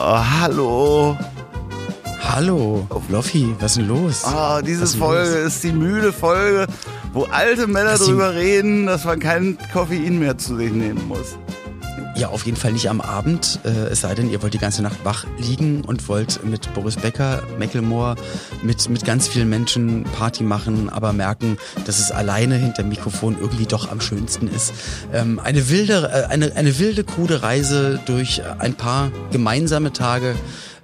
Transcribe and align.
hallo. 0.00 1.16
Hallo, 2.22 2.86
Loffi, 3.10 3.54
was 3.58 3.72
ist 3.72 3.78
denn 3.78 3.88
los? 3.88 4.24
Ah, 4.24 4.62
diese 4.62 4.84
ist 4.84 4.94
Folge 4.96 5.42
los? 5.42 5.54
ist 5.54 5.64
die 5.64 5.72
müde 5.72 6.12
Folge, 6.12 6.66
wo 7.12 7.24
alte 7.24 7.66
Männer 7.66 7.98
drüber 7.98 8.34
reden, 8.34 8.86
dass 8.86 9.04
man 9.04 9.18
kein 9.18 9.58
Koffein 9.72 10.18
mehr 10.18 10.38
zu 10.38 10.56
sich 10.56 10.72
nehmen 10.72 11.06
muss. 11.08 11.36
Ja, 12.20 12.28
auf 12.28 12.44
jeden 12.44 12.58
Fall 12.58 12.72
nicht 12.72 12.90
am 12.90 13.00
Abend, 13.00 13.60
äh, 13.64 13.70
es 13.70 14.02
sei 14.02 14.14
denn, 14.14 14.30
ihr 14.30 14.42
wollt 14.42 14.52
die 14.52 14.58
ganze 14.58 14.82
Nacht 14.82 15.06
wach 15.06 15.24
liegen 15.38 15.80
und 15.80 16.06
wollt 16.06 16.44
mit 16.44 16.70
Boris 16.74 16.96
Becker, 16.96 17.42
Mecklemore, 17.58 18.14
mit, 18.62 18.90
mit 18.90 19.06
ganz 19.06 19.26
vielen 19.26 19.48
Menschen 19.48 20.04
Party 20.04 20.42
machen, 20.42 20.90
aber 20.90 21.14
merken, 21.14 21.56
dass 21.86 21.98
es 21.98 22.12
alleine 22.12 22.56
hinter 22.56 22.82
Mikrofon 22.82 23.38
irgendwie 23.40 23.64
doch 23.64 23.90
am 23.90 24.02
schönsten 24.02 24.48
ist. 24.48 24.74
Ähm, 25.14 25.40
eine 25.42 25.70
wilde, 25.70 26.10
äh, 26.12 26.30
eine, 26.30 26.54
eine 26.56 26.78
wilde, 26.78 27.04
krude 27.04 27.42
Reise 27.42 27.98
durch 28.04 28.42
ein 28.58 28.74
paar 28.74 29.10
gemeinsame 29.32 29.94
Tage, 29.94 30.34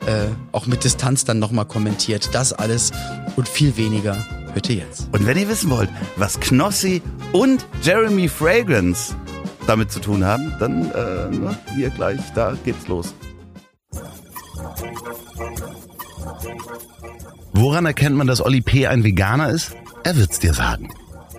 äh, 0.06 0.28
auch 0.52 0.64
mit 0.64 0.84
Distanz 0.84 1.26
dann 1.26 1.38
nochmal 1.38 1.66
kommentiert. 1.66 2.30
Das 2.32 2.54
alles 2.54 2.92
und 3.36 3.46
viel 3.46 3.76
weniger 3.76 4.24
hört 4.54 4.70
ihr 4.70 4.76
jetzt. 4.76 5.08
Und 5.12 5.26
wenn 5.26 5.36
ihr 5.36 5.50
wissen 5.50 5.68
wollt, 5.68 5.90
was 6.16 6.40
Knossi 6.40 7.02
und 7.32 7.66
Jeremy 7.82 8.26
Fragrance 8.26 9.14
damit 9.66 9.90
zu 9.90 10.00
tun 10.00 10.24
haben, 10.24 10.52
dann 10.58 10.90
äh, 10.90 11.74
hier 11.74 11.90
gleich, 11.90 12.20
da 12.34 12.54
geht's 12.64 12.88
los. 12.88 13.14
Woran 17.52 17.86
erkennt 17.86 18.16
man, 18.16 18.26
dass 18.26 18.44
Oli 18.44 18.60
P. 18.60 18.86
ein 18.86 19.02
Veganer 19.02 19.48
ist? 19.50 19.74
Er 20.04 20.16
wird's 20.16 20.38
dir 20.38 20.52
sagen. 20.52 20.90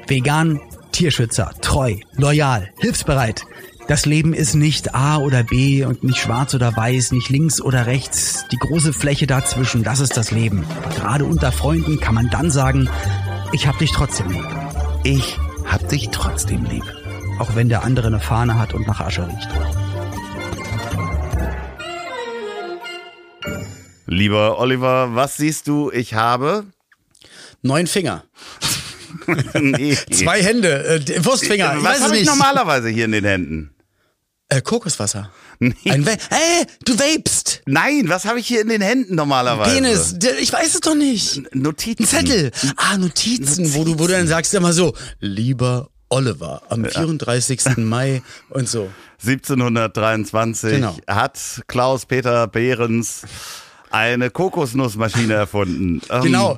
Vegan, 0.08 0.59
Tierschützer, 0.91 1.52
treu, 1.62 1.95
loyal, 2.13 2.71
hilfsbereit. 2.80 3.45
Das 3.88 4.05
Leben 4.05 4.34
ist 4.34 4.55
nicht 4.55 4.96
A 4.96 5.18
oder 5.18 5.44
B 5.44 5.85
und 5.85 6.04
nicht 6.04 6.18
schwarz 6.18 6.54
oder 6.54 6.76
weiß, 6.76 7.12
nicht 7.13 7.30
links 7.30 7.62
oder 7.62 7.85
rechts. 7.85 8.46
Die 8.52 8.57
große 8.57 8.91
Fläche 8.91 9.27
dazwischen, 9.27 9.84
das 9.84 9.99
ist 10.02 10.18
das 10.18 10.32
Leben. 10.32 10.65
Gerade 10.96 11.24
unter 11.24 11.52
Freunden 11.52 11.99
kann 11.99 12.15
man 12.15 12.30
dann 12.30 12.52
sagen, 12.52 12.90
ich 13.54 13.68
hab 13.68 13.77
dich 13.77 13.91
trotzdem 13.91 14.30
lieb. 14.30 14.46
Ich 15.04 15.40
hab 15.65 15.87
dich 15.87 16.09
trotzdem 16.09 16.65
lieb. 16.65 16.96
Auch 17.40 17.55
wenn 17.55 17.70
der 17.70 17.84
andere 17.84 18.07
eine 18.07 18.20
Fahne 18.20 18.57
hat 18.57 18.74
und 18.74 18.88
nach 18.88 18.99
Asche 18.99 19.27
riecht. 19.27 19.49
Lieber 24.05 24.57
Oliver, 24.60 25.16
was 25.16 25.38
siehst 25.38 25.68
du? 25.68 25.91
Ich 25.91 26.13
habe. 26.13 26.65
Neun 27.62 27.88
Finger, 27.88 28.24
nee. 29.54 29.98
zwei 30.12 30.43
Hände, 30.43 31.02
äh, 31.08 31.26
Wurstfinger, 31.26 31.77
ich 31.77 31.84
Was 31.84 32.02
habe 32.02 32.18
ich 32.18 32.26
normalerweise 32.26 32.90
hier 32.90 33.05
in 33.05 33.12
den 33.12 33.26
Händen? 33.26 33.71
Äh, 34.49 34.62
Kokoswasser. 34.62 35.32
Nee. 35.60 35.74
Ein 35.90 36.05
Va 36.05 36.12
Äh, 36.12 36.65
du 36.85 36.93
vapest. 36.98 37.63
Nein, 37.65 38.08
was 38.08 38.26
habe 38.26 38.40
ich 38.40 38.48
hier 38.48 38.62
in 38.62 38.70
den 38.70 38.82
Händen 38.82 39.15
normalerweise? 39.15 39.74
Penis. 39.74 40.15
Ich 40.40 40.54
weiß 40.54 40.76
es 40.76 40.82
doch 40.82 40.96
nicht. 40.96 41.54
Notizen. 41.54 42.04
Ein 42.04 42.08
Zettel. 42.08 42.52
Ah, 42.77 42.98
Notizen, 42.98 43.74
Wo, 43.74 43.84
du, 43.84 43.99
wo 43.99 44.05
du 44.05 44.13
dann 44.13 44.27
sagst 44.27 44.54
immer 44.54 44.71
so, 44.71 44.93
lieber 45.20 45.90
Oliver, 46.10 46.62
am 46.70 46.86
34. 46.86 47.62
Mai 47.77 48.22
und 48.50 48.68
so. 48.70 48.90
1723 49.22 50.72
Genau. 50.72 50.96
hat 51.08 51.40
Klaus 51.68 52.05
Peter 52.05 52.48
Behrens 52.48 53.24
eine 53.90 54.30
Kokosnussmaschine 54.30 55.34
erfunden. 55.34 56.02
Ähm, 56.10 56.22
Genau. 56.24 56.58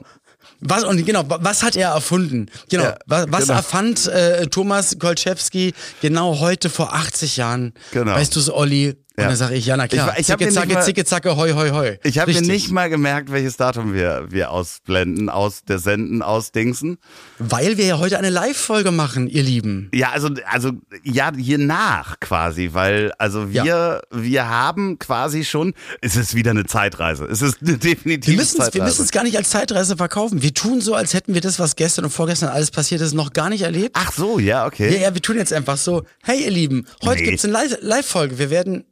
Was, 0.61 0.83
und 0.83 1.05
genau, 1.05 1.23
wa- 1.29 1.39
was 1.41 1.63
hat 1.63 1.77
er 1.77 1.91
erfunden? 1.91 2.47
Genau, 2.69 2.83
Ja, 2.83 2.97
was, 3.05 3.25
was 3.31 3.41
genau. 3.43 3.53
erfand 3.53 4.07
äh, 4.07 4.45
Thomas 4.47 4.97
Kolczewski 4.99 5.73
genau 6.01 6.39
heute 6.39 6.69
vor 6.69 6.93
80 6.93 7.37
Jahren? 7.37 7.73
Genau. 7.91 8.11
Weißt 8.13 8.35
du 8.35 8.41
es, 8.41 8.51
Olli? 8.51 8.97
Und 9.19 9.23
Ja. 9.23 9.27
dann 9.27 9.37
sage 9.37 9.55
ich, 9.55 9.65
ja, 9.65 9.75
na 9.75 9.87
klar, 9.89 10.13
Ich- 10.13 10.19
ich 10.21 10.25
zicke, 10.27 10.47
zacke, 10.49 10.73
mal- 10.73 10.83
zicke, 10.83 11.03
zacke, 11.03 11.35
hoi, 11.35 11.51
hoi, 11.51 11.71
hoi. 11.71 11.99
Ich 12.03 12.19
habe 12.19 12.31
mir 12.31 12.41
nicht 12.41 12.71
mal 12.71 12.89
gemerkt, 12.89 13.31
welches 13.33 13.57
Datum 13.57 13.93
wir, 13.93 14.27
wir 14.29 14.49
ausblenden, 14.49 15.29
aus 15.29 15.63
der 15.65 15.77
Senden, 15.79 16.21
aus 16.21 16.53
Dingsen. 16.53 16.99
Weil 17.37 17.77
wir 17.77 17.85
ja 17.85 17.97
heute 17.99 18.17
eine 18.17 18.29
Live-Folge 18.29 18.91
machen, 18.91 19.27
ihr 19.27 19.43
Lieben. 19.43 19.89
Ja, 19.93 20.11
also, 20.11 20.29
also, 20.49 20.71
ja, 21.03 21.31
hier 21.35 21.57
nach 21.57 22.19
quasi, 22.21 22.69
weil, 22.71 23.11
also 23.17 23.51
wir, 23.51 23.65
Ja. 23.65 24.01
wir 24.11 24.47
haben 24.47 24.99
quasi 24.99 25.43
schon, 25.43 25.73
es 26.01 26.15
ist 26.15 26.33
wieder 26.33 26.51
eine 26.51 26.65
Zeitreise. 26.65 27.25
Es 27.25 27.41
ist 27.41 27.57
eine 27.61 27.77
definitive 27.77 28.31
Wir 28.31 28.37
müssen 28.37 28.53
es 28.61 28.67
wir 28.67 28.71
Zeitreise. 28.71 28.83
müssen 28.85 29.03
es 29.03 29.11
gar 29.11 29.23
nicht 29.23 29.35
als 29.37 29.49
Zeitreise 29.49 29.97
verkaufen. 29.97 30.41
Wir 30.41 30.53
tun 30.53 30.79
so, 30.79 30.95
als 30.95 31.13
hätten 31.13 31.33
wir 31.33 31.41
das, 31.41 31.59
was 31.59 31.75
gestern 31.75 32.05
und 32.05 32.11
vorgestern 32.11 32.49
alles 32.49 32.71
passiert 32.71 33.01
ist, 33.01 33.13
noch 33.13 33.33
gar 33.33 33.49
nicht 33.49 33.63
erlebt. 33.63 33.91
Ach 33.99 34.13
so, 34.13 34.39
ja, 34.39 34.65
okay. 34.65 34.93
Ja, 34.95 34.99
ja, 35.09 35.13
wir 35.13 35.21
tun 35.21 35.35
jetzt 35.37 35.51
einfach 35.51 35.75
so, 35.77 36.03
hey 36.23 36.45
ihr 36.45 36.51
Lieben, 36.51 36.85
heute 37.03 37.21
Nee. 37.23 37.29
gibt's 37.31 37.43
eine 37.43 37.53
Live- 37.53 37.77
Live-Folge. 37.81 38.37
Wir 38.39 38.49
werden. 38.49 38.85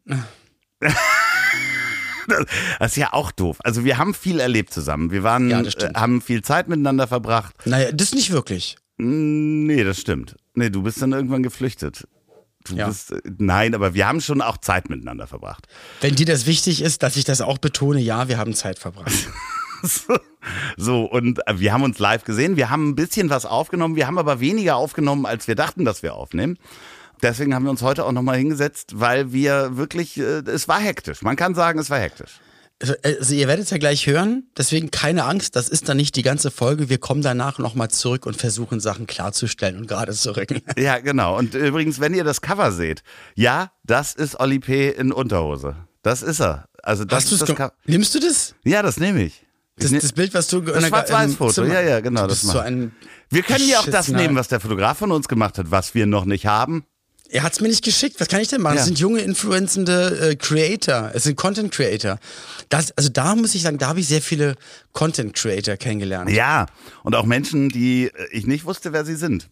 Das 2.80 2.92
ist 2.92 2.98
ja 2.98 3.14
auch 3.14 3.32
doof. 3.32 3.58
Also 3.64 3.86
wir 3.86 3.98
haben 3.98 4.14
viel 4.14 4.42
erlebt 4.42 4.74
zusammen. 4.74 5.12
Wir 5.12 5.24
waren, 5.24 5.50
Ja, 5.50 5.62
äh, 5.62 5.94
haben 5.96 6.22
viel 6.22 6.42
Zeit 6.42 6.68
miteinander 6.68 7.08
verbracht. 7.08 7.56
Naja, 7.66 7.92
das 7.94 8.14
nicht 8.14 8.32
wirklich. 8.32 8.76
Mm, 8.98 9.66
Nee, 9.66 9.84
das 9.86 10.00
stimmt. 10.02 10.36
Nee, 10.54 10.70
du 10.70 10.82
bist 10.84 11.02
dann 11.02 11.14
irgendwann 11.14 11.42
geflüchtet. 11.42 12.06
Du 12.66 12.76
Ja. 12.76 12.88
bist, 12.90 13.14
äh, 13.14 13.22
nein, 13.38 13.74
aber 13.74 13.94
wir 13.94 14.08
haben 14.10 14.20
schon 14.20 14.42
auch 14.42 14.58
Zeit 14.58 14.90
miteinander 14.90 15.26
verbracht. 15.26 15.68
Wenn 16.02 16.16
dir 16.16 16.26
das 16.26 16.46
wichtig 16.48 16.82
ist, 16.82 17.02
dass 17.02 17.16
ich 17.16 17.24
das 17.24 17.40
auch 17.40 17.60
betone, 17.60 18.02
ja, 18.02 18.28
wir 18.28 18.38
haben 18.38 18.54
Zeit 18.54 18.78
verbracht. 18.80 19.14
So, 20.78 21.04
und 21.04 21.40
äh, 21.48 21.60
wir 21.60 21.72
haben 21.74 21.84
uns 21.84 22.00
live 22.00 22.24
gesehen. 22.24 22.56
Wir 22.58 22.70
haben 22.72 22.90
ein 22.90 22.96
bisschen 22.96 23.30
was 23.30 23.46
aufgenommen. 23.46 23.96
Wir 23.96 24.08
haben 24.08 24.18
aber 24.18 24.40
weniger 24.40 24.76
aufgenommen, 24.78 25.26
als 25.28 25.48
wir 25.48 25.54
dachten, 25.56 25.86
dass 25.86 26.02
wir 26.04 26.16
aufnehmen. 26.16 26.58
Deswegen 27.22 27.54
haben 27.56 27.64
wir 27.64 27.72
uns 27.72 27.82
heute 27.82 28.06
auch 28.06 28.12
nochmal 28.12 28.38
hingesetzt, 28.38 28.92
weil 28.96 29.32
wir 29.34 29.78
wirklich, 29.78 30.18
äh, 30.18 30.42
es 30.46 30.68
war 30.68 30.80
hektisch. 30.80 31.22
Man 31.22 31.36
kann 31.36 31.56
sagen, 31.56 31.80
es 31.80 31.90
war 31.90 32.00
hektisch. 32.00 32.40
Also, 32.80 32.94
also 33.04 33.34
ihr 33.34 33.48
werdet 33.48 33.66
es 33.66 33.72
ja 33.72 33.80
gleich 33.80 34.06
hören, 34.06 34.44
deswegen 34.56 34.92
keine 34.92 35.24
Angst, 35.24 35.56
das 35.56 35.68
ist 35.68 35.90
dann 35.90 35.98
nicht 35.98 36.16
die 36.16 36.22
ganze 36.22 36.52
Folge. 36.52 36.90
Wir 36.90 37.00
kommen 37.00 37.24
danach 37.24 37.58
nochmal 37.58 37.90
zurück 37.90 38.28
und 38.28 38.38
versuchen 38.38 38.80
Sachen 38.80 39.08
klarzustellen 39.08 39.78
und 39.78 39.88
gerade 39.88 40.14
zu 40.14 40.36
rücken. 40.36 40.62
Ja, 40.78 41.00
genau. 41.00 41.38
Und 41.38 41.56
übrigens, 41.56 42.00
wenn 42.00 42.14
ihr 42.14 42.24
das 42.24 42.42
Cover 42.42 42.72
seht, 42.72 43.02
ja, 43.34 43.72
das 43.84 44.14
ist 44.14 44.40
Oli 44.40 44.60
P. 44.60 44.90
in 44.90 45.12
Unterhose. 45.12 45.76
Das 46.04 46.22
ist 46.22 46.40
er. 46.40 46.66
Also 46.84 47.04
das 47.04 47.26
Hast 47.26 47.32
ist 47.32 47.42
das 47.42 47.56
Cover. 47.56 47.74
Nimmst 47.86 48.14
du 48.14 48.20
das? 48.20 48.54
Ja, 48.64 48.84
das 48.84 49.00
nehme 49.00 49.24
ich. 49.24 49.44
Das, 49.78 49.92
das 49.92 50.14
Bild, 50.14 50.34
was 50.34 50.48
du 50.48 50.62
Das 50.62 50.88
Schwarz-Weiß-Foto, 50.88 51.64
ja, 51.66 51.82
ja, 51.82 52.00
genau, 52.00 52.26
das 52.28 52.42
so 52.42 52.64
Wir 53.30 53.44
können 53.44 53.68
ja 53.68 53.80
auch 53.80 53.86
das 53.86 54.08
nehmen, 54.08 54.36
was 54.36 54.48
der 54.48 54.60
Fotograf 54.60 54.98
von 54.98 55.12
uns 55.12 55.28
gemacht 55.28 55.58
hat, 55.58 55.70
was 55.72 55.94
wir 55.96 56.06
noch 56.06 56.26
nicht 56.26 56.46
haben. 56.46 56.86
Er 57.30 57.44
hat's 57.44 57.60
mir 57.62 57.68
nicht 57.68 57.84
geschickt. 57.84 58.20
Was 58.20 58.28
kann 58.28 58.42
ich 58.42 58.48
denn 58.48 58.62
machen? 58.62 58.76
Ja. 58.76 58.80
Das 58.80 58.86
sind 58.88 59.00
junge, 59.00 59.20
influenzende 59.22 60.30
äh, 60.32 60.36
Creator. 60.36 61.12
Es 61.14 61.24
sind 61.24 61.36
Content 61.36 61.72
Creator. 61.74 62.20
Das, 62.70 62.92
also 62.98 63.10
da 63.10 63.36
muss 63.36 63.54
ich 63.56 63.62
sagen, 63.64 63.78
da 63.78 63.88
habe 63.88 64.00
ich 64.00 64.08
sehr 64.08 64.22
viele 64.22 64.56
Content 64.94 65.34
Creator 65.34 65.76
kennengelernt. 65.78 66.30
Ja, 66.32 66.68
und 67.04 67.16
auch 67.16 67.26
Menschen, 67.26 67.70
die 67.70 68.06
äh, 68.06 68.12
ich 68.32 68.48
nicht 68.48 68.66
wusste, 68.66 68.94
wer 68.94 69.04
sie 69.06 69.16
sind. 69.16 69.48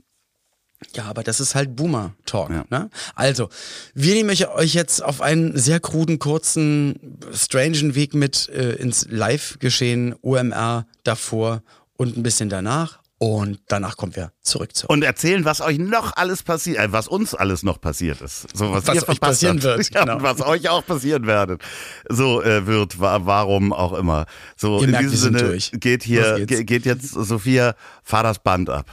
Ja, 0.94 1.06
aber 1.06 1.24
das 1.24 1.40
ist 1.40 1.56
halt 1.56 1.75
Boomer-Talk. 1.75 2.50
Ja. 2.50 2.66
Ne? 2.69 2.90
Also, 3.16 3.50
wir 3.94 4.14
nehmen 4.14 4.30
euch- 4.30 4.47
euch 4.50 4.74
jetzt 4.74 5.02
auf 5.03 5.22
einen 5.22 5.58
sehr 5.58 5.80
kruden, 5.80 6.19
kurzen, 6.19 7.18
strangen 7.34 7.96
Weg 7.96 8.14
mit 8.14 8.50
äh, 8.50 8.74
ins 8.74 9.08
Live-Geschehen, 9.09 10.16
OMR 10.22 10.85
davor 11.03 11.64
und 11.97 12.18
ein 12.18 12.24
bisschen 12.24 12.50
danach. 12.50 13.00
Und 13.18 13.59
danach 13.70 13.96
kommen 13.96 14.14
wir 14.16 14.34
zurück 14.42 14.76
zu 14.76 14.88
Und 14.88 15.02
erzählen, 15.03 15.46
was 15.46 15.62
euch 15.62 15.78
noch 15.80 16.18
alles 16.18 16.44
passiert, 16.44 16.80
äh, 16.80 16.92
was 16.92 17.08
uns 17.08 17.34
alles 17.34 17.64
noch 17.64 17.80
passiert 17.80 18.20
ist. 18.22 18.46
So, 18.56 18.74
was, 18.74 18.88
Was 18.88 19.08
euch 19.08 19.22
passieren 19.22 19.56
habt. 19.58 19.64
wird, 19.64 19.90
Ja, 19.94 20.02
genau. 20.02 20.18
und 20.18 20.24
was 20.24 20.42
euch 20.42 20.68
auch 20.68 20.86
passieren 20.86 21.26
werdet. 21.26 21.62
So 22.09 22.44
äh, 22.44 22.68
wird, 22.68 23.00
wa 23.00 23.22
warum 23.24 23.72
auch 23.72 23.94
immer. 23.94 24.26
So, 24.58 24.80
Ihr 24.80 24.86
in 24.86 24.92
merkt, 24.92 25.06
diesem 25.12 25.12
wir 25.14 25.18
sind 25.20 25.38
Sinne 25.40 25.50
durch. 25.52 25.72
geht 25.80 26.03
hier, 26.03 26.46
ge 26.46 26.66
geht 26.66 26.86
jetzt 26.86 27.09
Sophia, 27.09 27.76
fahr 28.03 28.24
das 28.24 28.40
Band 28.40 28.70
ab. 28.70 28.86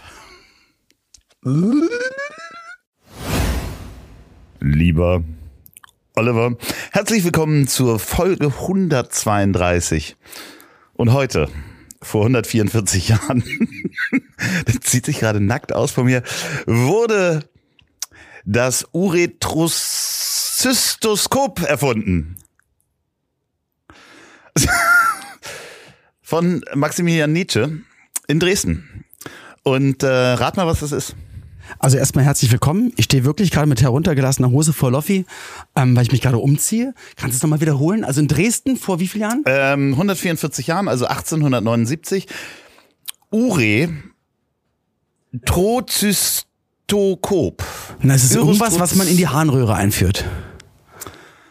Lieber 4.61 5.25
Oliver, 6.15 6.57
herzlich 6.93 7.25
willkommen 7.25 7.67
zur 7.67 7.99
Folge 7.99 8.47
132. 8.47 10.17
Und 10.95 11.13
heute, 11.13 11.49
vor 12.03 12.23
144 12.23 13.09
Jahren, 13.09 13.43
das 14.67 14.81
zieht 14.81 15.07
sich 15.07 15.21
gerade 15.21 15.41
nackt 15.41 15.73
aus 15.73 15.93
von 15.93 16.05
mir, 16.05 16.23
wurde 16.67 17.49
das 18.45 18.87
Uretrozystoskop 18.93 21.63
erfunden. 21.63 22.37
Von 26.23 26.65
Maximilian 26.75 27.33
Nietzsche 27.33 27.79
in 28.27 28.41
Dresden. 28.41 29.05
Und 29.63 30.03
äh, 30.03 30.09
rat 30.09 30.57
mal, 30.57 30.67
was 30.67 30.81
das 30.81 30.91
ist. 30.93 31.15
Also 31.79 31.97
erstmal 31.97 32.25
herzlich 32.25 32.53
willkommen. 32.53 32.93
Ich 32.97 33.07
stehe 33.07 33.25
wirklich 33.25 33.51
gerade 33.51 33.69
mit 33.69 33.83
heruntergelassener 33.83 34.51
Hose 34.51 34.73
vor 34.73 34.91
Loffi, 34.91 35.27
ähm, 35.77 35.97
weil 35.97 36.05
ich 36.05 36.13
mich 36.13 36.21
gerade 36.21 36.39
umziehe. 36.39 36.95
Kannst 37.17 37.35
du 37.35 37.37
es 37.39 37.43
nochmal 37.43 37.61
wiederholen? 37.61 38.05
Also 38.05 38.21
in 38.21 38.29
Dresden 38.29 38.77
vor 38.77 39.01
wie 39.01 39.09
vielen 39.09 39.23
Jahren? 39.23 39.43
Ähm, 39.47 39.93
144 39.93 40.67
Jahren, 40.67 40.89
also 40.89 41.07
1879. 41.07 42.27
Ure 43.31 43.89
Trozystokop. 45.47 47.65
Na, 48.01 48.15
es 48.15 48.25
ist 48.25 48.35
irgendwas, 48.35 48.79
was 48.79 48.95
man 48.97 49.09
in 49.09 49.17
die 49.17 49.29
Harnröhre 49.29 49.75
einführt. 49.75 50.27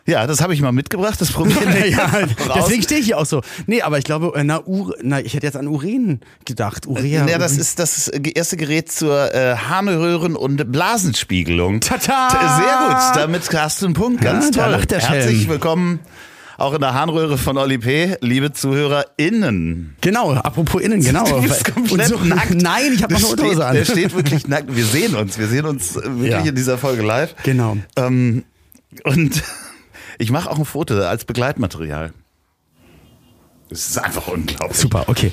Ja, 0.07 0.25
das 0.25 0.42
habe 0.42 0.53
ich 0.53 0.62
mal 0.62 0.71
mitgebracht, 0.71 1.21
das 1.21 1.31
probieren 1.31 1.74
wir 1.74 1.88
ja, 1.89 2.09
deswegen 2.56 2.81
stehe 2.81 3.00
ich 3.00 3.06
hier 3.07 3.18
auch 3.19 3.25
so. 3.25 3.42
Nee, 3.68 3.81
aber 3.83 3.98
ich 4.00 4.03
glaube, 4.03 4.33
äh, 4.36 4.44
na, 4.44 4.62
Ur, 4.65 4.95
na 5.03 5.19
ich 5.21 5.33
hätte 5.36 5.45
jetzt 5.45 5.56
an 5.57 5.68
Uren 5.68 6.21
gedacht. 6.45 6.88
Urea. 6.88 7.27
Ja, 7.27 7.38
das 7.38 7.51
Urin. 7.51 7.62
ist 7.62 7.80
das 7.80 8.07
erste 8.07 8.57
Gerät 8.57 8.92
zur 8.92 9.33
äh, 9.33 9.56
Harnröhren- 9.56 10.36
und 10.36 10.71
Blasenspiegelung. 10.71 11.81
Tata! 11.81 12.30
Sehr 12.30 12.88
gut, 12.88 13.15
damit 13.24 13.53
hast 13.53 13.81
du 13.81 13.86
einen 13.86 13.94
Punkt. 13.94 14.21
Ganz 14.21 14.56
Ja, 14.56 14.69
da 14.69 14.77
toll. 14.77 14.86
der 14.88 15.00
Herzlich 15.00 15.48
willkommen 15.48 16.00
auch 16.57 16.74
in 16.74 16.81
der 16.81 16.94
Harnröhre 16.94 17.38
von 17.39 17.57
Oli 17.57 17.80
P., 17.80 18.18
liebe 18.21 18.53
ZuhörerInnen. 18.53 19.95
Genau, 20.01 20.33
apropos 20.33 20.81
innen, 20.81 21.01
genau. 21.03 21.24
Du 21.30 21.42
bist 21.42 21.74
komplett 21.74 22.24
nackt. 22.25 22.53
Nein, 22.53 22.94
ich 22.94 23.01
habe 23.03 23.13
noch 23.13 23.19
eine 23.21 23.30
Unterhose 23.31 23.65
an. 23.65 23.75
der 23.75 23.86
steht 23.86 24.15
wirklich 24.15 24.48
nackt. 24.48 24.75
Wir 24.75 24.86
sehen 24.86 25.15
uns. 25.15 25.39
Wir 25.39 25.48
sehen 25.48 25.65
uns 25.65 25.95
äh, 25.95 26.03
wirklich 26.03 26.30
Ja. 26.31 26.39
in 26.42 26.56
dieser 26.56 26.77
Folge 26.77 27.01
live. 27.01 27.36
Genau. 27.44 27.77
Ähm, 27.95 28.44
und 29.06 29.42
ich 30.17 30.31
mache 30.31 30.49
auch 30.49 30.57
ein 30.57 30.65
Foto 30.65 30.95
als 31.01 31.25
Begleitmaterial. 31.25 32.13
Das 33.71 33.87
ist 33.87 33.97
einfach 33.97 34.27
unglaublich. 34.27 34.77
Super, 34.77 35.05
okay. 35.07 35.31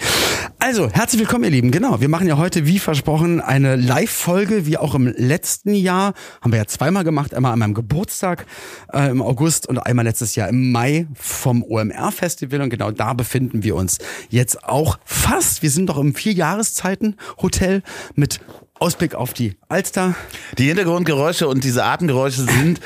Also, 0.61 0.89
herzlich 0.93 1.19
willkommen, 1.19 1.43
ihr 1.43 1.51
Lieben. 1.51 1.73
Genau, 1.73 2.01
wir 2.01 2.09
machen 2.09 2.29
ja 2.29 2.37
heute, 2.37 2.67
wie 2.67 2.79
versprochen, 2.79 3.41
eine 3.41 3.75
Live-Folge, 3.75 4.65
wie 4.65 4.79
auch 4.79 4.95
im 4.95 5.09
letzten 5.09 5.75
Jahr. 5.75 6.15
Haben 6.41 6.53
wir 6.53 6.59
ja 6.59 6.67
zweimal 6.67 7.03
gemacht. 7.03 7.35
Einmal 7.35 7.53
an 7.53 7.59
meinem 7.59 7.75
Geburtstag 7.75 8.47
äh, 8.93 9.11
im 9.11 9.23
August 9.23 9.67
und 9.67 9.79
einmal 9.79 10.05
letztes 10.05 10.37
Jahr 10.37 10.49
im 10.51 10.71
Mai 10.71 11.09
vom 11.15 11.65
OMR-Festival. 11.65 12.61
Und 12.61 12.71
genau 12.71 12.93
da 12.93 13.13
befinden 13.13 13.65
wir 13.65 13.75
uns 13.75 13.99
jetzt 14.31 14.63
auch 14.63 15.01
fast. 15.05 15.63
Wir 15.63 15.71
sind 15.73 15.89
doch 15.89 15.99
im 15.99 16.15
Vierjahreszeiten-Hotel 16.15 17.83
mit 18.15 18.39
Ausblick 18.81 19.15
auf 19.15 19.33
die 19.33 19.57
Alster. 19.69 20.15
Die 20.57 20.67
Hintergrundgeräusche 20.67 21.49
und 21.49 21.65
diese 21.65 21.85
Atemgeräusche 21.85 22.43
sind 22.43 22.81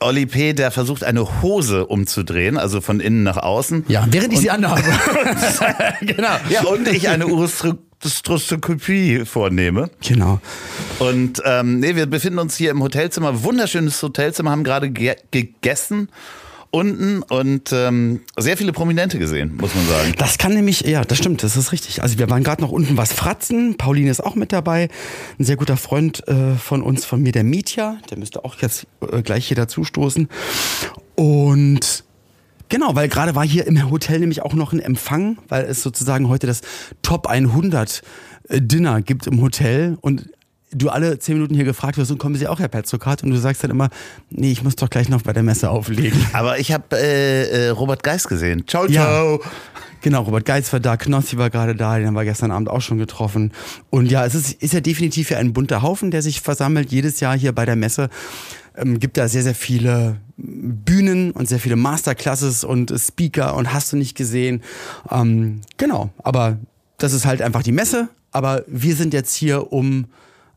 Oli 0.00 0.26
P., 0.26 0.52
der 0.52 0.70
versucht, 0.70 1.04
eine 1.04 1.42
Hose 1.42 1.86
umzudrehen, 1.86 2.56
also 2.56 2.80
von 2.80 3.00
innen 3.00 3.22
nach 3.22 3.36
außen. 3.36 3.84
Ja, 3.88 4.06
während 4.10 4.32
ich 4.32 4.40
sie 4.40 4.50
anhabe. 4.50 4.82
genau. 6.00 6.28
Ja, 6.50 6.64
und 6.64 6.86
ich 6.88 7.08
eine 7.08 7.26
Urostroskopie 7.26 9.24
vornehme. 9.24 9.90
Genau. 10.06 10.40
Und 10.98 11.42
ähm, 11.44 11.80
nee, 11.80 11.96
wir 11.96 12.06
befinden 12.06 12.38
uns 12.38 12.56
hier 12.56 12.70
im 12.70 12.82
Hotelzimmer, 12.82 13.42
wunderschönes 13.42 14.02
Hotelzimmer, 14.02 14.50
haben 14.50 14.64
gerade 14.64 14.90
ge 14.90 15.16
gegessen 15.30 16.08
unten 16.70 17.22
und 17.22 17.72
ähm, 17.72 18.20
sehr 18.36 18.56
viele 18.56 18.72
Prominente 18.72 19.18
gesehen, 19.18 19.56
muss 19.56 19.74
man 19.74 19.86
sagen. 19.86 20.14
Das 20.18 20.38
kann 20.38 20.54
nämlich, 20.54 20.82
ja, 20.82 21.04
das 21.04 21.18
stimmt, 21.18 21.42
das 21.42 21.56
ist 21.56 21.72
richtig. 21.72 22.02
Also 22.02 22.18
wir 22.18 22.28
waren 22.30 22.42
gerade 22.42 22.62
noch 22.62 22.70
unten 22.70 22.96
was 22.96 23.12
fratzen. 23.12 23.76
Pauline 23.76 24.10
ist 24.10 24.22
auch 24.22 24.34
mit 24.34 24.52
dabei. 24.52 24.88
Ein 25.38 25.44
sehr 25.44 25.56
guter 25.56 25.76
Freund 25.76 26.26
äh, 26.28 26.54
von 26.56 26.82
uns, 26.82 27.04
von 27.04 27.22
mir, 27.22 27.32
der 27.32 27.44
Mietja. 27.44 27.98
Der 28.10 28.18
müsste 28.18 28.44
auch 28.44 28.56
jetzt 28.60 28.86
äh, 29.10 29.22
gleich 29.22 29.46
hier 29.46 29.56
dazustoßen. 29.56 30.28
Und 31.14 32.04
genau, 32.68 32.94
weil 32.94 33.08
gerade 33.08 33.34
war 33.34 33.46
hier 33.46 33.66
im 33.66 33.90
Hotel 33.90 34.20
nämlich 34.20 34.42
auch 34.42 34.54
noch 34.54 34.72
ein 34.72 34.80
Empfang, 34.80 35.38
weil 35.48 35.64
es 35.64 35.82
sozusagen 35.82 36.28
heute 36.28 36.46
das 36.46 36.60
Top 37.02 37.26
100 37.26 38.02
Dinner 38.50 39.02
gibt 39.02 39.26
im 39.26 39.40
Hotel 39.40 39.98
und 40.00 40.30
du 40.72 40.88
alle 40.90 41.18
zehn 41.18 41.34
Minuten 41.36 41.54
hier 41.54 41.64
gefragt 41.64 41.96
wirst 41.98 42.10
und 42.10 42.18
kommen 42.18 42.34
Sie 42.34 42.46
auch, 42.48 42.58
Herr 42.60 42.68
Petzokat? 42.68 43.22
Und 43.22 43.30
du 43.30 43.36
sagst 43.38 43.62
dann 43.64 43.70
immer, 43.70 43.88
nee, 44.30 44.50
ich 44.52 44.62
muss 44.62 44.76
doch 44.76 44.90
gleich 44.90 45.08
noch 45.08 45.22
bei 45.22 45.32
der 45.32 45.42
Messe 45.42 45.70
auflegen. 45.70 46.20
Aber 46.32 46.58
ich 46.58 46.72
habe 46.72 46.84
äh, 46.96 47.66
äh, 47.66 47.68
Robert 47.70 48.02
Geis 48.02 48.28
gesehen. 48.28 48.64
Ciao, 48.66 48.86
Ja. 48.86 49.02
ciao. 49.04 49.40
Genau, 50.00 50.22
Robert 50.22 50.44
Geitz 50.44 50.72
war 50.72 50.78
da, 50.78 50.96
Knossi 50.96 51.38
war 51.38 51.50
gerade 51.50 51.74
da, 51.74 51.98
den 51.98 52.06
haben 52.06 52.14
wir 52.14 52.24
gestern 52.24 52.52
Abend 52.52 52.68
auch 52.68 52.80
schon 52.80 52.98
getroffen. 52.98 53.50
Und 53.90 54.06
ja, 54.06 54.24
es 54.24 54.36
ist, 54.36 54.62
ist 54.62 54.72
ja 54.72 54.80
definitiv 54.80 55.30
ja 55.30 55.38
ein 55.38 55.52
bunter 55.52 55.82
Haufen, 55.82 56.12
der 56.12 56.22
sich 56.22 56.40
versammelt 56.40 56.92
jedes 56.92 57.18
Jahr 57.18 57.36
hier 57.36 57.50
bei 57.52 57.64
der 57.66 57.74
Messe. 57.74 58.08
Ähm, 58.76 59.00
gibt 59.00 59.16
da 59.16 59.26
sehr, 59.26 59.42
sehr 59.42 59.56
viele 59.56 60.18
Bühnen 60.36 61.32
und 61.32 61.48
sehr 61.48 61.58
viele 61.58 61.74
Masterclasses 61.74 62.62
und 62.62 62.94
Speaker 62.96 63.56
und 63.56 63.72
hast 63.72 63.92
du 63.92 63.96
nicht 63.96 64.16
gesehen. 64.16 64.62
Ähm, 65.10 65.62
genau, 65.78 66.10
aber 66.22 66.58
das 66.98 67.12
ist 67.12 67.26
halt 67.26 67.42
einfach 67.42 67.64
die 67.64 67.72
Messe. 67.72 68.08
Aber 68.30 68.62
wir 68.68 68.94
sind 68.94 69.12
jetzt 69.14 69.34
hier, 69.34 69.72
um 69.72 70.06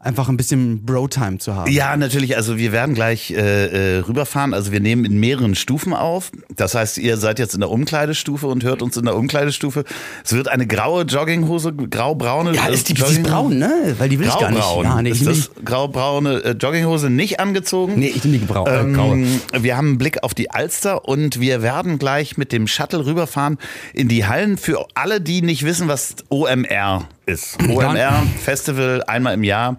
einfach 0.01 0.29
ein 0.29 0.37
bisschen 0.37 0.83
Bro-Time 0.83 1.37
zu 1.37 1.55
haben. 1.55 1.71
Ja, 1.71 1.95
natürlich. 1.95 2.35
Also 2.35 2.57
wir 2.57 2.71
werden 2.71 2.95
gleich 2.95 3.31
äh, 3.31 3.97
äh, 3.97 3.99
rüberfahren. 3.99 4.53
Also 4.53 4.71
wir 4.71 4.79
nehmen 4.79 5.05
in 5.05 5.19
mehreren 5.19 5.55
Stufen 5.55 5.93
auf. 5.93 6.31
Das 6.55 6.75
heißt, 6.75 6.97
ihr 6.97 7.17
seid 7.17 7.39
jetzt 7.39 7.53
in 7.53 7.59
der 7.59 7.69
Umkleidestufe 7.69 8.47
und 8.47 8.63
hört 8.63 8.81
uns 8.81 8.97
in 8.97 9.05
der 9.05 9.15
Umkleidestufe. 9.15 9.83
Es 10.23 10.33
wird 10.33 10.47
eine 10.47 10.65
graue 10.65 11.03
Jogginghose, 11.03 11.73
graubraune. 11.73 12.55
Ja, 12.55 12.67
äh, 12.67 12.73
ist 12.73 12.89
die, 12.89 12.95
die 12.95 13.01
ist 13.01 13.23
braun, 13.23 13.57
ne? 13.57 13.95
Weil 13.97 14.09
die 14.09 14.19
will 14.19 14.27
ich 14.27 14.39
gar 14.39 14.51
nicht. 14.51 14.83
Ja, 14.83 15.01
nee, 15.01 15.09
ist 15.09 15.27
das 15.27 15.51
graubraune 15.63 16.43
äh, 16.43 16.51
Jogginghose 16.51 17.09
nicht 17.09 17.39
angezogen? 17.39 17.99
Nee, 17.99 18.13
ich 18.15 18.23
nehme 18.23 18.39
die 18.39 18.47
grau, 18.47 18.65
äh, 18.65 18.91
graue. 18.91 19.13
Ähm, 19.13 19.41
wir 19.59 19.77
haben 19.77 19.89
einen 19.89 19.97
Blick 19.97 20.23
auf 20.23 20.33
die 20.33 20.49
Alster 20.49 21.07
und 21.07 21.39
wir 21.39 21.61
werden 21.61 21.99
gleich 21.99 22.37
mit 22.37 22.51
dem 22.51 22.67
Shuttle 22.67 23.05
rüberfahren 23.05 23.57
in 23.93 24.07
die 24.07 24.25
Hallen 24.25 24.57
für 24.57 24.87
alle, 24.95 25.21
die 25.21 25.41
nicht 25.41 25.63
wissen, 25.63 25.87
was 25.87 26.15
OMR 26.29 27.07
ist. 27.31 27.57
OMR 27.67 28.23
Festival 28.43 29.03
einmal 29.07 29.33
im 29.33 29.43
Jahr. 29.43 29.77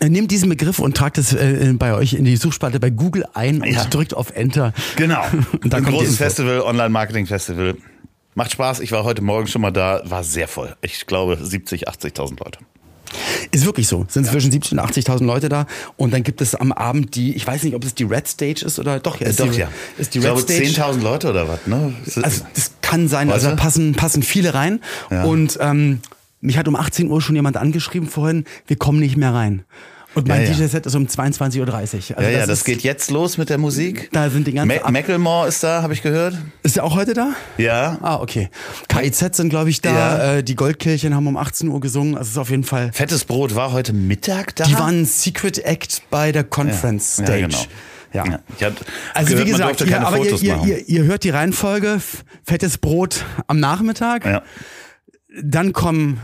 Äh, 0.00 0.08
Nehmt 0.08 0.30
diesen 0.30 0.48
Begriff 0.48 0.78
und 0.80 0.96
tragt 0.96 1.18
es 1.18 1.32
äh, 1.32 1.72
bei 1.78 1.94
euch 1.94 2.14
in 2.14 2.24
die 2.24 2.36
Suchspalte 2.36 2.80
bei 2.80 2.90
Google 2.90 3.24
ein 3.34 3.60
und 3.62 3.68
Ja. 3.70 3.84
drückt 3.84 4.14
auf 4.14 4.30
Enter. 4.34 4.72
Genau. 4.96 5.22
Und 5.62 5.72
da 5.72 5.76
Ein 5.78 5.84
kommt 5.84 5.96
großes. 5.98 6.16
Festival, 6.16 6.60
Online-Marketing-Festival. 6.62 7.76
Macht 8.34 8.52
Spaß. 8.52 8.80
Ich 8.80 8.90
war 8.90 9.04
heute 9.04 9.22
Morgen 9.22 9.46
schon 9.46 9.62
mal 9.62 9.70
da, 9.70 10.02
war 10.04 10.24
sehr 10.24 10.48
voll. 10.48 10.74
Ich 10.82 11.06
glaube 11.06 11.38
70, 11.40 11.88
80.000 11.88 12.38
Leute. 12.44 12.58
Ist 13.52 13.64
wirklich 13.64 13.86
so. 13.86 14.04
Sind 14.08 14.26
zwischen 14.26 14.50
70 14.50 14.72
und 14.72 14.80
80.000 14.80 15.24
Leute 15.24 15.48
da. 15.48 15.66
Und 15.96 16.12
dann 16.12 16.24
gibt 16.24 16.40
es 16.40 16.56
am 16.56 16.72
Abend 16.72 17.14
die, 17.14 17.36
ich 17.36 17.46
weiß 17.46 17.62
nicht, 17.62 17.76
ob 17.76 17.84
es 17.84 17.94
die 17.94 18.02
Red 18.02 18.26
Stage 18.26 18.64
ist 18.66 18.78
oder 18.80 18.98
doch, 18.98 19.20
ja, 19.20 19.28
ist 19.28 19.38
Doch, 19.38 19.50
die, 19.52 19.60
ja. 19.60 19.68
Ist 19.98 20.14
die 20.14 20.18
ich 20.18 20.24
Red 20.24 20.34
glaube 20.46 20.52
Stage. 20.72 20.96
10.000 20.98 21.00
Leute 21.02 21.30
oder 21.30 21.46
was, 21.48 21.66
ne? 21.66 21.94
Also 22.06 22.20
das 22.54 22.72
kann 22.82 23.06
sein, 23.06 23.30
also 23.30 23.50
da 23.50 23.56
passen, 23.56 23.92
passen 23.94 24.22
viele 24.24 24.54
rein. 24.54 24.80
Ja. 25.10 25.22
Und 25.24 25.58
ähm, 25.60 26.00
mich 26.44 26.58
hat 26.58 26.68
um 26.68 26.76
18 26.76 27.10
Uhr 27.10 27.20
schon 27.20 27.34
jemand 27.34 27.56
angeschrieben 27.56 28.08
vorhin, 28.08 28.44
wir 28.66 28.76
kommen 28.76 29.00
nicht 29.00 29.16
mehr 29.16 29.32
rein. 29.32 29.64
Und 30.14 30.28
mein 30.28 30.42
Ja, 30.42 30.48
ja. 30.50 30.54
DJ-Set 30.54 30.86
ist 30.86 30.94
um 30.94 31.06
22.30 31.06 31.58
Uhr. 31.60 31.74
Also 31.74 31.98
ja, 32.20 32.28
ja, 32.28 32.46
das 32.46 32.60
ist, 32.60 32.64
geht 32.64 32.82
jetzt 32.82 33.10
los 33.10 33.36
mit 33.36 33.50
der 33.50 33.58
Musik. 33.58 34.10
Da 34.12 34.30
sind 34.30 34.46
die 34.46 34.52
ganzen... 34.52 34.80
Ma 34.80 34.90
Macklemore 34.90 35.48
ist 35.48 35.64
da, 35.64 35.82
habe 35.82 35.92
ich 35.92 36.02
gehört. 36.02 36.36
ist 36.62 36.76
der 36.76 36.84
auch 36.84 36.94
heute 36.94 37.14
da? 37.14 37.32
Ja. 37.58 37.98
Ah, 38.00 38.20
okay. 38.20 38.48
KIZ 38.86 39.34
sind, 39.34 39.48
glaube 39.48 39.70
ich, 39.70 39.80
da. 39.80 39.90
Ja. 39.90 40.34
Äh, 40.34 40.44
die 40.44 40.54
Goldkirchen 40.54 41.16
haben 41.16 41.26
um 41.26 41.36
18 41.36 41.68
Uhr 41.68 41.80
gesungen. 41.80 42.14
Also 42.14 42.28
es 42.28 42.30
ist 42.32 42.38
auf 42.38 42.50
jeden 42.50 42.62
Fall. 42.62 42.92
Fettes 42.92 43.24
Brot 43.24 43.56
war 43.56 43.72
heute 43.72 43.92
Mittag 43.92 44.54
da. 44.54 44.64
Die 44.64 44.74
waren 44.74 45.00
ein 45.00 45.04
Secret 45.04 45.58
Act 45.64 46.02
bei 46.10 46.30
der 46.30 46.44
Conference 46.44 47.14
Stage. 47.14 47.40
ja, 47.40 47.46
genau. 47.48 47.58
Ja. 48.12 48.24
Ja. 48.60 48.70
Also 49.14 49.30
gehört, 49.30 49.48
wie 49.48 49.50
gesagt, 49.50 49.80
ihr, 49.80 50.00
aber 50.00 50.18
ihr, 50.18 50.40
ihr, 50.40 50.88
ihr, 50.88 51.02
hört 51.02 51.24
die 51.24 51.30
Reihenfolge. 51.30 52.00
Fettes 52.44 52.78
Brot 52.78 53.24
am 53.48 53.58
Nachmittag. 53.58 54.24
ja. 54.24 54.42
Dann 55.42 55.72
kommen 55.72 56.20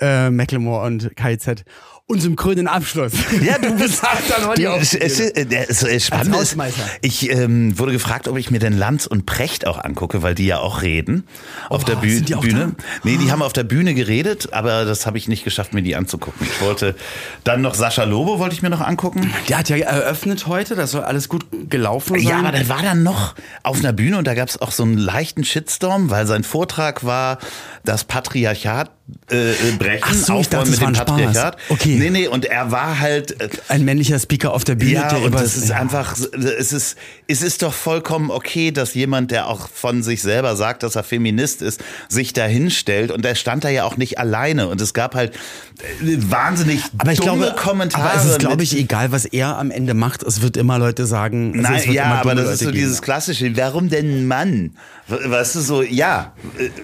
äh, 0.00 0.30
Macklemore 0.30 0.86
und 0.86 1.16
KIZ. 1.16 1.64
Und 2.10 2.20
zum 2.20 2.34
krönenden 2.34 2.66
Abschluss. 2.66 3.12
Ja, 3.40 3.56
du 3.58 3.72
bist 3.78 4.02
dann 4.02 4.46
heute 4.48 4.62
du, 4.62 4.72
auch. 4.72 4.80
es, 4.80 4.94
es, 4.94 5.32
der- 5.32 5.70
es, 5.70 5.82
es 5.84 6.06
spannend 6.06 6.34
ist, 6.36 6.56
ich 7.02 7.30
ähm, 7.30 7.78
wurde 7.78 7.92
gefragt, 7.92 8.26
ob 8.26 8.36
ich 8.36 8.50
mir 8.50 8.58
denn 8.58 8.76
Lanz 8.76 9.06
und 9.06 9.26
Precht 9.26 9.66
auch 9.66 9.78
angucke, 9.78 10.22
weil 10.22 10.34
die 10.34 10.46
ja 10.46 10.58
auch 10.58 10.82
reden 10.82 11.24
auf 11.68 11.82
Oh, 11.82 11.86
der 11.86 11.94
Büh 11.96 12.20
Bühne. 12.20 12.72
da? 12.76 12.84
Nee, 13.04 13.16
die 13.16 13.30
haben 13.30 13.42
auf 13.42 13.52
der 13.52 13.62
Bühne 13.62 13.94
geredet, 13.94 14.52
aber 14.52 14.84
das 14.84 15.06
habe 15.06 15.18
ich 15.18 15.28
nicht 15.28 15.44
geschafft, 15.44 15.72
mir 15.72 15.82
die 15.82 15.94
anzugucken. 15.94 16.46
Ich 16.50 16.60
wollte 16.60 16.96
dann 17.44 17.60
noch 17.62 17.74
Sascha 17.74 18.02
Lobo 18.04 18.40
wollte 18.40 18.54
ich 18.56 18.62
mir 18.62 18.70
noch 18.70 18.80
angucken. 18.80 19.32
Der 19.48 19.58
hat 19.58 19.68
ja 19.68 19.76
eröffnet 19.76 20.48
heute, 20.48 20.74
das 20.74 20.90
soll 20.90 21.02
alles 21.02 21.28
gut 21.28 21.46
gelaufen 21.70 22.18
sein. 22.18 22.26
Ja, 22.28 22.38
aber 22.40 22.50
der 22.50 22.68
war 22.68 22.82
dann 22.82 23.04
noch 23.04 23.36
auf 23.62 23.78
einer 23.78 23.92
Bühne 23.92 24.18
und 24.18 24.26
da 24.26 24.34
gab 24.34 24.48
es 24.48 24.60
auch 24.60 24.72
so 24.72 24.82
einen 24.82 24.98
leichten 24.98 25.44
Shitstorm, 25.44 26.10
weil 26.10 26.26
sein 26.26 26.42
Vortrag 26.42 27.04
war 27.04 27.38
das 27.84 28.02
Patriarchat 28.02 28.90
äh, 29.30 29.52
äh, 29.52 29.54
brechen, 29.78 30.14
so, 30.14 30.34
aufräumen 30.34 30.70
mit 30.70 30.80
dem. 30.80 30.92
Patriarchat. 30.92 31.56
Okay. 31.68 31.96
Nee, 31.98 32.10
nee, 32.10 32.26
und 32.26 32.44
er 32.44 32.70
war 32.70 32.98
halt 32.98 33.40
äh, 33.40 33.48
Ein 33.68 33.84
männlicher 33.84 34.18
Speaker 34.18 34.52
auf 34.52 34.64
der 34.64 34.74
Bühne, 34.74 34.92
ja, 34.92 35.08
der 35.08 35.22
und 35.22 35.34
das 35.34 35.56
ist 35.56 35.70
ja. 35.70 35.76
einfach, 35.76 36.16
es 36.16 36.72
ist, 36.72 36.96
es 37.26 37.42
ist 37.42 37.62
doch 37.62 37.72
vollkommen 37.72 38.30
okay, 38.30 38.70
dass 38.70 38.94
jemand, 38.94 39.30
der 39.30 39.46
auch 39.46 39.68
von 39.68 40.02
sich 40.02 40.22
selber 40.22 40.56
sagt, 40.56 40.82
dass 40.82 40.96
er 40.96 41.04
Feminist 41.04 41.62
ist, 41.62 41.82
sich 42.08 42.32
da 42.32 42.44
hinstellt. 42.44 43.10
Und 43.10 43.24
er 43.24 43.34
stand 43.34 43.64
da 43.64 43.68
ja 43.68 43.84
auch 43.84 43.96
nicht 43.96 44.18
alleine. 44.18 44.68
Und 44.68 44.80
es 44.80 44.94
gab 44.94 45.14
halt 45.14 45.34
äh, 45.34 46.16
wahnsinnig 46.28 46.82
Aber 46.98 47.12
ich 47.12 47.20
dumme 47.20 47.46
glaube, 47.46 47.56
Kommentare. 47.56 48.10
aber 48.10 48.20
es 48.20 48.26
ist, 48.26 48.38
glaube 48.38 48.62
ich, 48.62 48.76
egal, 48.76 49.12
was 49.12 49.24
er 49.24 49.58
am 49.58 49.70
Ende 49.70 49.94
macht. 49.94 50.22
Es 50.22 50.42
wird 50.42 50.56
immer 50.56 50.78
Leute 50.78 51.06
sagen, 51.06 51.52
also 51.56 51.86
Nein, 51.86 51.92
ja, 51.92 52.04
immer 52.04 52.20
aber 52.20 52.34
das 52.34 52.50
ist 52.52 52.58
so 52.60 52.64
Leute 52.66 52.76
geben. 52.76 52.84
dieses 52.86 53.02
klassische, 53.02 53.56
warum 53.56 53.88
denn 53.88 54.22
ein 54.22 54.26
Mann? 54.26 54.72
Weißt 55.08 55.56
du, 55.56 55.60
so, 55.60 55.82
ja, 55.82 56.34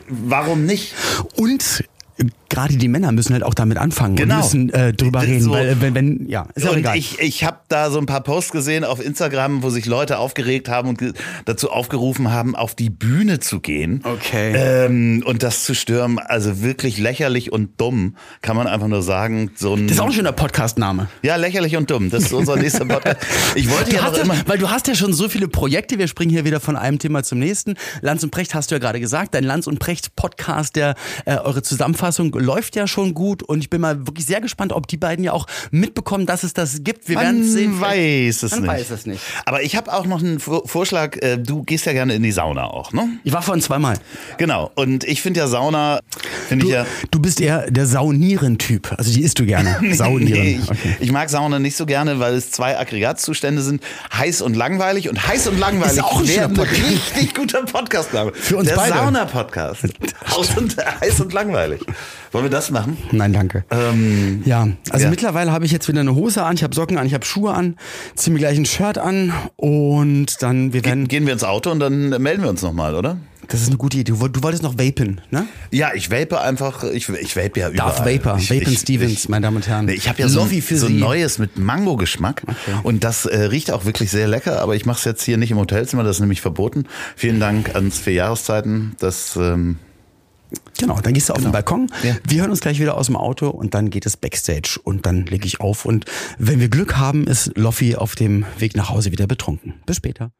warum 0.08 0.64
nicht? 0.64 0.94
Und 1.36 1.84
gerade 2.48 2.76
die 2.76 2.88
Männer 2.88 3.12
müssen 3.12 3.32
halt 3.34 3.42
auch 3.42 3.52
damit 3.54 3.76
anfangen 3.76 4.16
Genau. 4.16 4.36
und 4.36 4.40
müssen 4.42 4.70
äh, 4.70 4.92
drüber 4.94 5.22
reden, 5.22 5.42
so- 5.42 5.50
weil 5.50 5.80
wenn, 5.82 5.94
wenn 5.94 6.26
ja, 6.28 6.46
ist 6.54 6.64
ja 6.64 6.72
egal. 6.72 6.96
ich, 6.96 7.18
ich 7.18 7.44
habe 7.44 7.58
da 7.68 7.90
so 7.90 7.98
ein 7.98 8.06
paar 8.06 8.22
Posts 8.22 8.52
gesehen 8.52 8.84
auf 8.84 9.04
Instagram, 9.04 9.62
wo 9.62 9.68
sich 9.70 9.84
Leute 9.84 10.18
aufgeregt 10.18 10.68
haben 10.68 10.88
und 10.88 11.02
dazu 11.44 11.70
aufgerufen 11.70 12.32
haben, 12.32 12.56
auf 12.56 12.74
die 12.74 12.88
Bühne 12.88 13.40
zu 13.40 13.60
gehen. 13.60 14.00
Okay. 14.04 14.54
Ähm, 14.56 15.22
und 15.26 15.42
das 15.42 15.64
zu 15.64 15.74
stürmen, 15.74 16.18
also 16.18 16.62
wirklich 16.62 16.96
lächerlich 16.98 17.52
und 17.52 17.78
dumm, 17.80 18.16
kann 18.40 18.56
man 18.56 18.66
einfach 18.66 18.88
nur 18.88 19.02
sagen. 19.02 19.50
So 19.56 19.74
ein, 19.74 19.86
das 19.88 19.96
ist 19.96 20.00
auch 20.00 20.06
ein 20.06 20.12
schöner 20.12 20.32
Podcast-Name. 20.32 21.08
ja, 21.22 21.36
lächerlich 21.36 21.76
und 21.76 21.90
dumm. 21.90 22.08
Das 22.08 22.22
ist 22.24 22.32
unser 22.32 22.56
nächster 22.56 22.84
Podcast. 22.86 23.18
Ich 23.56 23.68
wollte 23.70 23.90
Du 23.90 23.96
ja 23.96 24.10
ja, 24.10 24.22
immer. 24.22 24.36
weil 24.46 24.56
du 24.58 24.70
hast 24.70 24.86
ja 24.86 24.94
schon 24.94 25.12
so 25.12 25.28
viele 25.28 25.48
Projekte, 25.48 25.98
wir 25.98 26.08
springen 26.08 26.30
hier 26.30 26.44
wieder 26.46 26.60
von 26.60 26.76
einem 26.76 26.98
Thema 26.98 27.22
zum 27.24 27.40
nächsten. 27.40 27.74
Lanz 28.00 28.22
und 28.22 28.30
Precht 28.30 28.54
hast 28.54 28.70
du 28.70 28.76
ja 28.76 28.78
gerade 28.78 29.00
gesagt, 29.00 29.34
dein 29.34 29.44
Lanz 29.44 29.66
und 29.66 29.80
Precht 29.80 30.16
Podcast, 30.16 30.76
der 30.76 30.94
äh, 31.26 31.36
eure 31.36 31.60
Zusammenfassung 31.62 32.05
läuft 32.18 32.76
ja 32.76 32.86
schon 32.86 33.14
gut 33.14 33.42
und 33.42 33.60
ich 33.60 33.70
bin 33.70 33.80
mal 33.80 34.06
wirklich 34.06 34.26
sehr 34.26 34.40
gespannt, 34.40 34.72
ob 34.72 34.86
die 34.86 34.96
beiden 34.96 35.24
ja 35.24 35.32
auch 35.32 35.46
mitbekommen, 35.70 36.26
dass 36.26 36.42
es 36.42 36.52
das 36.54 36.82
gibt. 36.82 37.08
Wir 37.08 37.16
werden 37.16 37.40
Man 37.40 37.48
sehen. 37.48 37.80
weiß 37.80 38.42
es 38.42 38.50
Man 38.52 38.60
nicht. 38.62 38.70
weiß 38.70 38.90
es 38.90 39.06
nicht. 39.06 39.20
Aber 39.44 39.62
ich 39.62 39.76
habe 39.76 39.92
auch 39.92 40.06
noch 40.06 40.20
einen 40.20 40.40
Vor- 40.40 40.66
Vorschlag. 40.66 41.16
Äh, 41.22 41.38
Du 41.38 41.62
gehst 41.62 41.86
ja 41.86 41.92
gerne 41.92 42.14
in 42.14 42.22
die 42.22 42.32
Sauna 42.32 42.64
auch, 42.64 42.92
ne? 42.92 43.08
Ich 43.24 43.32
war 43.32 43.42
vorhin 43.42 43.62
zweimal. 43.62 43.98
Genau. 44.38 44.70
Und 44.74 45.04
ich 45.04 45.22
finde 45.22 45.40
ja 45.40 45.46
Sauna, 45.46 46.00
finde 46.48 46.64
Du, 46.64 46.68
ich 46.70 46.74
ja. 46.74 46.86
du 47.10 47.20
bist 47.20 47.40
eher 47.40 47.70
der 47.70 47.86
Saunieren-Typ. 47.86 48.92
Also 48.98 49.12
die 49.12 49.22
isst 49.22 49.38
du 49.38 49.46
gerne. 49.46 49.78
Saunieren. 49.94 50.42
Nee, 50.42 50.60
ich, 50.62 50.70
Okay. 50.70 50.96
ich 51.00 51.12
mag 51.12 51.28
Sauna 51.30 51.58
nicht 51.58 51.76
so 51.76 51.86
gerne, 51.86 52.18
weil 52.18 52.34
es 52.34 52.50
zwei 52.50 52.78
Aggregatzustände 52.78 53.62
sind. 53.62 53.82
Heiß 54.12 54.42
und 54.42 54.54
langweilig. 54.56 55.08
Und 55.08 55.26
heiß 55.26 55.46
und 55.48 55.58
langweilig 55.58 55.98
Ist 55.98 56.04
auch 56.04 56.20
ein 56.20 56.28
wäre 56.28 56.48
ein 56.48 56.58
richtig 56.58 57.34
guter 57.34 57.62
Podcast, 57.64 58.10
glaube 58.10 58.32
ich. 58.36 58.42
Für 58.42 58.56
uns 58.56 58.68
Der 58.68 58.76
beide. 58.76 58.94
Sauna-Podcast. 58.94 59.82
Heiß 60.26 60.56
und, 60.56 60.76
heiß 61.00 61.20
und 61.20 61.32
langweilig. 61.32 61.80
Wollen 62.32 62.44
wir 62.44 62.50
das 62.50 62.70
machen? 62.70 62.96
Nein, 63.12 63.32
danke. 63.32 63.64
Ähm, 63.70 64.42
Ja, 64.44 64.68
also 64.90 65.04
ja. 65.04 65.10
mittlerweile 65.10 65.52
habe 65.52 65.64
ich 65.64 65.72
jetzt 65.72 65.88
wieder 65.88 66.00
eine 66.00 66.14
Hose 66.14 66.42
an, 66.42 66.54
ich 66.56 66.62
habe 66.62 66.74
Socken 66.74 66.98
an, 66.98 67.06
ich 67.06 67.14
habe 67.14 67.24
Schuhe 67.24 67.52
an, 67.54 67.76
ziehe 68.14 68.32
mir 68.32 68.40
gleich 68.40 68.58
ein 68.58 68.66
Shirt 68.66 68.98
an 68.98 69.32
und 69.56 70.42
dann, 70.42 70.72
wir 70.72 70.84
werden, 70.84 71.08
Gehen 71.08 71.26
wir 71.26 71.32
ins 71.32 71.44
Auto 71.44 71.70
und 71.70 71.80
dann 71.80 72.10
melden 72.22 72.42
wir 72.42 72.50
uns 72.50 72.62
nochmal, 72.62 72.94
oder? 72.94 73.18
das 73.48 73.60
ist 73.62 73.68
eine 73.68 73.76
gute 73.76 73.96
Idee. 73.98 74.10
Du, 74.10 74.18
woll- 74.20 74.30
du 74.30 74.42
wolltest 74.42 74.64
noch 74.64 74.76
vapen, 74.76 75.20
ne? 75.30 75.46
Ja, 75.70 75.90
ich 75.94 76.10
vape 76.10 76.40
einfach, 76.40 76.82
ich, 76.82 77.08
ich 77.08 77.36
vape 77.36 77.60
ja 77.60 77.68
überall. 77.70 77.94
Darth 77.94 78.04
Vapor, 78.04 78.38
ich, 78.38 78.50
Vapen 78.50 78.72
ich, 78.72 78.80
Stevens, 78.80 79.12
ich, 79.12 79.28
meine 79.28 79.44
Damen 79.46 79.58
und 79.58 79.68
Herren. 79.68 79.84
Nee, 79.84 79.92
ich 79.92 80.08
habe 80.08 80.20
ja 80.20 80.26
so, 80.28 80.44
so 80.74 80.86
ein 80.86 80.98
neues 80.98 81.38
mit 81.38 81.56
Mango-Geschmack 81.56 82.42
und 82.82 83.04
das 83.04 83.24
äh, 83.24 83.36
riecht 83.44 83.70
auch 83.70 83.84
wirklich 83.84 84.10
sehr 84.10 84.26
lecker, 84.26 84.60
aber 84.60 84.74
ich 84.74 84.84
mache 84.84 84.98
es 84.98 85.04
jetzt 85.04 85.22
hier 85.22 85.36
nicht 85.36 85.52
im 85.52 85.58
Hotelzimmer, 85.58 86.02
das 86.02 86.16
ist 86.16 86.20
nämlich 86.20 86.40
verboten. 86.40 86.86
Vielen 87.14 87.38
Dank 87.38 87.72
ans 87.76 87.98
vier 87.98 88.14
Jahreszeiten, 88.14 88.96
das... 88.98 89.36
Ähm, 89.36 89.76
Genau, 90.78 91.00
dann 91.00 91.14
gehst 91.14 91.28
du 91.28 91.32
auf 91.32 91.42
den 91.42 91.52
Balkon. 91.52 91.90
Ja. 92.02 92.16
Wir 92.26 92.42
hören 92.42 92.50
uns 92.50 92.60
gleich 92.60 92.80
wieder 92.80 92.96
aus 92.96 93.06
dem 93.06 93.16
Auto 93.16 93.48
und 93.48 93.74
dann 93.74 93.90
geht 93.90 94.06
es 94.06 94.16
Backstage 94.16 94.78
und 94.82 95.06
dann 95.06 95.26
lege 95.26 95.46
ich 95.46 95.60
auf 95.60 95.84
und 95.84 96.04
wenn 96.38 96.60
wir 96.60 96.68
Glück 96.68 96.96
haben, 96.96 97.26
ist 97.26 97.56
Loffi 97.56 97.96
auf 97.96 98.14
dem 98.14 98.44
Weg 98.58 98.76
nach 98.76 98.90
Hause 98.90 99.12
wieder 99.12 99.26
betrunken. 99.26 99.74
Bis 99.86 99.96
später. 99.96 100.32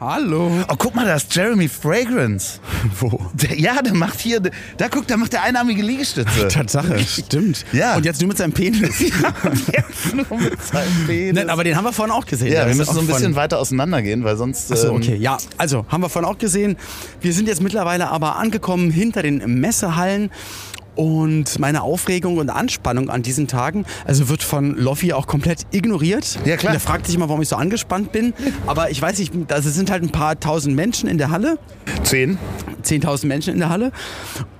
Hallo. 0.00 0.50
Oh, 0.68 0.74
guck 0.76 0.96
mal, 0.96 1.06
da 1.06 1.14
ist 1.14 1.32
Jeremy 1.34 1.68
Fragrance. 1.68 2.58
Wo? 2.98 3.30
Der, 3.32 3.56
ja, 3.58 3.80
der 3.80 3.94
macht 3.94 4.20
hier, 4.20 4.40
da 4.40 4.88
guck, 4.88 5.06
da 5.06 5.16
macht 5.16 5.32
der 5.32 5.44
einarmige 5.44 5.82
Liegestütze. 5.82 6.48
Tatsache, 6.48 6.98
stimmt. 7.06 7.64
Ja. 7.72 7.96
Und 7.96 8.04
jetzt 8.04 8.20
nur 8.20 8.26
mit 8.26 8.36
seinem 8.36 8.52
Penis. 8.52 8.98
Jetzt 8.98 10.14
nur 10.14 10.38
mit 10.40 10.60
seinem 10.60 11.06
Penis. 11.06 11.34
Nein, 11.34 11.48
aber 11.48 11.62
den 11.62 11.76
haben 11.76 11.84
wir 11.84 11.92
vorhin 11.92 12.12
auch 12.12 12.26
gesehen. 12.26 12.52
ja, 12.52 12.66
wir 12.66 12.74
müssen 12.74 12.92
so 12.92 13.00
ein 13.00 13.06
bisschen 13.06 13.36
weiter 13.36 13.60
auseinander 13.60 14.02
gehen, 14.02 14.24
weil 14.24 14.36
sonst. 14.36 14.72
Achso, 14.72 14.88
ähm, 14.88 14.96
okay. 14.96 15.14
Ja, 15.14 15.38
also 15.58 15.86
haben 15.88 16.02
wir 16.02 16.08
vorhin 16.08 16.28
auch 16.28 16.38
gesehen. 16.38 16.76
Wir 17.20 17.32
sind 17.32 17.46
jetzt 17.46 17.62
mittlerweile 17.62 18.08
aber 18.08 18.34
angekommen 18.36 18.90
hinter 18.90 19.22
den 19.22 19.60
Messehallen. 19.60 20.30
Und 20.96 21.58
meine 21.58 21.82
Aufregung 21.82 22.38
und 22.38 22.50
Anspannung 22.50 23.10
an 23.10 23.22
diesen 23.22 23.48
Tagen, 23.48 23.84
also 24.04 24.28
wird 24.28 24.42
von 24.42 24.76
Loffi 24.76 25.12
auch 25.12 25.26
komplett 25.26 25.66
ignoriert. 25.72 26.38
Ja, 26.44 26.56
klar. 26.56 26.70
Und 26.70 26.76
er 26.76 26.80
fragt 26.80 27.06
sich 27.06 27.14
immer, 27.14 27.28
warum 27.28 27.42
ich 27.42 27.48
so 27.48 27.56
angespannt 27.56 28.12
bin. 28.12 28.32
Aber 28.66 28.90
ich 28.90 29.00
weiß 29.02 29.18
nicht, 29.18 29.32
also 29.52 29.68
es 29.68 29.74
sind 29.74 29.90
halt 29.90 30.02
ein 30.02 30.10
paar 30.10 30.38
tausend 30.38 30.76
Menschen 30.76 31.08
in 31.08 31.18
der 31.18 31.30
Halle. 31.30 31.58
Zehn. 32.04 32.38
10.000 32.84 33.26
Menschen 33.26 33.52
in 33.54 33.58
der 33.58 33.70
Halle. 33.70 33.92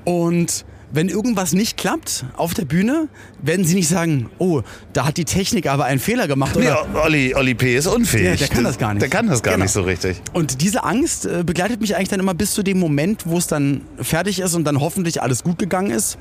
Und 0.04 0.64
wenn 0.94 1.08
irgendwas 1.08 1.52
nicht 1.52 1.76
klappt 1.76 2.24
auf 2.36 2.54
der 2.54 2.64
Bühne, 2.64 3.08
werden 3.42 3.64
sie 3.64 3.74
nicht 3.74 3.88
sagen, 3.88 4.30
oh, 4.38 4.62
da 4.92 5.06
hat 5.06 5.16
die 5.16 5.24
Technik 5.24 5.66
aber 5.68 5.84
einen 5.84 5.98
Fehler 6.00 6.28
gemacht. 6.28 6.54
Nee, 6.56 6.66
Oder 6.70 6.86
Olli, 7.02 7.34
Olli 7.34 7.54
P. 7.54 7.76
ist 7.76 7.86
unfähig. 7.86 8.38
Der- 8.38 8.48
der 8.48 8.48
kann 8.48 8.64
das 8.64 8.78
gar 8.78 8.94
nicht. 8.94 9.02
Der 9.02 9.08
kann 9.10 9.26
das 9.26 9.42
gar 9.42 9.54
Genau. 9.54 9.64
nicht 9.64 9.72
so 9.72 9.82
richtig. 9.82 10.20
Und 10.32 10.60
diese 10.60 10.84
Angst 10.84 11.26
äh, 11.26 11.42
begleitet 11.44 11.80
mich 11.80 11.96
eigentlich 11.96 12.08
dann 12.10 12.20
immer 12.20 12.34
bis 12.34 12.52
zu 12.54 12.62
dem 12.62 12.78
Moment, 12.78 13.26
wo 13.26 13.38
es 13.38 13.46
dann 13.46 13.82
fertig 14.00 14.38
ist 14.40 14.54
und 14.54 14.64
dann 14.64 14.80
hoffentlich 14.80 15.20
alles 15.22 15.42
gut 15.42 15.58
gegangen 15.58 15.90
ist. 15.90 16.16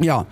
Ja. 0.00 0.26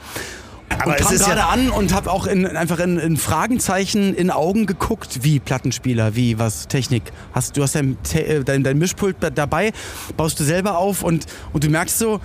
Aber 0.79 0.93
und 0.93 0.97
kam 0.99 1.17
gerade 1.17 1.41
ja. 1.41 1.49
an 1.49 1.71
und 1.71 1.93
habe 1.93 2.11
auch 2.13 2.27
in, 2.27 2.47
einfach 2.47 2.79
in, 2.79 2.97
in 2.99 3.17
Fragenzeichen 3.17 4.15
in 4.15 4.31
Augen 4.31 4.67
geguckt, 4.67 5.19
wie 5.23 5.41
Plattenspieler, 5.41 6.15
wie 6.15 6.39
was 6.39 6.69
Technik. 6.69 7.03
Hast 7.33 7.57
du 7.57 7.63
hast 7.63 7.75
dein, 7.75 7.99
äh, 8.15 8.45
dein, 8.45 8.63
dein 8.63 8.79
Mischpult 8.79 9.17
da- 9.21 9.31
dabei, 9.31 9.73
baust 10.17 10.39
du 10.39 10.45
selber 10.45 10.79
auf 10.79 11.03
und 11.03 11.27
und 11.53 11.65
du 11.65 11.69
merkst 11.71 11.99
so, 11.99 12.21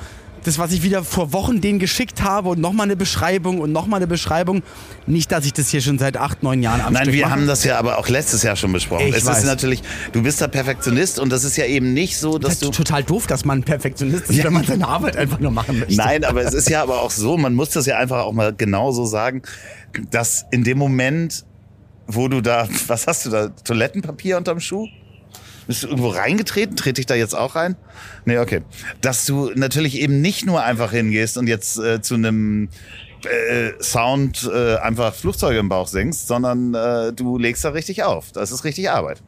das 0.46 0.58
was 0.60 0.72
ich 0.72 0.84
wieder 0.84 1.04
vor 1.04 1.34
Wochen 1.34 1.60
denen 1.60 1.80
geschickt 1.80 2.22
habe 2.24 2.50
und 2.50 2.62
nochmal 2.62 2.86
eine 2.86 2.96
Beschreibung 2.96 3.60
und 3.60 3.72
nochmal 3.72 3.98
eine 4.00 4.08
Beschreibung, 4.08 4.64
nicht, 5.08 5.32
dass 5.32 5.46
ich 5.46 5.54
das 5.54 5.70
hier 5.70 5.82
schon 5.82 5.98
seit 6.00 6.18
acht 6.18 6.44
neun 6.44 6.62
Jahren 6.64 6.82
am 6.82 6.94
Nein, 6.94 7.04
Stück 7.04 7.16
wir 7.16 7.24
mache. 7.24 7.32
haben 7.32 7.48
das 7.48 7.64
ja 7.64 7.78
aber 7.78 7.98
auch 7.98 8.08
letztes 8.08 8.44
Jahr 8.44 8.56
schon 8.56 8.72
besprochen. 8.72 9.08
Ich 9.08 9.16
es 9.16 9.26
weiß. 9.26 9.40
ist 9.40 9.46
natürlich, 9.46 9.82
du 10.14 10.24
bist 10.24 10.40
da 10.42 10.48
Perfektionist 10.48 11.20
und 11.20 11.32
das 11.32 11.44
ist 11.44 11.58
ja 11.58 11.66
eben 11.66 11.94
nicht 11.94 12.18
so, 12.18 12.38
dass 12.38 12.52
Das 12.52 12.60
du. 12.60 12.70
ist 12.70 12.78
total 12.78 13.04
doof, 13.04 13.28
dass 13.28 13.44
man 13.46 13.64
Perfektionist 13.64 14.30
ist, 14.30 14.44
wenn 14.44 14.54
man 14.54 14.64
seine 14.66 14.88
Arbeit 14.88 15.18
einfach 15.18 15.40
nur 15.40 15.52
machen 15.52 15.80
möchte. 15.80 15.96
Nein, 15.96 16.24
aber 16.24 16.42
es 16.44 16.54
ist 16.54 16.70
ja 16.70 16.82
aber 16.84 17.02
auch 17.02 17.12
so, 17.12 17.38
man 17.38 17.54
muss 17.56 17.72
das 17.72 17.86
ja 17.88 17.98
einfach 17.98 18.20
auch 18.24 18.34
mal 18.34 18.54
genauso 18.56 19.06
sagen, 19.06 19.42
dass 20.12 20.46
in 20.52 20.64
dem 20.64 20.78
Moment, 20.78 21.44
wo 22.08 22.28
du 22.28 22.42
da, 22.42 22.68
was 22.88 23.08
hast 23.08 23.26
du 23.26 23.30
da, 23.32 23.48
Toilettenpapier 23.50 24.38
unterm 24.38 24.60
Schuh? 24.60 24.88
Bist 25.68 25.84
du 25.84 25.88
irgendwo 25.88 26.10
reingetreten? 26.10 26.76
Trete 26.76 27.02
ich 27.02 27.08
da 27.08 27.16
jetzt 27.16 27.36
auch 27.36 27.56
rein? 27.56 27.76
Nee, 28.26 28.38
okay. 28.38 28.62
Dass 29.02 29.26
du 29.26 29.52
natürlich 29.56 30.00
eben 30.00 30.22
nicht 30.22 30.46
nur 30.46 30.64
einfach 30.64 30.92
hingehst 30.92 31.38
und 31.38 31.48
jetzt 31.48 31.78
äh, 31.80 32.02
zu 32.02 32.16
einem 32.16 32.70
äh, 33.26 33.72
Sound 33.82 34.50
äh, 34.54 34.76
einfach 34.78 35.14
Flugzeuge 35.14 35.60
im 35.60 35.70
Bauch 35.70 35.88
singst, 35.88 36.28
sondern 36.28 36.74
äh, 36.74 37.14
du 37.14 37.38
legst 37.38 37.66
da 37.66 37.70
richtig 37.70 38.04
auf. 38.04 38.32
Das 38.32 38.52
ist 38.52 38.64
richtig 38.64 38.90
Arbeit. 38.90 39.22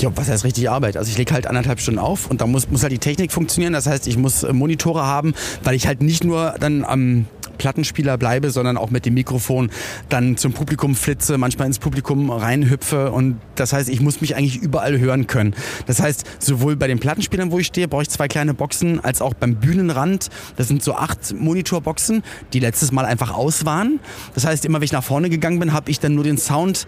Ja, 0.00 0.10
was 0.16 0.28
heißt 0.28 0.44
richtig 0.44 0.70
Arbeit? 0.70 0.96
Also 0.96 1.10
ich 1.10 1.18
lege 1.18 1.34
halt 1.34 1.46
anderthalb 1.46 1.80
Stunden 1.80 1.98
auf 1.98 2.30
und 2.30 2.40
da 2.40 2.46
muss, 2.46 2.70
muss 2.70 2.82
halt 2.82 2.92
die 2.92 2.98
Technik 2.98 3.32
funktionieren. 3.32 3.72
Das 3.72 3.86
heißt, 3.86 4.06
ich 4.06 4.16
muss 4.16 4.42
äh, 4.42 4.52
Monitore 4.52 5.04
haben, 5.04 5.34
weil 5.64 5.74
ich 5.74 5.86
halt 5.86 6.02
nicht 6.02 6.24
nur 6.24 6.54
dann 6.60 6.84
am 6.84 7.26
Plattenspieler 7.60 8.16
bleibe, 8.16 8.50
sondern 8.50 8.78
auch 8.78 8.90
mit 8.90 9.04
dem 9.04 9.12
Mikrofon 9.12 9.70
dann 10.08 10.38
zum 10.38 10.54
Publikum 10.54 10.94
flitze, 10.94 11.36
manchmal 11.36 11.66
ins 11.66 11.78
Publikum 11.78 12.30
reinhüpfe 12.30 13.12
und 13.12 13.38
das 13.54 13.74
heißt, 13.74 13.90
ich 13.90 14.00
muss 14.00 14.22
mich 14.22 14.34
eigentlich 14.34 14.56
überall 14.56 14.98
hören 14.98 15.26
können. 15.26 15.54
Das 15.86 16.00
heißt, 16.00 16.24
sowohl 16.38 16.76
bei 16.76 16.86
den 16.86 16.98
Plattenspielern, 16.98 17.50
wo 17.50 17.58
ich 17.58 17.66
stehe, 17.66 17.86
brauche 17.86 18.02
ich 18.02 18.08
zwei 18.08 18.28
kleine 18.28 18.54
Boxen, 18.54 18.98
als 19.04 19.20
auch 19.20 19.34
beim 19.34 19.56
Bühnenrand. 19.56 20.30
Das 20.56 20.68
sind 20.68 20.82
so 20.82 20.94
acht 20.94 21.34
Monitorboxen, 21.38 22.22
die 22.54 22.60
letztes 22.60 22.92
Mal 22.92 23.04
einfach 23.04 23.34
aus 23.34 23.66
waren. 23.66 24.00
Das 24.34 24.46
heißt, 24.46 24.64
immer 24.64 24.78
wenn 24.78 24.86
ich 24.86 24.92
nach 24.92 25.04
vorne 25.04 25.28
gegangen 25.28 25.58
bin, 25.58 25.74
habe 25.74 25.90
ich 25.90 26.00
dann 26.00 26.14
nur 26.14 26.24
den 26.24 26.38
Sound 26.38 26.86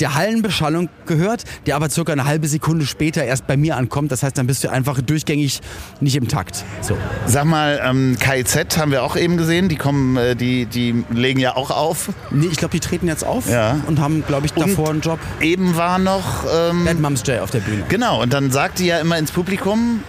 der 0.00 0.14
Hallenbeschallung 0.14 0.88
gehört, 1.06 1.44
der 1.66 1.76
aber 1.76 1.88
circa 1.90 2.12
eine 2.12 2.24
halbe 2.24 2.48
Sekunde 2.48 2.86
später 2.86 3.24
erst 3.24 3.46
bei 3.46 3.56
mir 3.56 3.76
ankommt. 3.76 4.10
Das 4.12 4.22
heißt, 4.22 4.36
dann 4.38 4.46
bist 4.46 4.64
du 4.64 4.70
einfach 4.70 5.00
durchgängig 5.00 5.60
nicht 6.00 6.16
im 6.16 6.28
Takt. 6.28 6.64
So. 6.80 6.96
Sag 7.26 7.44
mal, 7.44 7.80
ähm, 7.84 8.16
KIZ 8.18 8.78
haben 8.78 8.90
wir 8.90 9.02
auch 9.02 9.16
eben 9.16 9.36
gesehen. 9.36 9.68
Die 9.68 9.76
kommen, 9.76 10.16
äh, 10.16 10.34
die, 10.36 10.66
die 10.66 11.04
legen 11.10 11.38
ja 11.40 11.56
auch 11.56 11.70
auf. 11.70 12.10
Nee, 12.30 12.46
ich 12.50 12.56
glaube, 12.58 12.72
die 12.72 12.80
treten 12.80 13.06
jetzt 13.08 13.24
auf 13.24 13.48
Ja. 13.48 13.78
und 13.86 14.00
haben, 14.00 14.24
glaube 14.26 14.46
ich, 14.46 14.52
davor 14.52 14.90
einen 14.90 15.00
Job. 15.00 15.18
Eben 15.40 15.76
war 15.76 15.98
noch. 15.98 16.44
Ähm, 16.44 16.84
Bad 16.84 17.00
Moms 17.00 17.22
J 17.26 17.40
auf 17.40 17.50
der 17.50 17.60
Bühne. 17.60 17.84
Genau, 17.88 18.22
und 18.22 18.32
dann 18.32 18.50
sagt 18.50 18.78
die 18.78 18.86
ja 18.86 18.98
immer 18.98 19.18
ins 19.18 19.30
Publikum, 19.32 20.02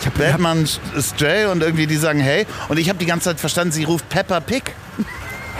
Ich 0.00 0.06
hab, 0.06 0.18
Batman 0.18 0.64
ist 0.96 1.20
Jay 1.20 1.46
und 1.46 1.62
irgendwie 1.62 1.86
die 1.86 1.96
sagen 1.96 2.20
hey. 2.20 2.46
Und 2.68 2.78
ich 2.78 2.88
habe 2.88 2.98
die 2.98 3.06
ganze 3.06 3.24
Zeit 3.30 3.40
verstanden, 3.40 3.72
sie 3.72 3.84
ruft 3.84 4.08
Peppa 4.08 4.40
Pig. 4.40 4.74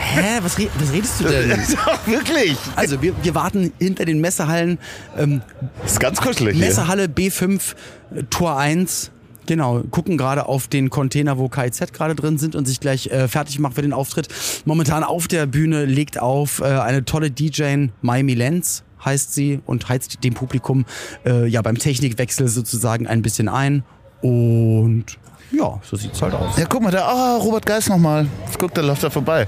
Hä, 0.03 0.39
was, 0.41 0.57
re 0.57 0.67
was 0.79 0.91
redest 0.91 1.19
du 1.19 1.25
denn? 1.25 1.49
Doch, 1.85 2.07
wirklich. 2.07 2.57
Also 2.75 3.01
wir, 3.01 3.13
wir 3.23 3.35
warten 3.35 3.73
hinter 3.79 4.05
den 4.05 4.19
Messehallen. 4.21 4.77
Ähm, 5.17 5.41
ist 5.85 5.99
ganz 5.99 6.19
kuschelig 6.21 6.57
hier. 6.57 6.65
Messehalle 6.67 7.05
B5, 7.05 7.75
äh, 8.15 8.23
Tor 8.29 8.57
1. 8.57 9.11
Genau, 9.45 9.81
gucken 9.91 10.17
gerade 10.17 10.45
auf 10.45 10.67
den 10.67 10.89
Container, 10.89 11.37
wo 11.37 11.49
KIZ 11.49 11.91
gerade 11.91 12.15
drin 12.15 12.37
sind 12.37 12.55
und 12.55 12.65
sich 12.65 12.79
gleich 12.79 13.07
äh, 13.07 13.27
fertig 13.27 13.59
macht 13.59 13.75
für 13.75 13.81
den 13.81 13.91
Auftritt. 13.91 14.29
Momentan 14.65 15.03
auf 15.03 15.27
der 15.27 15.45
Bühne 15.47 15.85
legt 15.85 16.17
auf 16.17 16.59
äh, 16.59 16.63
eine 16.63 17.03
tolle 17.03 17.29
DJ, 17.29 17.87
Miami 18.01 18.35
Lenz 18.35 18.83
heißt 19.03 19.33
sie 19.33 19.59
und 19.65 19.89
heizt 19.89 20.23
dem 20.23 20.33
Publikum 20.33 20.85
äh, 21.25 21.45
ja 21.47 21.61
beim 21.61 21.77
Technikwechsel 21.77 22.47
sozusagen 22.47 23.05
ein 23.05 23.21
bisschen 23.21 23.49
ein. 23.49 23.83
Und 24.21 25.05
ja, 25.51 25.79
so 25.83 25.97
sieht's 25.97 26.21
halt 26.21 26.33
aus. 26.33 26.57
Ja, 26.57 26.65
guck 26.65 26.81
mal, 26.81 26.91
da, 26.91 27.11
oh, 27.13 27.41
Robert 27.41 27.65
Geist 27.65 27.89
nochmal. 27.89 28.27
Guck, 28.57 28.73
da 28.73 28.81
läuft 28.81 29.03
er 29.03 29.11
vorbei. 29.11 29.47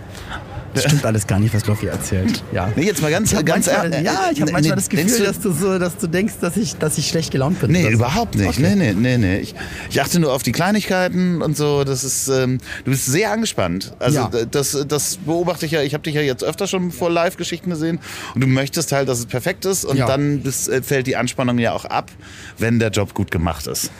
Das 0.75 0.83
stimmt 0.83 1.05
alles 1.05 1.25
gar 1.25 1.39
nicht, 1.39 1.53
was 1.55 1.65
Loffi 1.65 1.87
erzählt. 1.87 2.43
Ja. 2.53 2.71
Nee, 2.75 2.83
jetzt 2.85 3.01
mal 3.01 3.09
ganz, 3.09 3.31
Ich 3.33 3.43
ganz 3.45 3.65
manchmal, 3.65 3.91
ehrlich. 3.93 4.05
ja, 4.05 4.29
ich 4.31 4.41
habe 4.41 4.51
manchmal 4.51 4.61
nee, 4.61 4.75
das 4.75 4.89
Gefühl, 4.89 5.17
du- 5.17 5.23
dass 5.23 5.39
du 5.39 5.51
so, 5.51 5.79
dass 5.79 5.97
du 5.97 6.07
denkst, 6.07 6.33
dass 6.41 6.57
ich, 6.57 6.75
dass 6.77 6.97
ich 6.97 7.07
schlecht 7.07 7.31
gelaunt 7.31 7.59
bin. 7.59 7.71
Nee, 7.71 7.87
überhaupt 7.89 8.35
nicht. 8.35 8.47
Okay. 8.49 8.75
Nee, 8.75 8.93
nee, 8.93 8.93
nee, 8.93 9.17
nee. 9.17 9.37
Ich, 9.39 9.55
ich 9.89 10.01
achte 10.01 10.19
nur 10.19 10.33
auf 10.33 10.43
die 10.43 10.51
Kleinigkeiten 10.51 11.41
und 11.41 11.57
so. 11.57 11.83
Das 11.83 12.03
ist, 12.03 12.27
ähm, 12.27 12.59
du 12.83 12.91
bist 12.91 13.05
sehr 13.05 13.31
angespannt. 13.31 13.93
Also 13.99 14.19
Ja. 14.19 14.29
das, 14.51 14.77
das 14.87 15.17
beobachte 15.17 15.65
ich 15.65 15.71
ja. 15.71 15.81
Ich 15.81 15.93
habe 15.93 16.03
dich 16.03 16.13
ja 16.15 16.21
jetzt 16.21 16.43
öfter 16.43 16.67
schon 16.67 16.91
vor 16.91 17.09
Live-Geschichten 17.09 17.69
gesehen 17.69 17.99
und 18.35 18.41
du 18.41 18.47
möchtest 18.47 18.91
halt, 18.91 19.07
dass 19.09 19.19
es 19.19 19.25
perfekt 19.25 19.65
ist 19.65 19.85
und 19.85 19.97
Ja. 19.97 20.05
dann 20.07 20.41
bis, 20.41 20.67
äh, 20.67 20.81
fällt 20.83 21.07
die 21.07 21.15
Anspannung 21.15 21.57
ja 21.57 21.71
auch 21.73 21.85
ab, 21.85 22.11
wenn 22.57 22.79
der 22.79 22.89
Job 22.89 23.13
gut 23.13 23.31
gemacht 23.31 23.67
ist. 23.67 23.91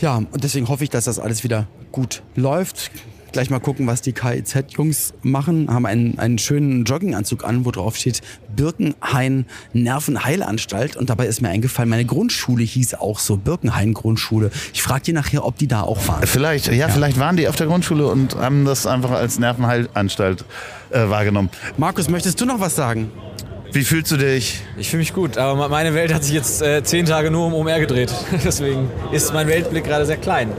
Ja, 0.00 0.16
und 0.16 0.42
deswegen 0.42 0.68
hoffe 0.68 0.82
ich, 0.84 0.90
dass 0.90 1.04
das 1.04 1.18
alles 1.18 1.44
wieder 1.44 1.66
gut 1.92 2.22
läuft. 2.34 2.90
Gleich 3.32 3.48
mal 3.48 3.60
gucken, 3.60 3.86
was 3.86 4.02
die 4.02 4.12
KIZ-Jungs 4.12 5.14
machen. 5.22 5.72
Haben 5.72 5.86
einen, 5.86 6.18
einen 6.18 6.36
schönen 6.38 6.84
Jogginganzug 6.84 7.44
an, 7.44 7.64
wo 7.64 7.70
drauf 7.70 7.96
steht 7.96 8.20
Birkenhain 8.54 9.46
Nervenheilanstalt. 9.72 10.96
Und 10.96 11.08
dabei 11.08 11.26
ist 11.26 11.40
mir 11.40 11.48
eingefallen, 11.48 11.88
meine 11.88 12.04
Grundschule 12.04 12.62
hieß 12.62 12.94
auch 12.94 13.18
so, 13.18 13.38
Birkenhain 13.38 13.94
Grundschule. 13.94 14.50
Ich 14.74 14.82
frage 14.82 15.04
die 15.04 15.12
nachher, 15.14 15.46
ob 15.46 15.56
die 15.56 15.66
da 15.66 15.80
auch 15.80 16.06
waren. 16.08 16.26
Vielleicht, 16.26 16.70
ja, 16.72 16.88
vielleicht 16.88 17.18
waren 17.18 17.38
die 17.38 17.48
auf 17.48 17.56
der 17.56 17.68
Grundschule 17.68 18.06
und 18.06 18.36
haben 18.36 18.66
das 18.66 18.86
einfach 18.86 19.12
als 19.12 19.38
Nervenheilanstalt 19.38 20.44
äh, 20.90 21.08
wahrgenommen. 21.08 21.48
Markus, 21.78 22.10
möchtest 22.10 22.38
du 22.38 22.44
noch 22.44 22.60
was 22.60 22.76
sagen? 22.76 23.10
Wie 23.72 23.84
fühlst 23.84 24.12
du 24.12 24.18
dich? 24.18 24.60
Ich 24.76 24.90
fühle 24.90 24.98
mich 24.98 25.14
gut, 25.14 25.38
aber 25.38 25.68
meine 25.70 25.94
Welt 25.94 26.12
hat 26.12 26.24
sich 26.24 26.34
jetzt 26.34 26.60
äh, 26.60 26.84
zehn 26.84 27.06
Tage 27.06 27.30
nur 27.30 27.46
um 27.46 27.54
OMR 27.54 27.80
gedreht. 27.80 28.12
Deswegen 28.44 28.90
ist 29.12 29.32
mein 29.32 29.46
Weltblick 29.46 29.84
gerade 29.84 30.04
sehr 30.04 30.18
klein. 30.18 30.50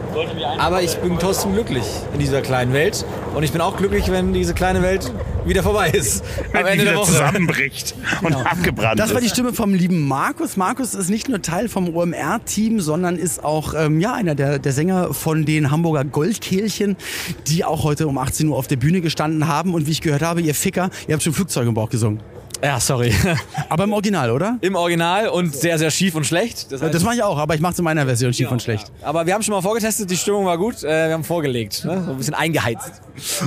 Aber 0.57 0.81
ich 0.81 0.95
bin 0.97 1.19
trotzdem 1.19 1.53
glücklich 1.53 1.83
in 2.13 2.19
dieser 2.19 2.41
kleinen 2.41 2.73
Welt. 2.73 3.05
Und 3.35 3.43
ich 3.43 3.51
bin 3.51 3.61
auch 3.61 3.77
glücklich, 3.77 4.09
wenn 4.11 4.33
diese 4.33 4.55
kleine 4.55 4.81
Welt 4.81 5.11
wieder 5.45 5.61
vorbei 5.61 5.89
ist. 5.91 6.23
Am 6.53 6.65
Ende 6.65 6.85
der 6.85 6.95
Woche. 6.95 7.11
zusammenbricht 7.11 7.93
und 8.21 8.33
abgebrannt 8.33 8.99
Das 8.99 9.13
war 9.13 9.21
die. 9.21 9.29
Stimme 9.29 9.53
vom 9.53 9.75
lieben 9.75 10.07
Markus. 10.07 10.57
Markus 10.57 10.95
ist 10.95 11.09
nicht 11.09 11.29
nur 11.29 11.41
Teil 11.41 11.69
vom 11.69 11.95
OMR-Team, 11.95 12.79
sondern 12.79 13.17
ist 13.17 13.43
auch 13.43 13.75
ähm, 13.75 13.99
ja, 13.99 14.13
einer 14.13 14.33
der, 14.33 14.57
der 14.57 14.71
Sänger 14.71 15.13
von 15.13 15.45
den 15.45 15.69
Hamburger 15.69 16.03
Goldkehlchen, 16.03 16.95
die 17.47 17.63
auch 17.63 17.83
heute 17.83 18.07
um 18.07 18.17
18 18.17 18.47
Uhr 18.47 18.57
auf 18.57 18.67
der 18.67 18.77
Bühne 18.77 19.01
gestanden 19.01 19.47
haben. 19.47 19.75
Und 19.75 19.85
wie 19.85 19.91
ich 19.91 20.01
gehört 20.01 20.23
habe, 20.23 20.41
ihr 20.41 20.55
Ficker, 20.55 20.89
ihr 21.07 21.13
habt 21.13 21.21
schon 21.21 21.33
Flugzeug 21.33 21.67
im 21.67 21.75
Bauch 21.75 21.89
gesungen. 21.89 22.19
Ja, 22.63 22.79
sorry. 22.79 23.13
Aber 23.69 23.83
im 23.83 23.91
Original, 23.91 24.31
oder? 24.31 24.57
Im 24.61 24.75
Original 24.75 25.27
und 25.27 25.53
sehr, 25.53 25.77
sehr 25.77 25.91
schief 25.91 26.15
und 26.15 26.25
schlecht. 26.25 26.71
Das 26.71 26.81
heißt, 26.81 26.93
Das 26.93 27.03
mache 27.03 27.15
ich 27.15 27.23
auch, 27.23 27.37
aber 27.37 27.55
ich 27.55 27.61
mache 27.61 27.73
es 27.73 27.79
in 27.79 27.83
meiner 27.83 28.05
Version 28.05 28.33
schief 28.33 28.49
und 28.49 28.61
schlecht. 28.61 28.91
aber 29.01 29.25
wir 29.25 29.33
haben 29.33 29.41
schon 29.43 29.53
mal 29.53 29.61
vorgetestet, 29.61 30.09
die 30.09 30.15
Stimmung 30.15 30.45
war 30.45 30.57
gut. 30.57 30.81
Äh, 30.83 31.07
wir 31.07 31.13
haben 31.13 31.23
vorgelegt, 31.25 31.83
ne? 31.83 32.01
so 32.05 32.11
ein 32.11 32.17
bisschen 32.17 32.33
eingeheizt. 32.35 33.01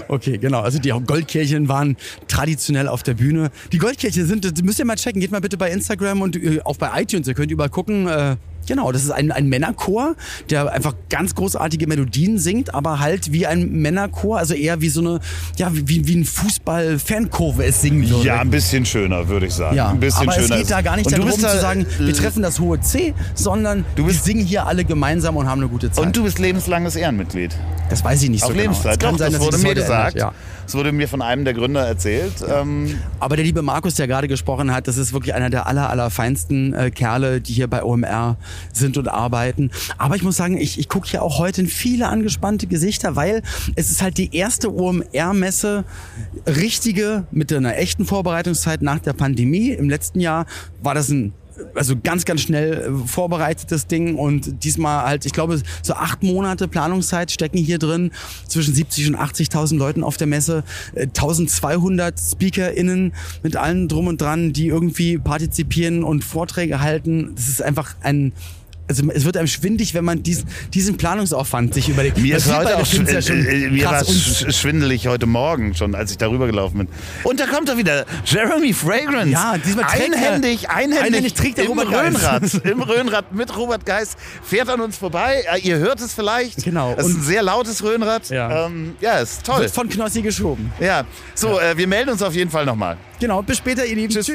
Okay, 0.08 0.36
genau. 0.36 0.60
Also 0.60 0.78
die 0.78 0.90
Goldkehlchen 0.90 1.68
waren 1.68 1.96
traditionell 2.28 2.88
auf 2.88 3.02
der 3.02 3.14
Bühne. 3.14 3.50
Die 3.72 3.78
Goldkehlchen 3.78 4.26
sind, 4.26 4.44
das 4.44 4.62
müsst 4.62 4.78
ihr 4.78 4.84
mal 4.84 4.96
checken. 4.96 5.20
Geht 5.20 5.30
mal 5.30 5.40
bitte 5.40 5.56
bei 5.56 5.70
Instagram 5.70 6.20
und 6.20 6.36
äh, 6.36 6.60
auch 6.64 6.76
bei 6.76 6.90
iTunes. 7.00 7.26
Ihr 7.26 7.34
könnt 7.34 7.50
überall 7.50 7.70
gucken. 7.70 8.06
Äh, 8.08 8.36
Genau, 8.66 8.90
das 8.92 9.04
ist 9.04 9.10
ein, 9.10 9.30
ein 9.32 9.48
Männerchor, 9.48 10.14
der 10.50 10.72
einfach 10.72 10.94
ganz 11.08 11.34
großartige 11.34 11.86
Melodien 11.86 12.38
singt, 12.38 12.74
aber 12.74 12.98
halt 13.00 13.32
wie 13.32 13.46
ein 13.46 13.70
Männerchor, 13.80 14.38
also 14.38 14.54
eher 14.54 14.80
wie 14.80 14.88
so 14.88 15.00
eine, 15.00 15.20
ja, 15.56 15.68
wie, 15.72 16.06
wie 16.06 16.16
ein 16.16 16.24
Fußball-Fankurve 16.24 17.64
es 17.64 17.80
singen 17.80 18.08
würde. 18.08 18.24
Ja, 18.26 18.40
ein 18.40 18.50
bisschen 18.50 18.84
schöner, 18.84 19.28
würde 19.28 19.46
ich 19.46 19.54
sagen. 19.54 19.76
Ja, 19.76 19.88
ein 19.90 20.00
bisschen 20.00 20.28
aber 20.28 20.38
es 20.38 20.46
schöner 20.46 20.58
geht 20.58 20.70
da 20.70 20.80
gar 20.80 20.96
nicht 20.96 21.10
darum 21.12 21.30
zu 21.30 21.40
sagen, 21.40 21.86
wir 21.98 22.14
treffen 22.14 22.42
das 22.42 22.60
hohe 22.60 22.80
C, 22.80 23.14
sondern 23.34 23.84
Du 23.94 24.02
wir 24.02 24.08
bist- 24.12 24.24
singen 24.24 24.44
hier 24.44 24.66
alle 24.66 24.84
gemeinsam 24.84 25.36
und 25.36 25.48
haben 25.48 25.60
eine 25.60 25.68
gute 25.68 25.90
Zeit. 25.90 26.04
Und 26.04 26.16
du 26.16 26.24
bist 26.24 26.38
lebenslanges 26.38 26.96
Ehrenmitglied. 26.96 27.54
das 27.88 28.02
weiß 28.04 28.22
ich 28.24 28.30
nicht 28.30 28.42
Auf 28.42 28.48
so 28.48 28.52
genau. 28.54 28.62
Lebenszeit. 28.70 28.92
Es 28.94 28.98
kann 28.98 29.12
Doch, 29.12 29.18
sein, 29.18 29.32
das 29.32 29.40
wurde 29.40 29.58
mir 29.58 29.74
gesagt. 29.74 30.16
ja. 30.16 30.32
Das 30.66 30.74
wurde 30.74 30.90
mir 30.90 31.06
von 31.06 31.22
einem 31.22 31.44
der 31.44 31.54
Gründer 31.54 31.86
erzählt. 31.86 32.44
Ähm, 32.48 32.98
Aber 33.20 33.36
der 33.36 33.44
liebe 33.44 33.62
Markus, 33.62 33.94
der 33.94 34.08
gerade 34.08 34.26
gesprochen 34.26 34.74
hat, 34.74 34.88
das 34.88 34.96
ist 34.96 35.12
wirklich 35.12 35.32
einer 35.32 35.48
der 35.48 35.68
aller, 35.68 35.88
aller 35.90 36.10
feinsten 36.10 36.74
äh, 36.74 36.90
Kerle, 36.90 37.40
die 37.40 37.52
hier 37.52 37.68
bei 37.68 37.84
OMR 37.84 38.36
sind 38.72 38.98
und 38.98 39.06
arbeiten. 39.06 39.70
Aber 39.96 40.16
ich 40.16 40.24
muss 40.24 40.36
sagen, 40.36 40.58
ich, 40.58 40.80
ich 40.80 40.88
gucke 40.88 41.08
hier 41.08 41.22
auch 41.22 41.38
heute 41.38 41.60
in 41.60 41.68
viele 41.68 42.08
angespannte 42.08 42.66
Gesichter, 42.66 43.14
weil 43.14 43.42
es 43.76 43.92
ist 43.92 44.02
halt 44.02 44.18
die 44.18 44.34
erste 44.34 44.74
OMR-Messe, 44.74 45.84
richtige, 46.48 47.28
mit 47.30 47.52
einer 47.52 47.76
echten 47.76 48.04
Vorbereitungszeit 48.04 48.82
nach 48.82 48.98
der 48.98 49.12
Pandemie. 49.12 49.70
Im 49.70 49.88
letzten 49.88 50.18
Jahr 50.18 50.46
war 50.82 50.94
das 50.94 51.10
ein 51.10 51.32
also 51.74 51.94
ganz, 52.02 52.24
ganz 52.24 52.42
schnell 52.42 52.72
äh, 52.72 53.06
vorbereitetes 53.06 53.86
Ding 53.86 54.16
und 54.16 54.64
diesmal 54.64 55.06
halt, 55.06 55.26
ich 55.26 55.32
glaube, 55.32 55.60
so 55.82 55.94
acht 55.94 56.22
Monate 56.22 56.68
Planungszeit 56.68 57.30
stecken 57.30 57.58
hier 57.58 57.78
drin, 57.78 58.10
zwischen 58.48 58.74
70 58.74 59.08
und 59.08 59.16
80.000 59.16 59.76
Leuten 59.76 60.04
auf 60.04 60.16
der 60.16 60.26
Messe, 60.26 60.64
äh, 60.94 61.02
1200 61.02 62.18
SpeakerInnen 62.18 63.12
mit 63.42 63.56
allem 63.56 63.88
drum 63.88 64.06
und 64.06 64.20
dran, 64.20 64.52
die 64.52 64.66
irgendwie 64.66 65.18
partizipieren 65.18 66.04
und 66.04 66.24
Vorträge 66.24 66.80
halten. 66.80 67.32
Das 67.34 67.48
ist 67.48 67.62
einfach 67.62 67.94
ein 68.02 68.32
also 68.88 69.02
es 69.12 69.24
wird 69.24 69.36
einem 69.36 69.46
schwindig, 69.48 69.94
wenn 69.94 70.04
man 70.04 70.22
diesen, 70.22 70.46
diesen 70.74 70.96
Planungsaufwand 70.96 71.74
sich 71.74 71.88
überlegt. 71.88 72.18
mir 72.18 72.32
Weil 72.34 72.38
ist 72.38 72.54
heute 72.54 72.76
auch 72.76 72.86
schw- 72.86 73.30
äh, 73.30 73.70
mir 73.70 73.84
war 73.86 74.04
schwindelig 74.04 75.06
heute 75.08 75.26
Morgen 75.26 75.74
schon, 75.74 75.94
als 75.94 76.10
ich 76.12 76.18
darüber 76.18 76.46
gelaufen 76.46 76.78
bin. 76.78 76.88
Und 77.24 77.40
da 77.40 77.46
kommt 77.46 77.68
er 77.68 77.76
wieder, 77.76 78.06
Jeremy 78.24 78.72
Fragrance. 78.72 79.30
Ja, 79.30 79.56
diesmal 79.58 79.84
trägt 79.86 80.10
er- 80.10 80.16
einhändig, 80.16 80.70
einhändig, 80.70 81.02
einhändig 81.04 81.34
trägt 81.34 81.58
er 81.58 81.64
im 81.64 81.70
Robert. 81.78 81.88
Röhnrad, 81.88 82.54
im 82.64 82.82
Röhnrad 82.82 83.32
mit 83.34 83.56
Robert 83.56 83.84
Geis 83.86 84.16
fährt 84.42 84.68
an 84.68 84.80
uns 84.80 84.96
vorbei. 84.96 85.42
Ja, 85.46 85.56
ihr 85.56 85.78
hört 85.78 86.00
es 86.00 86.14
vielleicht. 86.14 86.62
Genau. 86.64 86.94
Es 86.96 87.06
ist 87.06 87.16
ein 87.16 87.22
sehr 87.22 87.42
lautes 87.42 87.82
Röhnrad. 87.82 88.28
Ja. 88.30 88.66
ähm, 88.66 88.94
ja 89.00 89.18
ist 89.18 89.44
toll. 89.44 89.60
wird 89.62 89.70
von 89.72 89.88
Knossi 89.88 90.22
geschoben. 90.22 90.72
Ja, 90.80 91.04
so, 91.34 91.58
Äh, 91.58 91.76
wir 91.76 91.86
melden 91.88 92.10
uns 92.10 92.22
auf 92.22 92.34
jeden 92.34 92.50
Fall 92.50 92.64
nochmal. 92.66 92.96
Genau, 93.18 93.42
bis 93.42 93.56
später, 93.58 93.84
ihr 93.86 93.96
Lieben. 93.96 94.12
Tschüss. 94.12 94.30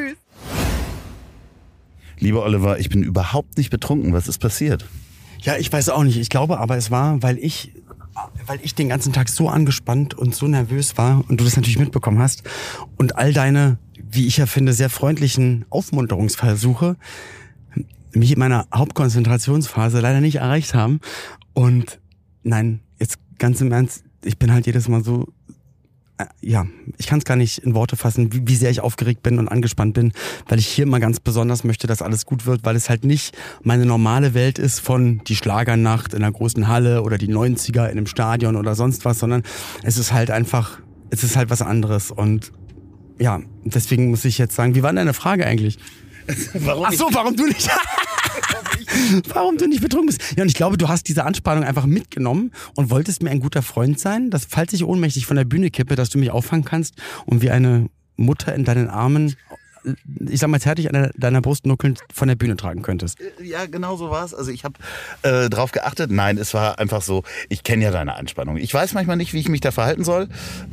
Lieber 2.22 2.44
Oliver, 2.44 2.80
ich 2.80 2.90
bin 2.90 3.02
überhaupt 3.02 3.58
nicht 3.58 3.72
betrunken. 3.72 4.14
Was 4.14 4.28
ist 4.28 4.38
passiert? 4.38 4.86
Ja, 5.42 5.58
ich 5.58 5.74
weiß 5.74 5.90
auch 5.90 6.04
nicht. 6.04 6.18
Ich 6.18 6.30
glaube 6.30 6.60
aber, 6.60 6.78
es 6.78 6.92
war, 6.92 7.22
weil 7.24 7.40
ich, 7.40 7.74
weil 8.46 8.60
ich 8.62 8.76
den 8.76 8.90
ganzen 8.90 9.12
Tag 9.12 9.28
so 9.28 9.50
angespannt 9.50 10.14
und 10.14 10.36
so 10.36 10.48
nervös 10.48 10.98
war 11.00 11.26
und 11.28 11.42
du 11.42 11.44
das 11.44 11.56
natürlich 11.56 11.80
mitbekommen 11.80 12.20
hast 12.20 12.44
und 12.98 13.18
all 13.18 13.34
deine, 13.34 13.80
wie 14.12 14.28
ich 14.28 14.38
ja 14.38 14.46
finde, 14.46 14.74
sehr 14.74 14.92
freundlichen 14.92 15.66
Aufmunterungsversuche 15.72 16.96
mich 18.14 18.34
in 18.34 18.40
meiner 18.40 18.68
Hauptkonzentrationsphase 18.72 20.00
leider 20.00 20.22
nicht 20.22 20.36
erreicht 20.36 20.76
haben. 20.76 21.00
Und 21.54 22.00
nein, 22.44 22.82
jetzt 23.00 23.18
ganz 23.40 23.62
im 23.62 23.72
Ernst, 23.72 24.04
ich 24.24 24.38
bin 24.38 24.54
halt 24.54 24.68
jedes 24.68 24.88
Mal 24.88 25.04
so 25.04 25.34
ja, 26.42 26.66
ich 26.98 27.08
kann 27.08 27.20
es 27.20 27.26
gar 27.26 27.36
nicht 27.36 27.60
in 27.60 27.76
Worte 27.76 27.96
fassen, 27.96 28.34
wie, 28.34 28.48
wie 28.48 28.56
sehr 28.56 28.70
ich 28.70 28.82
aufgeregt 28.82 29.24
bin 29.24 29.40
und 29.40 29.48
angespannt 29.48 29.94
bin, 29.94 30.14
weil 30.48 30.60
ich 30.60 30.68
hier 30.68 30.86
mal 30.86 31.00
ganz 31.00 31.20
besonders 31.20 31.64
möchte, 31.64 31.88
dass 31.88 32.02
alles 32.02 32.26
gut 32.26 32.46
wird, 32.46 32.64
weil 32.64 32.76
es 32.76 32.90
halt 32.90 33.06
nicht 33.06 33.38
meine 33.64 33.86
normale 33.86 34.34
Welt 34.34 34.60
ist 34.60 34.80
von 34.80 35.22
die 35.28 35.36
Schlagernacht 35.36 36.14
in 36.14 36.24
einer 36.24 36.32
großen 36.32 36.68
Halle 36.68 37.04
oder 37.04 37.18
die 37.18 37.30
90er 37.30 37.86
in 37.86 37.92
einem 37.92 38.08
Stadion 38.08 38.56
oder 38.56 38.76
sonst 38.76 39.06
was, 39.06 39.20
sondern 39.20 39.44
es 39.84 39.98
ist 39.98 40.12
halt 40.12 40.32
einfach, 40.32 40.80
es 41.10 41.24
ist 41.24 41.36
halt 41.36 41.50
was 41.50 41.62
anderes 41.62 42.12
und 42.12 42.52
ja, 43.20 43.40
deswegen 43.64 44.10
muss 44.10 44.26
ich 44.26 44.38
jetzt 44.38 44.56
sagen, 44.56 44.74
wie 44.74 44.82
war 44.82 44.90
denn 44.90 44.98
deine 44.98 45.14
Frage 45.14 45.46
eigentlich? 45.46 45.78
Warum 46.54 46.86
Ach 46.88 46.94
so, 46.94 47.08
warum 47.12 47.36
du 47.36 47.46
nicht? 47.46 47.70
warum 49.34 49.58
du 49.58 49.68
nicht 49.68 49.82
betrunken 49.82 50.08
bist? 50.08 50.36
Ja, 50.36 50.44
und 50.44 50.50
ich 50.50 50.56
glaube, 50.56 50.78
du 50.78 50.88
hast 50.88 51.08
diese 51.08 51.24
Anspannung 51.26 51.64
einfach 51.64 51.86
mitgenommen 51.86 52.52
und 52.76 52.90
wolltest 52.90 53.24
mir 53.24 53.30
ein 53.30 53.40
guter 53.40 53.62
Freund 53.62 54.00
sein, 54.00 54.30
dass 54.30 54.46
falls 54.46 54.74
ich 54.74 54.84
ohnmächtig 54.84 55.26
von 55.26 55.38
der 55.38 55.46
Bühne 55.46 55.70
kippe, 55.70 55.96
dass 55.96 56.10
du 56.10 56.18
mich 56.18 56.32
auffangen 56.32 56.66
kannst 56.66 56.96
und 57.26 57.42
wie 57.42 57.52
eine 57.52 57.90
Mutter 58.18 58.54
in 58.54 58.66
deinen 58.66 58.88
Armen, 58.88 59.36
ich 60.30 60.40
sag 60.40 60.50
mal 60.50 60.60
zärtlich 60.62 60.94
an 60.94 61.12
deiner- 61.18 61.42
Brust 61.42 61.66
nuckelnd 61.66 62.02
von 62.14 62.28
der 62.28 62.36
Bühne 62.36 62.56
tragen 62.56 62.84
könntest. 62.84 63.18
Ja, 63.42 63.66
genau 63.66 63.96
so 63.96 64.12
war 64.12 64.24
es. 64.24 64.34
Also 64.36 64.52
ich 64.52 64.64
habe 64.64 64.76
äh, 65.24 65.50
drauf 65.50 65.72
geachtet. 65.72 66.12
Nein, 66.12 66.38
es 66.38 66.54
war 66.54 66.78
einfach 66.78 67.02
so, 67.02 67.24
ich 67.50 67.64
kenne 67.64 67.84
ja 67.84 67.90
deine 67.90 68.16
Anspannung. 68.16 68.58
Ich 68.58 68.72
weiß 68.72 68.94
manchmal 68.94 69.18
nicht, 69.18 69.34
wie 69.34 69.40
ich 69.40 69.50
mich 69.50 69.60
da 69.62 69.72
verhalten 69.72 70.04
soll. 70.04 70.28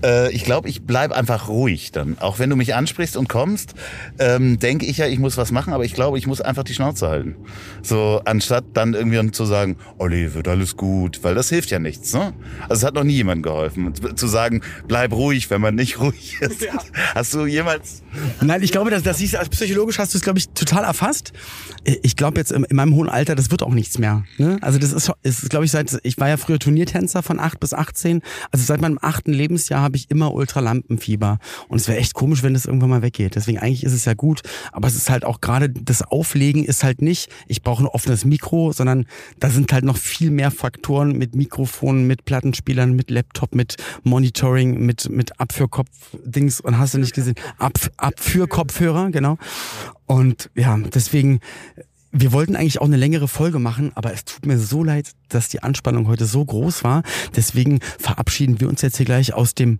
Äh, 0.05 0.31
ich 0.33 0.45
glaube, 0.45 0.69
ich 0.69 0.83
bleib 0.83 1.13
einfach 1.13 1.49
ruhig 1.49 1.91
dann. 1.93 2.19
Auch 2.19 2.39
wenn 2.39 2.51
du 2.51 2.57
mich 2.57 2.75
ansprichst 2.75 3.17
und 3.17 3.31
kommst, 3.31 3.75
ähm, 4.19 4.59
denke 4.59 4.85
ich 4.85 4.99
ja, 4.99 5.07
ich 5.07 5.19
muss 5.19 5.39
was 5.39 5.51
machen, 5.51 5.73
aber 5.73 5.85
ich 5.87 5.95
glaube, 5.95 6.19
ich 6.19 6.27
muss 6.27 6.43
einfach 6.43 6.65
die 6.65 6.75
Schnauze 6.75 7.09
halten. 7.09 7.37
So, 7.83 8.21
anstatt 8.27 8.65
dann 8.75 8.93
irgendwie 8.93 9.31
zu 9.31 9.47
sagen, 9.47 9.79
Olli, 9.97 10.35
wird 10.35 10.49
alles 10.49 10.77
gut, 10.77 11.21
weil 11.25 11.35
das 11.35 11.49
hilft 11.49 11.71
ja 11.71 11.79
nichts. 11.79 12.13
Ne? 12.13 12.35
Also 12.69 12.75
es 12.81 12.85
hat 12.85 12.95
noch 12.95 13.05
nie 13.05 13.15
jemandem 13.15 13.43
geholfen. 13.45 13.95
Zu 14.17 14.27
sagen, 14.27 14.61
bleib 14.87 15.13
ruhig, 15.13 15.49
wenn 15.51 15.63
man 15.63 15.75
nicht 15.77 15.99
ruhig 16.01 16.37
ist. 16.41 16.67
Hast 17.15 17.33
du 17.33 17.47
jemals... 17.47 18.03
Nein, 18.43 18.63
ich 18.63 18.71
glaube, 18.73 18.91
das, 18.99 19.05
das 19.05 19.19
siehst 19.19 19.35
du, 19.35 19.39
als 19.39 19.49
psychologisch 19.49 19.99
hast 19.99 20.15
du 20.15 20.19
es, 20.19 20.25
glaube 20.25 20.39
ich, 20.39 20.49
total 20.51 20.85
erfasst. 20.85 21.33
Ich 22.03 22.17
glaube 22.17 22.39
jetzt 22.39 22.53
in, 22.53 22.65
in 22.65 22.77
meinem 22.77 22.95
hohen 22.95 23.09
Alter, 23.09 23.35
das 23.35 23.51
wird 23.51 23.63
auch 23.63 23.73
nichts 23.73 23.99
mehr. 23.99 24.25
Ne? 24.37 24.59
Also 24.61 24.79
das 24.79 24.93
ist, 24.93 25.11
ist 25.23 25.51
glaube 25.51 25.65
ich, 25.65 25.71
seit, 25.71 25.99
ich 26.03 26.19
war 26.19 26.29
ja 26.29 26.37
früher 26.37 26.59
Turniertänzer 26.59 27.23
von 27.23 27.41
8 27.41 27.61
bis 27.61 27.75
18. 27.75 28.23
Also 28.51 28.65
seit 28.65 28.81
meinem 28.81 28.99
achten 29.01 29.33
Lebensjahr 29.33 29.83
habe 29.83 29.97
ich 29.97 30.11
immer 30.11 30.35
Ultralampenfieber. 30.35 31.39
Und 31.69 31.81
es 31.81 31.89
wäre 31.89 31.99
echt 31.99 32.15
komisch, 32.15 32.43
wenn 32.43 32.55
das 32.55 32.67
irgendwann 32.67 32.91
mal 32.91 33.03
weggeht. 33.03 33.37
Deswegen 33.37 33.59
eigentlich 33.59 33.85
ist 33.85 33.93
es 33.93 34.05
ja 34.05 34.15
gut. 34.15 34.43
Aber 34.73 34.89
es 34.89 34.97
ist 34.97 35.11
halt 35.11 35.25
auch 35.25 35.41
gerade, 35.41 35.71
das 35.71 36.03
Auflegen 36.03 36.65
ist 36.65 36.85
halt 36.85 37.03
nicht, 37.03 37.31
ich 37.47 37.63
brauche 37.63 37.85
ein 37.85 37.87
offenes 37.87 38.25
Mikro, 38.25 38.73
sondern 38.73 39.07
da 39.39 39.51
sind 39.51 39.73
halt 39.73 39.85
noch 39.85 39.97
viel 39.97 40.31
mehr 40.31 40.51
Faktoren 40.51 41.17
mit 41.17 41.35
Mikrofonen, 41.35 42.07
mit 42.07 42.25
Plattenspielern, 42.25 42.93
mit 42.93 43.11
Laptop, 43.11 43.55
mit 43.55 43.77
Monitoring, 44.03 44.81
mit, 44.85 45.09
mit 45.11 45.39
Abführkopf-Dings 45.41 46.61
und 46.61 46.79
hast 46.79 46.95
du 46.95 46.99
nicht 46.99 47.15
gesehen, 47.15 47.35
Ab, 47.59 47.79
Abführkopfhörer, 47.97 48.88
genau. 49.11 49.39
Und 50.07 50.51
ja, 50.55 50.77
deswegen, 50.77 51.41
wir 52.13 52.33
wollten 52.33 52.57
eigentlich 52.57 52.81
auch 52.81 52.87
eine 52.87 52.97
längere 52.97 53.29
Folge 53.29 53.59
machen, 53.59 53.93
aber 53.95 54.13
es 54.13 54.25
tut 54.25 54.47
mir 54.47 54.59
so 54.59 54.83
leid, 54.83 55.13
dass 55.29 55.49
die 55.49 55.63
Anspannung 55.63 56.09
heute 56.09 56.27
so 56.27 56.45
groß 56.45 56.85
war. 56.85 57.03
Deswegen 57.37 57.81
verabschieden 57.99 58.61
wir 58.61 58.69
uns 58.69 58.83
jetzt 58.83 58.97
hier 58.97 59.07
gleich 59.07 59.35
aus 59.35 59.55
dem 59.55 59.79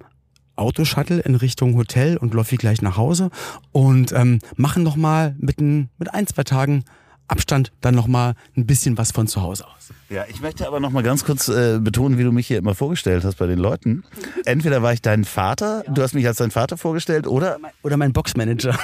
Autoshuttle 0.57 1.21
in 1.21 1.37
Richtung 1.37 1.77
Hotel 1.77 2.17
und 2.17 2.35
Loffi 2.35 2.57
gleich 2.57 2.83
nach 2.83 2.97
Hause 2.97 3.31
und 3.73 4.13
ähm, 4.13 4.41
machen 4.57 4.83
noch 4.83 4.97
mal 4.97 5.37
mit, 5.39 5.61
ein, 5.61 5.89
mit 5.99 6.13
ein, 6.13 6.27
zwei 6.27 6.43
Tagen 6.43 6.85
Abstand 7.29 7.73
dann 7.81 7.95
noch 7.95 8.07
mal 8.07 8.35
ein 8.57 8.67
bisschen 8.67 8.99
was 8.99 9.13
von 9.13 9.27
zu 9.27 9.43
Hause 9.43 9.67
aus. 9.67 9.93
Ja, 10.11 10.25
ich 10.29 10.41
möchte 10.41 10.67
aber 10.67 10.81
noch 10.81 10.91
mal 10.91 11.03
ganz 11.03 11.25
kurz 11.25 11.49
äh, 11.49 11.79
betonen, 11.79 12.19
wie 12.19 12.25
du 12.25 12.33
mich 12.33 12.47
hier 12.47 12.59
immer 12.59 12.75
vorgestellt 12.75 13.25
hast 13.25 13.37
bei 13.37 13.47
den 13.47 13.59
Leuten. 13.59 14.05
Entweder 14.45 14.83
war 14.83 14.93
ich 14.93 15.03
dein 15.03 15.25
Vater, 15.25 15.85
du 15.89 16.03
hast 16.03 16.15
mich 16.15 16.27
als 16.27 16.39
dein 16.39 16.51
Vater 16.51 16.77
vorgestellt, 16.77 17.27
oder 17.27 17.59
Oder 17.83 17.97
mein 17.97 18.13
Boxmanager. 18.13 18.79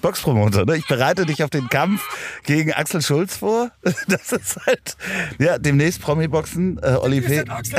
Boxpromoter. 0.00 0.64
Ne? 0.64 0.76
Ich 0.76 0.86
bereite 0.86 1.26
dich 1.26 1.42
auf 1.42 1.50
den 1.50 1.68
Kampf 1.68 2.02
gegen 2.44 2.72
Axel 2.72 3.02
Schulz 3.02 3.36
vor. 3.36 3.70
Das 4.08 4.32
ist 4.32 4.58
halt, 4.66 4.96
ja, 5.38 5.58
demnächst 5.58 6.00
Promi-Boxen, 6.02 6.78
äh, 6.82 6.96
Olli 7.00 7.20
P. 7.20 7.40
Axel, 7.48 7.78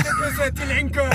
die 0.51 0.73
Lenke. 0.73 1.01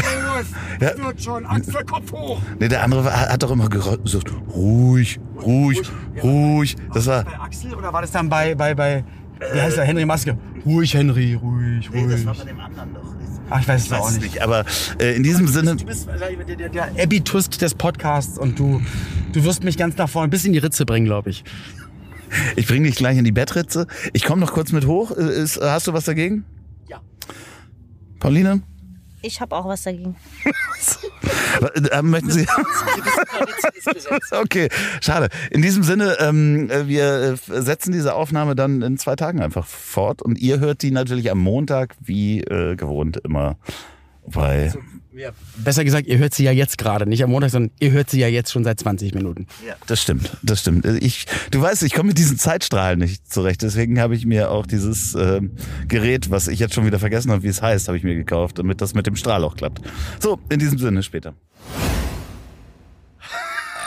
Ja. 0.80 0.96
Wird 0.96 1.22
schon, 1.22 1.44
Axel, 1.46 1.84
Kopf 1.84 2.12
hoch. 2.12 2.40
Nee, 2.58 2.68
der 2.68 2.82
andere 2.84 3.04
war, 3.04 3.12
hat 3.12 3.42
doch 3.42 3.50
immer 3.50 3.68
gesagt, 3.68 4.32
ruhig, 4.54 5.18
ruhig, 5.40 5.82
ruhig. 6.22 6.76
Das 6.92 7.06
war, 7.06 7.24
Bei 7.24 7.40
Axel 7.40 7.74
oder 7.74 7.92
war 7.92 8.02
das 8.02 8.12
dann 8.12 8.28
bei, 8.28 8.54
bei, 8.54 8.74
bei, 8.74 9.04
wie 9.52 9.60
heißt 9.60 9.76
der, 9.76 9.84
Henry 9.84 10.04
Maske? 10.04 10.38
Ruhig, 10.64 10.94
Henry, 10.94 11.34
ruhig, 11.34 11.90
ruhig. 11.92 12.24
bei 12.24 12.44
dem 12.44 12.60
anderen 12.60 12.94
doch. 12.94 13.17
Ach, 13.50 13.60
ich 13.60 13.68
weiß 13.68 13.86
es 13.86 13.92
auch 13.92 14.10
nicht. 14.10 14.22
nicht, 14.22 14.42
aber 14.42 14.64
äh, 15.00 15.14
in 15.16 15.22
diesem 15.22 15.46
Sinne, 15.48 15.76
Du 15.76 15.84
bist 15.86 16.08
äh, 16.08 16.44
der, 16.44 16.56
der, 16.56 16.68
der 16.68 17.02
Abby 17.02 17.20
Tust 17.22 17.60
des 17.62 17.74
Podcasts 17.74 18.38
und 18.38 18.58
du, 18.58 18.82
du 19.32 19.44
wirst 19.44 19.64
mich 19.64 19.76
ganz 19.76 19.96
nach 19.96 20.08
vorne 20.08 20.28
bis 20.28 20.44
in 20.44 20.52
die 20.52 20.58
Ritze 20.58 20.84
bringen, 20.84 21.06
glaube 21.06 21.30
ich. 21.30 21.44
ich 22.56 22.66
bringe 22.66 22.86
dich 22.88 22.96
gleich 22.96 23.16
in 23.16 23.24
die 23.24 23.32
Bettritze. 23.32 23.86
Ich 24.12 24.24
komme 24.24 24.40
noch 24.40 24.52
kurz 24.52 24.72
mit 24.72 24.86
hoch. 24.86 25.10
Äh, 25.16 25.42
Ist, 25.42 25.60
hast 25.60 25.86
du 25.86 25.92
was 25.92 26.04
dagegen? 26.04 26.44
Ja. 26.88 27.00
Pauline? 28.18 28.62
Ich 29.22 29.40
habe 29.40 29.56
auch 29.56 29.66
was 29.66 29.82
dagegen. 29.82 30.16
Äh, 31.90 32.02
möchten 32.02 32.30
Sie? 32.30 32.46
okay, 34.32 34.68
schade. 35.00 35.28
In 35.50 35.62
diesem 35.62 35.82
Sinne, 35.82 36.16
ähm, 36.20 36.70
äh, 36.70 36.86
wir 36.86 37.38
äh, 37.48 37.60
setzen 37.62 37.92
diese 37.92 38.14
Aufnahme 38.14 38.54
dann 38.54 38.82
in 38.82 38.96
zwei 38.96 39.16
Tagen 39.16 39.40
einfach 39.40 39.66
fort 39.66 40.22
und 40.22 40.38
ihr 40.38 40.60
hört 40.60 40.82
die 40.82 40.90
natürlich 40.90 41.30
am 41.30 41.38
Montag 41.38 41.96
wie 42.00 42.40
äh, 42.42 42.76
gewohnt 42.76 43.16
immer 43.24 43.56
bei. 44.28 44.72
Besser 45.56 45.84
gesagt, 45.84 46.06
ihr 46.06 46.18
hört 46.18 46.34
sie 46.34 46.44
ja 46.44 46.52
jetzt 46.52 46.78
gerade, 46.78 47.06
nicht 47.06 47.24
am 47.24 47.30
Montag, 47.30 47.50
sondern 47.50 47.72
ihr 47.80 47.90
hört 47.90 48.08
sie 48.08 48.20
ja 48.20 48.28
jetzt 48.28 48.52
schon 48.52 48.62
seit 48.62 48.78
20 48.78 49.14
Minuten. 49.14 49.46
Ja, 49.66 49.74
das 49.86 50.00
stimmt, 50.00 50.36
das 50.42 50.60
stimmt. 50.60 50.84
Ich, 50.84 51.26
du 51.50 51.60
weißt, 51.60 51.82
ich 51.82 51.92
komme 51.92 52.08
mit 52.08 52.18
diesen 52.18 52.38
Zeitstrahlen 52.38 53.00
nicht 53.00 53.30
zurecht. 53.30 53.62
Deswegen 53.62 54.00
habe 54.00 54.14
ich 54.14 54.26
mir 54.26 54.50
auch 54.50 54.66
dieses 54.66 55.14
ähm, 55.14 55.52
Gerät, 55.88 56.30
was 56.30 56.46
ich 56.46 56.60
jetzt 56.60 56.74
schon 56.74 56.86
wieder 56.86 56.98
vergessen 57.00 57.32
habe, 57.32 57.42
wie 57.42 57.48
es 57.48 57.62
heißt, 57.62 57.88
habe 57.88 57.98
ich 57.98 58.04
mir 58.04 58.14
gekauft, 58.14 58.58
damit 58.58 58.80
das 58.80 58.94
mit 58.94 59.06
dem 59.06 59.16
Strahl 59.16 59.42
auch 59.42 59.56
klappt. 59.56 59.80
So, 60.20 60.38
in 60.50 60.60
diesem 60.60 60.78
Sinne 60.78 61.02
später. 61.02 61.34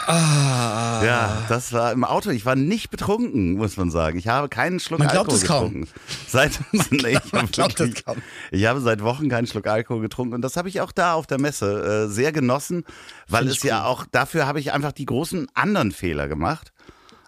Ah. 0.07 1.01
Ja, 1.03 1.45
das 1.49 1.73
war 1.73 1.91
im 1.91 2.03
Auto. 2.03 2.29
Ich 2.29 2.45
war 2.45 2.55
nicht 2.55 2.89
betrunken, 2.89 3.53
muss 3.53 3.77
man 3.77 3.91
sagen. 3.91 4.17
Ich 4.17 4.27
habe 4.27 4.49
keinen 4.49 4.79
Schluck 4.79 4.99
Man 4.99 5.07
glaubt 5.07 5.31
Alkohol 5.31 5.69
getrunken. 5.69 5.87
Seit, 6.27 6.59
nee, 6.91 7.17
ich, 7.23 7.31
Man 7.31 7.43
habe 7.43 7.51
glaubt 7.51 7.79
wirklich- 7.79 7.99
es 7.99 8.05
kaum. 8.05 8.17
ich 8.51 8.65
habe 8.65 8.81
seit 8.81 9.01
Wochen 9.03 9.29
keinen 9.29 9.47
Schluck 9.47 9.67
Alkohol 9.67 10.01
getrunken 10.01 10.33
und 10.35 10.41
das 10.41 10.57
habe 10.57 10.69
ich 10.69 10.81
auch 10.81 10.91
da 10.91 11.13
auf 11.13 11.27
der 11.27 11.39
Messe 11.39 12.05
äh, 12.07 12.11
sehr 12.11 12.31
genossen, 12.31 12.83
weil 13.27 13.43
Find 13.43 13.57
es 13.57 13.63
ja 13.63 13.85
auch, 13.85 14.05
dafür 14.11 14.47
habe 14.47 14.59
ich 14.59 14.73
einfach 14.73 14.91
die 14.91 15.05
großen 15.05 15.47
anderen 15.53 15.91
Fehler 15.91 16.27
gemacht, 16.27 16.71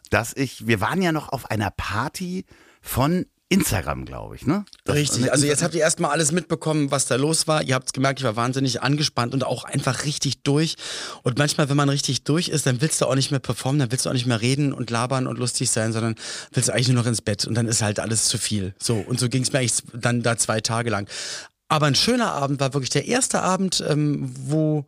dass 0.09 0.33
ich, 0.35 0.67
wir 0.67 0.81
waren 0.81 1.01
ja 1.01 1.11
noch 1.11 1.29
auf 1.29 1.49
einer 1.49 1.71
Party 1.71 2.45
von 2.81 3.25
Instagram, 3.53 4.05
glaube 4.05 4.35
ich, 4.35 4.45
ne? 4.45 4.65
Das- 4.83 4.95
Richtig, 4.95 5.31
also 5.31 5.45
jetzt 5.45 5.63
habt 5.63 5.73
ihr 5.75 5.81
erstmal 5.81 6.11
alles 6.11 6.31
mitbekommen, 6.31 6.91
was 6.91 7.05
da 7.05 7.15
los 7.15 7.47
war. 7.47 7.63
Ihr 7.63 7.75
habt 7.75 7.93
gemerkt, 7.93 8.19
ich 8.19 8.25
war 8.25 8.35
wahnsinnig 8.35 8.81
angespannt 8.81 9.33
und 9.33 9.43
auch 9.45 9.63
einfach 9.63 10.05
richtig 10.05 10.43
durch. 10.43 10.75
Und 11.23 11.37
manchmal, 11.37 11.69
wenn 11.69 11.77
man 11.77 11.89
richtig 11.89 12.23
durch 12.23 12.49
ist, 12.49 12.65
dann 12.65 12.81
willst 12.81 12.99
du 13.01 13.05
auch 13.05 13.15
nicht 13.15 13.31
mehr 13.31 13.39
performen, 13.39 13.79
dann 13.79 13.91
willst 13.91 14.05
du 14.05 14.09
auch 14.09 14.13
nicht 14.13 14.25
mehr 14.25 14.41
reden 14.41 14.73
und 14.73 14.89
labern 14.89 15.27
und 15.27 15.37
lustig 15.39 15.69
sein, 15.71 15.93
sondern 15.93 16.15
willst 16.51 16.69
du 16.69 16.73
eigentlich 16.73 16.87
nur 16.89 16.97
noch 17.01 17.07
ins 17.07 17.21
Bett 17.21 17.45
und 17.45 17.55
dann 17.55 17.67
ist 17.67 17.81
halt 17.81 17.99
alles 17.99 18.25
zu 18.27 18.37
viel. 18.37 18.73
So, 18.81 18.95
und 18.95 19.19
so 19.19 19.29
ging 19.29 19.43
es 19.43 19.53
mir 19.53 19.59
eigentlich 19.59 19.83
dann 19.93 20.21
da 20.23 20.37
zwei 20.37 20.59
Tage 20.61 20.89
lang. 20.89 21.07
Aber 21.69 21.87
ein 21.87 21.95
schöner 21.95 22.33
Abend 22.33 22.59
war 22.59 22.73
wirklich 22.73 22.89
der 22.91 23.05
erste 23.07 23.41
Abend, 23.41 23.83
ähm, 23.87 24.31
wo 24.37 24.85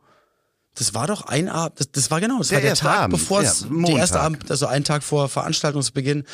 das 0.75 0.93
war 0.93 1.07
doch 1.07 1.23
ein 1.23 1.49
Abend, 1.49 1.79
das, 1.79 1.91
das 1.91 2.11
war 2.11 2.21
genau, 2.21 2.39
das 2.39 2.49
Der 2.49 2.57
war 2.57 2.61
der 2.63 2.75
Tag, 2.75 2.99
Abend, 2.99 3.17
bevor 3.17 3.41
ja, 3.41 3.49
es, 3.49 3.61
der 3.61 3.71
Montag. 3.71 3.97
erste 3.97 4.19
Abend, 4.19 4.51
also 4.51 4.67
einen 4.67 4.85
Tag 4.85 5.03
vor 5.03 5.29
Veranstaltungsbeginn, 5.29 6.25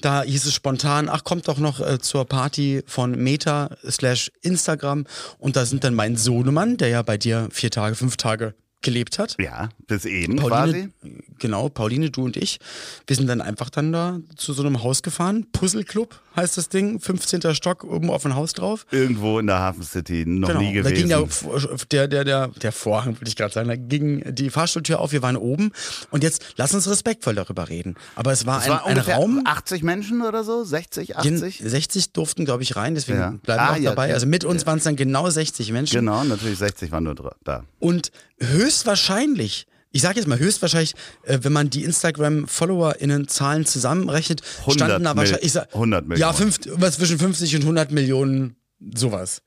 da 0.00 0.22
hieß 0.22 0.46
es 0.46 0.54
spontan, 0.54 1.08
ach, 1.08 1.24
kommt 1.24 1.48
doch 1.48 1.58
noch 1.58 1.80
äh, 1.80 1.98
zur 1.98 2.24
Party 2.24 2.82
von 2.86 3.12
Meta 3.12 3.76
slash 3.88 4.30
Instagram 4.42 5.04
und 5.38 5.56
da 5.56 5.66
sind 5.66 5.84
dann 5.84 5.94
mein 5.94 6.16
Sohnemann, 6.16 6.76
der 6.76 6.88
ja 6.88 7.02
bei 7.02 7.18
dir 7.18 7.48
vier 7.50 7.70
Tage, 7.70 7.94
fünf 7.94 8.16
Tage 8.16 8.54
gelebt 8.82 9.18
hat. 9.18 9.36
Ja, 9.40 9.70
bis 9.86 10.04
eben 10.04 10.36
Pauline, 10.36 10.90
quasi. 11.00 11.16
genau, 11.38 11.68
Pauline, 11.68 12.10
du 12.10 12.24
und 12.24 12.36
ich, 12.36 12.58
wir 13.06 13.16
sind 13.16 13.26
dann 13.26 13.40
einfach 13.40 13.70
dann 13.70 13.92
da 13.92 14.18
zu 14.36 14.52
so 14.52 14.62
einem 14.62 14.82
Haus 14.82 15.02
gefahren, 15.02 15.46
Puzzle 15.52 15.84
Club 15.84 16.20
heißt 16.36 16.56
das 16.56 16.68
Ding, 16.68 17.00
15. 17.00 17.52
Stock, 17.54 17.82
oben 17.82 18.10
auf 18.10 18.24
ein 18.24 18.36
Haus 18.36 18.52
drauf. 18.52 18.86
Irgendwo 18.92 19.40
in 19.40 19.48
der 19.48 19.58
Hafen 19.58 19.82
City, 19.82 20.24
noch 20.24 20.54
nie 20.60 20.72
Genau. 20.74 20.84
Da 20.88 20.94
ging 20.94 21.08
gewesen. 21.08 21.76
der, 21.90 22.06
der, 22.06 22.24
der, 22.24 22.48
der, 22.48 22.70
Vorhang, 22.72 23.16
würde 23.18 23.26
ich 23.28 23.34
gerade 23.34 23.52
sagen, 23.52 23.68
da 23.68 23.74
ging 23.74 24.22
die 24.34 24.48
Fahrstuhltür 24.50 25.00
auf, 25.00 25.10
wir 25.10 25.22
waren 25.22 25.36
oben. 25.36 25.72
Und 26.12 26.22
jetzt 26.22 26.54
lass 26.56 26.72
uns 26.74 26.88
respektvoll 26.88 27.34
darüber 27.34 27.68
reden. 27.68 27.96
Aber 28.14 28.30
es 28.30 28.46
war, 28.46 28.58
Es 28.60 28.66
ein, 28.66 28.70
war 28.70 28.86
ein 28.86 28.98
Raum, 28.98 29.42
80 29.44 29.82
Menschen 29.82 30.22
oder 30.22 30.44
so, 30.44 30.62
60, 30.62 31.16
80. 31.16 31.62
60 31.64 32.12
durften, 32.12 32.44
glaube 32.44 32.62
ich, 32.62 32.76
rein, 32.76 32.94
deswegen 32.94 33.18
Ja. 33.18 33.30
bleiben 33.42 33.60
Ah, 33.60 33.68
wir 33.70 33.72
auch 33.72 33.76
ja, 33.82 33.90
dabei. 33.90 34.08
ja. 34.08 34.14
Also 34.14 34.26
mit 34.26 34.44
uns 34.44 34.64
waren 34.64 34.78
es 34.78 34.84
dann 34.84 34.94
genau 34.94 35.28
60 35.28 35.72
Menschen. 35.72 35.98
Genau, 35.98 36.22
natürlich 36.22 36.58
60 36.58 36.92
waren 36.92 37.02
nur 37.02 37.16
da. 37.42 37.64
Und 37.80 38.12
höchstwahrscheinlich, 38.40 39.66
ich 39.90 40.02
sage 40.02 40.18
jetzt 40.18 40.28
mal 40.28 40.38
höchstwahrscheinlich, 40.38 40.94
äh, 41.24 41.38
wenn 41.42 41.52
man 41.52 41.70
die 41.70 41.84
Instagram-FollowerInnen-Zahlen 41.84 43.66
zusammenrechnet, 43.66 44.42
100 44.60 44.74
standen 44.74 45.04
da 45.04 45.16
wahrscheinlich, 45.16 45.44
ich 45.46 45.52
sag, 45.52 45.72
100 45.74 46.06
Millionen. 46.06 46.20
Ja, 46.20 46.32
fünf, 46.32 46.58
was 46.72 46.96
zwischen 46.96 47.18
50 47.18 47.56
und 47.56 47.62
100 47.62 47.92
Millionen, 47.92 48.56
sowas. 48.94 49.42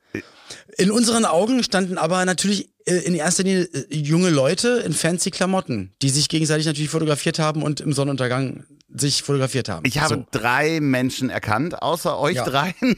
In 0.77 0.91
unseren 0.91 1.23
Augen 1.25 1.63
standen 1.63 1.97
aber 1.97 2.25
natürlich 2.25 2.69
äh, 2.85 2.95
in 2.95 3.15
erster 3.15 3.43
Linie 3.43 3.63
äh, 3.71 3.95
junge 3.95 4.29
Leute 4.29 4.81
in 4.85 4.91
fancy 4.93 5.31
Klamotten, 5.31 5.93
die 6.01 6.09
sich 6.09 6.27
gegenseitig 6.27 6.65
natürlich 6.65 6.89
fotografiert 6.89 7.39
haben 7.39 7.63
und 7.63 7.79
im 7.79 7.93
Sonnenuntergang 7.93 8.65
sich 8.93 9.23
fotografiert 9.23 9.69
haben. 9.69 9.85
Ich 9.85 9.99
habe 9.99 10.15
So. 10.15 10.25
drei 10.31 10.81
Menschen 10.81 11.29
erkannt, 11.29 11.81
außer 11.81 12.19
euch 12.19 12.35
Ja. 12.35 12.43
dreien. 12.45 12.97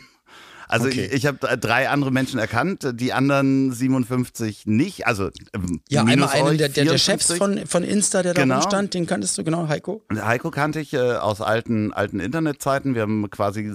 Also 0.68 0.88
Okay. 0.88 1.06
ich, 1.08 1.14
ich 1.14 1.26
habe 1.26 1.58
drei 1.58 1.90
andere 1.90 2.12
Menschen 2.12 2.40
erkannt, 2.40 2.88
die 2.94 3.14
anderen 3.14 3.72
57 3.72 4.66
nicht. 4.66 5.08
Also 5.08 5.30
ähm, 5.54 5.82
Ja, 5.90 6.04
minus 6.04 6.32
einmal 6.32 6.50
einen 6.52 6.58
der, 6.58 6.70
der, 6.70 6.86
der 6.86 6.98
54. 7.00 7.04
Chefs 7.04 7.38
von, 7.38 7.66
von 7.68 7.84
Insta, 7.84 8.24
der 8.24 8.34
da 8.34 8.42
Genau. 8.42 8.56
rumstand, 8.60 8.94
den 8.94 9.06
kanntest 9.06 9.38
du, 9.38 9.44
genau, 9.44 9.68
Heiko. 9.68 10.04
Heiko 10.14 10.52
kannte 10.52 10.80
ich 10.80 10.94
äh, 10.94 10.98
aus 11.14 11.42
alten, 11.42 11.94
alten 11.94 12.20
Internetzeiten. 12.20 12.96
Wir 12.96 13.04
haben 13.04 13.30
quasi 13.30 13.72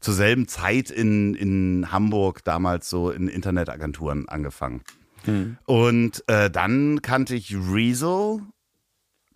zur 0.00 0.14
selben 0.14 0.48
Zeit 0.48 0.90
in, 0.90 1.34
in 1.34 1.92
Hamburg 1.92 2.44
damals 2.44 2.88
so 2.88 3.10
in 3.10 3.28
Internetagenturen 3.28 4.28
angefangen. 4.28 4.82
Hm. 5.24 5.58
Und 5.66 6.22
äh, 6.28 6.50
dann 6.50 7.02
kannte 7.02 7.34
ich 7.34 7.54
Rezo. 7.54 8.40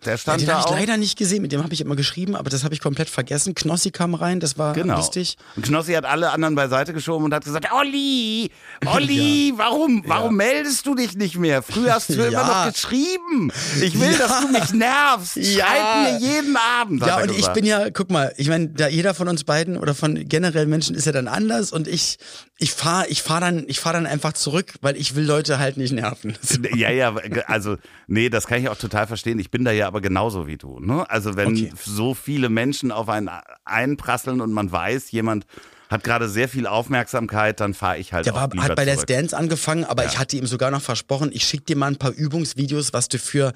Der 0.05 0.13
Ja, 0.13 0.17
stand 0.17 0.41
den 0.41 0.47
da 0.47 0.59
habe 0.61 0.73
ich 0.73 0.79
leider 0.79 0.97
nicht 0.97 1.17
gesehen, 1.17 1.41
mit 1.41 1.51
dem 1.51 1.63
habe 1.63 1.73
ich 1.73 1.81
immer 1.81 1.95
geschrieben, 1.95 2.35
aber 2.35 2.49
das 2.49 2.63
habe 2.63 2.73
ich 2.73 2.81
komplett 2.81 3.09
vergessen. 3.09 3.55
Knossi 3.55 3.91
kam 3.91 4.13
rein, 4.15 4.39
das 4.39 4.57
war 4.57 4.73
Genau. 4.73 4.97
lustig. 4.97 5.37
Und 5.55 5.65
Knossi 5.65 5.93
hat 5.93 6.05
alle 6.05 6.31
anderen 6.31 6.55
beiseite 6.55 6.93
geschoben 6.93 7.25
und 7.25 7.33
hat 7.33 7.45
gesagt, 7.45 7.67
Olli, 7.73 8.51
Olli, 8.85 9.53
warum, 9.55 10.03
warum 10.07 10.35
meldest 10.35 10.85
du 10.85 10.95
dich 10.95 11.15
nicht 11.15 11.37
mehr? 11.37 11.61
Früher 11.63 11.93
hast 11.95 12.09
du 12.09 12.13
Ja. 12.23 12.27
immer 12.41 12.45
noch 12.65 12.71
geschrieben. 12.73 13.51
Ich 13.81 13.99
will, 13.99 14.11
Ja. 14.11 14.17
dass 14.17 14.41
du 14.41 14.47
mich 14.49 14.73
nervst. 14.73 15.35
Ja. 15.53 15.65
Schreib 15.67 16.21
mir 16.21 16.27
jeden 16.27 16.55
Abend. 16.57 17.05
Ja, 17.05 17.17
und 17.21 17.29
ich 17.31 17.37
gesagt. 17.37 17.55
bin 17.55 17.65
ja, 17.65 17.89
guck 17.89 18.09
mal, 18.09 18.33
ich 18.37 18.47
meine, 18.49 18.69
da 18.69 18.87
jeder 18.87 19.13
von 19.13 19.27
uns 19.27 19.43
beiden 19.43 19.77
oder 19.77 19.93
von 19.95 20.27
generell 20.27 20.65
Menschen 20.67 20.95
ist 20.95 21.05
ja 21.05 21.11
dann 21.11 21.27
anders 21.27 21.71
und 21.71 21.87
ich, 21.87 22.17
ich 22.57 22.71
fahre 22.71 23.07
ich 23.07 23.21
fahr 23.21 23.39
dann, 23.41 23.63
ich 23.67 23.79
fahr 23.79 23.93
dann 23.93 24.05
einfach 24.05 24.33
zurück, 24.33 24.73
weil 24.81 24.95
ich 24.97 25.15
will 25.15 25.23
Leute 25.25 25.59
halt 25.59 25.77
nicht 25.77 25.91
nerven. 25.93 26.35
Ja, 26.75 26.89
ja, 26.91 27.13
also, 27.47 27.77
nee, 28.07 28.29
das 28.29 28.47
kann 28.47 28.61
ich 28.61 28.69
auch 28.69 28.77
total 28.77 29.07
verstehen. 29.07 29.37
Ich 29.39 29.51
bin 29.51 29.63
da 29.65 29.71
ja 29.71 29.92
aber 29.93 30.01
genauso 30.01 30.47
wie 30.47 30.57
du. 30.57 30.79
Ne? 30.79 31.07
Also 31.07 31.35
wenn 31.35 31.49
Okay. 31.49 31.71
so 31.85 32.15
viele 32.15 32.49
Menschen 32.49 32.91
auf 32.91 33.09
einen 33.09 33.29
einprasseln 33.63 34.41
und 34.41 34.51
man 34.51 34.71
weiß, 34.71 35.11
jemand 35.11 35.45
hat 35.87 36.03
gerade 36.03 36.27
sehr 36.27 36.49
viel 36.49 36.65
Aufmerksamkeit, 36.65 37.59
dann 37.59 37.75
fahre 37.75 37.99
ich 37.99 38.11
halt 38.11 38.25
Der 38.25 38.33
war, 38.33 38.49
hat 38.49 38.75
bei 38.75 38.83
Let's 38.85 38.95
zurück. 38.95 39.07
Dance 39.07 39.37
angefangen, 39.37 39.83
aber 39.85 40.05
ich 40.05 40.17
hatte 40.17 40.35
ihm 40.35 40.47
sogar 40.47 40.71
noch 40.71 40.81
versprochen, 40.81 41.29
ich 41.31 41.43
schicke 41.45 41.65
dir 41.65 41.75
mal 41.77 41.85
ein 41.87 41.97
paar 41.97 42.11
Übungsvideos, 42.11 42.93
was 42.93 43.07
du 43.07 43.19
für 43.19 43.53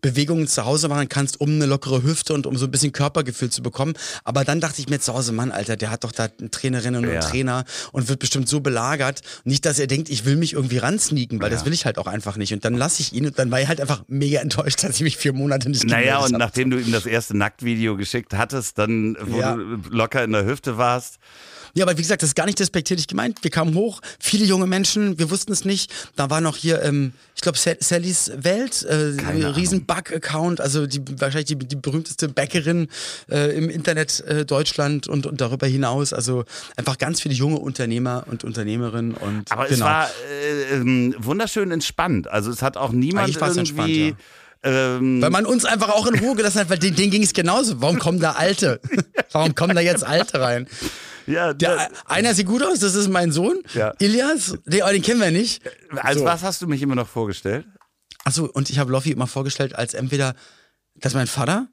Bewegungen 0.00 0.46
zu 0.46 0.64
Hause 0.64 0.88
machen 0.88 1.08
kannst, 1.08 1.40
um 1.40 1.48
eine 1.50 1.66
lockere 1.66 2.02
Hüfte 2.02 2.32
und 2.34 2.46
um 2.46 2.56
so 2.56 2.66
ein 2.66 2.70
bisschen 2.70 2.92
Körpergefühl 2.92 3.50
zu 3.50 3.62
bekommen. 3.62 3.94
Aber 4.24 4.44
dann 4.44 4.60
dachte 4.60 4.80
ich 4.80 4.88
mir 4.88 5.00
zu 5.00 5.12
Hause, 5.14 5.32
Mann, 5.32 5.50
Alter, 5.52 5.76
der 5.76 5.90
hat 5.90 6.04
doch 6.04 6.12
da 6.12 6.28
Trainerinnen 6.28 7.04
Ja. 7.04 7.14
und 7.16 7.20
Trainer 7.22 7.64
und 7.92 8.08
wird 8.08 8.18
bestimmt 8.20 8.48
so 8.48 8.60
belagert. 8.60 9.22
Nicht, 9.44 9.64
dass 9.66 9.78
er 9.78 9.86
denkt, 9.86 10.08
ich 10.08 10.24
will 10.24 10.36
mich 10.36 10.52
irgendwie 10.52 10.78
ransneaken, 10.78 11.40
weil 11.40 11.50
Ja. 11.50 11.56
das 11.56 11.64
will 11.64 11.72
ich 11.72 11.84
halt 11.84 11.98
auch 11.98 12.06
einfach 12.06 12.36
nicht. 12.36 12.52
Und 12.52 12.64
dann 12.64 12.74
lasse 12.74 13.02
ich 13.02 13.12
ihn 13.12 13.26
und 13.26 13.38
dann 13.38 13.50
war 13.50 13.60
ich 13.60 13.68
halt 13.68 13.80
einfach 13.80 14.02
mega 14.08 14.40
enttäuscht, 14.40 14.82
dass 14.84 14.96
ich 14.96 15.02
mich 15.02 15.16
vier 15.16 15.32
Monate 15.32 15.68
nicht 15.68 15.84
Naja, 15.84 16.18
und 16.18 16.32
hab. 16.32 16.38
nachdem 16.38 16.70
du 16.70 16.78
ihm 16.78 16.92
das 16.92 17.06
erste 17.06 17.36
Nacktvideo 17.36 17.96
geschickt 17.96 18.34
hattest, 18.34 18.78
dann, 18.78 19.16
wo 19.20 19.40
Ja. 19.40 19.54
du 19.56 19.78
locker 19.90 20.22
in 20.24 20.32
der 20.32 20.44
Hüfte 20.44 20.78
warst, 20.78 21.18
Ja, 21.74 21.84
aber 21.84 21.96
wie 21.96 22.02
gesagt, 22.02 22.22
das 22.22 22.30
ist 22.30 22.34
gar 22.34 22.46
nicht 22.46 22.58
despektierlich 22.58 23.06
gemeint. 23.06 23.38
Wir 23.42 23.50
kamen 23.50 23.74
hoch, 23.74 24.00
viele 24.18 24.44
junge 24.44 24.66
Menschen, 24.66 25.18
wir 25.18 25.30
wussten 25.30 25.52
es 25.52 25.64
nicht. 25.64 25.92
Da 26.16 26.30
war 26.30 26.40
noch 26.40 26.56
hier, 26.56 26.82
ähm, 26.82 27.12
ich 27.34 27.42
glaube, 27.42 27.58
Sallys 27.58 28.32
Welt, 28.36 28.82
äh, 28.84 29.16
Keine 29.16 29.56
riesen 29.56 29.86
Bug-Account, 29.86 30.60
also 30.60 30.86
die, 30.86 31.00
wahrscheinlich 31.20 31.46
die, 31.46 31.56
die 31.56 31.76
berühmteste 31.76 32.28
Bäckerin 32.28 32.88
äh, 33.30 33.56
im 33.56 33.68
Internet 33.70 34.20
äh, 34.20 34.44
Deutschland 34.44 35.08
und, 35.08 35.26
und 35.26 35.40
darüber 35.40 35.66
hinaus. 35.66 36.12
Also 36.12 36.44
einfach 36.76 36.98
ganz 36.98 37.20
viele 37.20 37.34
junge 37.34 37.58
Unternehmer 37.58 38.24
und 38.30 38.44
Unternehmerinnen 38.44 39.14
und 39.14 39.50
Aber 39.50 39.64
es 39.64 39.70
genau. 39.70 39.86
war 39.86 40.08
äh, 40.08 40.74
ähm, 40.74 41.14
wunderschön 41.18 41.70
entspannt. 41.70 42.28
Also 42.28 42.50
es 42.50 42.62
hat 42.62 42.76
auch 42.76 42.92
niemand 42.92 43.34
irgendwie. 43.34 43.58
entspannt, 43.60 44.16
ähm, 44.62 45.22
Weil 45.22 45.30
man 45.30 45.46
uns 45.46 45.64
einfach 45.64 45.90
auch 45.90 46.06
in 46.06 46.18
Ruhe 46.18 46.34
gelassen 46.34 46.60
hat, 46.60 46.70
weil 46.70 46.78
denen, 46.78 46.96
denen 46.96 47.10
ging 47.10 47.22
es 47.22 47.32
genauso. 47.32 47.80
Warum 47.80 47.98
kommen 47.98 48.18
da 48.18 48.32
Alte? 48.32 48.80
Warum 49.32 49.54
kommen 49.54 49.74
da 49.74 49.80
jetzt 49.80 50.04
Alte 50.04 50.40
rein? 50.40 50.66
Ja, 51.28 51.52
Der, 51.54 51.88
einer 52.06 52.34
sieht 52.34 52.46
gut 52.46 52.62
aus, 52.62 52.80
das 52.80 52.94
ist 52.94 53.08
mein 53.08 53.30
Sohn. 53.32 53.58
Ja. 53.74 53.92
Ilias, 53.98 54.56
den, 54.66 54.80
den 54.86 55.02
kennen 55.02 55.20
wir 55.20 55.30
nicht. 55.30 55.62
als 55.96 56.18
so. 56.18 56.24
was 56.24 56.42
hast 56.42 56.62
du 56.62 56.66
mich 56.66 56.82
immer 56.82 56.94
noch 56.94 57.08
vorgestellt? 57.08 57.66
Achso, 58.24 58.44
und 58.46 58.70
ich 58.70 58.78
habe 58.78 58.90
Loffi 58.92 59.10
immer 59.12 59.26
vorgestellt 59.26 59.74
als 59.76 59.94
entweder, 59.94 60.34
das 60.96 61.12
ist 61.12 61.16
mein 61.16 61.26
Vater 61.28 61.68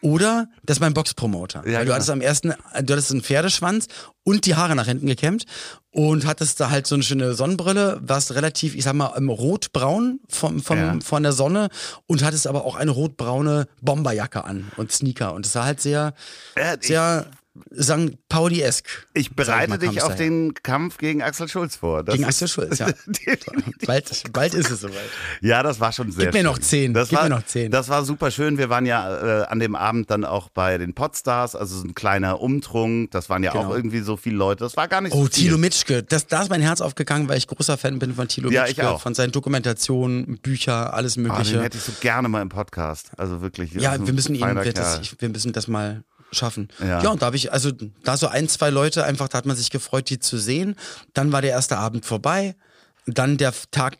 oder 0.00 0.48
das 0.64 0.76
ist 0.76 0.80
mein 0.80 0.94
Boxpromoter. 0.94 1.66
Ja, 1.66 1.80
Weil 1.80 1.86
du 1.86 1.92
hattest 1.94 2.10
am 2.10 2.20
ersten, 2.20 2.54
du 2.82 2.92
hattest 2.92 3.10
einen 3.10 3.22
Pferdeschwanz 3.22 3.86
und 4.24 4.46
die 4.46 4.54
Haare 4.54 4.76
nach 4.76 4.86
hinten 4.86 5.06
gekämmt 5.06 5.44
und 5.90 6.24
hattest 6.26 6.60
da 6.60 6.70
halt 6.70 6.86
so 6.86 6.94
eine 6.94 7.02
schöne 7.02 7.34
Sonnenbrille, 7.34 7.98
warst 8.02 8.32
relativ, 8.34 8.74
ich 8.76 8.84
sag 8.84 8.94
mal, 8.94 9.06
rotbraun 9.06 10.20
vom, 10.28 10.62
vom, 10.62 10.78
Ja. 10.78 10.98
von 11.04 11.22
der 11.24 11.32
Sonne 11.32 11.68
und 12.06 12.22
hattest 12.24 12.46
aber 12.46 12.64
auch 12.64 12.76
eine 12.76 12.92
rotbraune 12.92 13.66
Bomberjacke 13.80 14.44
an 14.44 14.70
und 14.76 14.92
Sneaker 14.92 15.34
und 15.34 15.46
es 15.46 15.52
sah 15.52 15.64
halt 15.64 15.80
sehr, 15.80 16.14
Ja, 16.56 16.76
sehr 16.80 17.26
St. 17.80 18.16
Pauli-esk. 18.28 18.86
Ich 19.14 19.34
bereite 19.34 19.70
mal, 19.70 19.78
dich 19.78 20.02
auf 20.02 20.08
daher. 20.10 20.16
den 20.16 20.54
Kampf 20.54 20.98
gegen 20.98 21.22
Axel 21.22 21.48
Schulz 21.48 21.76
vor. 21.76 22.02
Das 22.04 22.14
Gegen 22.14 22.24
ist- 22.28 22.42
Axel 22.42 22.48
Schulz, 22.48 22.78
ja. 22.78 22.86
bald, 23.86 24.32
bald 24.32 24.54
ist 24.54 24.70
es 24.70 24.80
soweit. 24.80 24.94
Ja, 25.40 25.62
das 25.62 25.80
war 25.80 25.92
schon 25.92 26.12
sehr 26.12 26.26
Gib 26.26 26.34
mir 26.34 26.38
schön. 26.40 26.46
noch 26.46 26.58
zehn, 26.58 26.94
Das 26.94 27.08
gib 27.08 27.18
war, 27.18 27.24
mir 27.24 27.30
noch 27.36 27.44
zehn. 27.44 27.70
Das 27.70 27.88
war 27.88 28.04
super 28.04 28.30
schön. 28.30 28.58
Wir 28.58 28.68
waren 28.70 28.86
ja 28.86 29.42
äh, 29.42 29.46
an 29.46 29.58
dem 29.58 29.74
Abend 29.76 30.10
dann 30.10 30.24
auch 30.24 30.48
bei 30.48 30.78
den 30.78 30.94
Podstars, 30.94 31.54
also 31.56 31.78
so 31.78 31.84
ein 31.86 31.94
kleiner 31.94 32.40
Umtrunk. 32.40 33.10
Das 33.10 33.28
waren 33.28 33.42
ja 33.42 33.52
Genau. 33.52 33.68
auch 33.70 33.74
irgendwie 33.74 34.00
so 34.00 34.16
viele 34.16 34.36
Leute. 34.36 34.64
Das 34.64 34.76
war 34.76 34.88
gar 34.88 35.00
nicht 35.00 35.12
Oh, 35.14 35.24
so 35.24 35.30
viel. 35.30 35.44
Thilo 35.44 35.58
Mitschke. 35.58 36.02
Das, 36.02 36.26
da 36.26 36.42
ist 36.42 36.50
mein 36.50 36.60
Herz 36.62 36.80
aufgegangen, 36.80 37.28
weil 37.28 37.38
ich 37.38 37.46
großer 37.46 37.76
Fan 37.78 37.98
bin 37.98 38.14
von 38.14 38.28
Thilo 38.28 38.50
Ja, 38.50 38.64
ich 38.64 38.76
Mitschke, 38.76 38.90
auch. 38.90 39.00
von 39.00 39.14
seinen 39.14 39.32
Dokumentationen, 39.32 40.38
Bücher, 40.38 40.94
alles 40.94 41.16
Ah, 41.16 41.20
Mögliche. 41.20 41.52
den 41.54 41.62
hätte 41.62 41.78
ich 41.78 41.84
so 41.84 41.92
gerne 42.00 42.28
mal 42.28 42.42
im 42.42 42.48
Podcast. 42.48 43.10
Also 43.16 43.40
wirklich. 43.40 43.72
ja, 43.74 44.04
wir 44.04 44.12
müssen 44.12 44.34
ihn, 44.34 44.54
das, 44.74 45.00
ich, 45.00 45.20
wir 45.20 45.28
müssen 45.28 45.52
das 45.52 45.68
mal 45.68 46.02
schaffen. 46.32 46.68
Ja. 46.80 47.02
Ja. 47.02 47.10
und 47.10 47.22
da 47.22 47.26
habe 47.26 47.36
ich, 47.36 47.52
also 47.52 47.70
da 48.04 48.16
so 48.16 48.28
ein, 48.28 48.48
zwei 48.48 48.70
Leute, 48.70 49.04
einfach, 49.04 49.28
da 49.28 49.38
hat 49.38 49.46
man 49.46 49.56
sich 49.56 49.70
gefreut, 49.70 50.10
die 50.10 50.18
zu 50.18 50.38
sehen. 50.38 50.76
Dann 51.14 51.32
war 51.32 51.42
der 51.42 51.50
erste 51.50 51.78
Abend 51.78 52.04
vorbei. 52.06 52.56
Dann 53.06 53.38
der 53.38 53.54
Tag, 53.70 53.98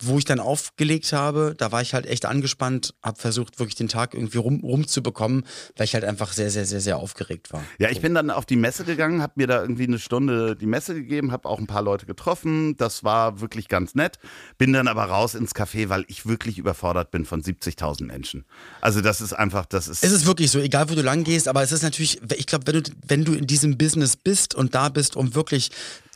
wo 0.00 0.18
ich 0.18 0.24
dann 0.24 0.40
aufgelegt 0.40 1.12
habe, 1.12 1.54
da 1.56 1.72
war 1.72 1.80
ich 1.80 1.94
halt 1.94 2.06
echt 2.06 2.26
angespannt, 2.26 2.94
habe 3.02 3.18
versucht, 3.18 3.58
wirklich 3.58 3.76
den 3.76 3.88
Tag 3.88 4.12
irgendwie 4.12 4.38
rum, 4.38 4.60
rumzubekommen, 4.62 5.44
weil 5.76 5.84
ich 5.84 5.94
halt 5.94 6.04
einfach 6.04 6.32
sehr, 6.32 6.50
sehr, 6.50 6.66
sehr, 6.66 6.80
sehr 6.80 6.98
aufgeregt 6.98 7.52
war. 7.52 7.64
Ja, 7.78 7.90
ich 7.90 8.02
bin 8.02 8.14
dann 8.14 8.30
auf 8.30 8.44
die 8.44 8.56
Messe 8.56 8.84
gegangen, 8.84 9.22
habe 9.22 9.32
mir 9.36 9.46
da 9.46 9.62
irgendwie 9.62 9.84
eine 9.84 9.98
Stunde 9.98 10.54
die 10.54 10.66
Messe 10.66 10.94
gegeben, 10.94 11.32
habe 11.32 11.48
auch 11.48 11.58
ein 11.58 11.66
paar 11.66 11.82
Leute 11.82 12.04
getroffen. 12.04 12.76
Das 12.76 13.04
war 13.04 13.40
wirklich 13.40 13.68
ganz 13.68 13.94
nett. 13.94 14.18
Bin 14.58 14.72
dann 14.72 14.86
aber 14.86 15.04
raus 15.04 15.34
ins 15.34 15.54
Café, 15.54 15.88
weil 15.88 16.04
ich 16.08 16.26
wirklich 16.26 16.58
überfordert 16.58 17.10
bin 17.10 17.24
von 17.24 17.42
70.000 17.42 18.04
Menschen. 18.04 18.44
Also 18.82 19.00
das 19.00 19.22
ist 19.22 19.32
einfach, 19.32 19.64
das 19.64 19.88
ist. 19.88 20.04
Es 20.04 20.12
ist 20.12 20.26
wirklich 20.26 20.50
so, 20.50 20.58
egal 20.58 20.90
wo 20.90 20.94
du 20.94 21.02
lang 21.02 21.24
gehst, 21.24 21.48
aber 21.48 21.62
es 21.62 21.72
ist 21.72 21.82
natürlich, 21.82 22.20
ich 22.36 22.46
glaube, 22.46 22.66
wenn 22.66 22.82
du, 22.82 22.90
wenn 23.06 23.24
du 23.24 23.32
in 23.32 23.46
diesem 23.46 23.78
Business 23.78 24.16
bist 24.16 24.54
und 24.54 24.74
da 24.74 24.90
bist, 24.90 25.16
um 25.16 25.34
wirklich 25.34 25.70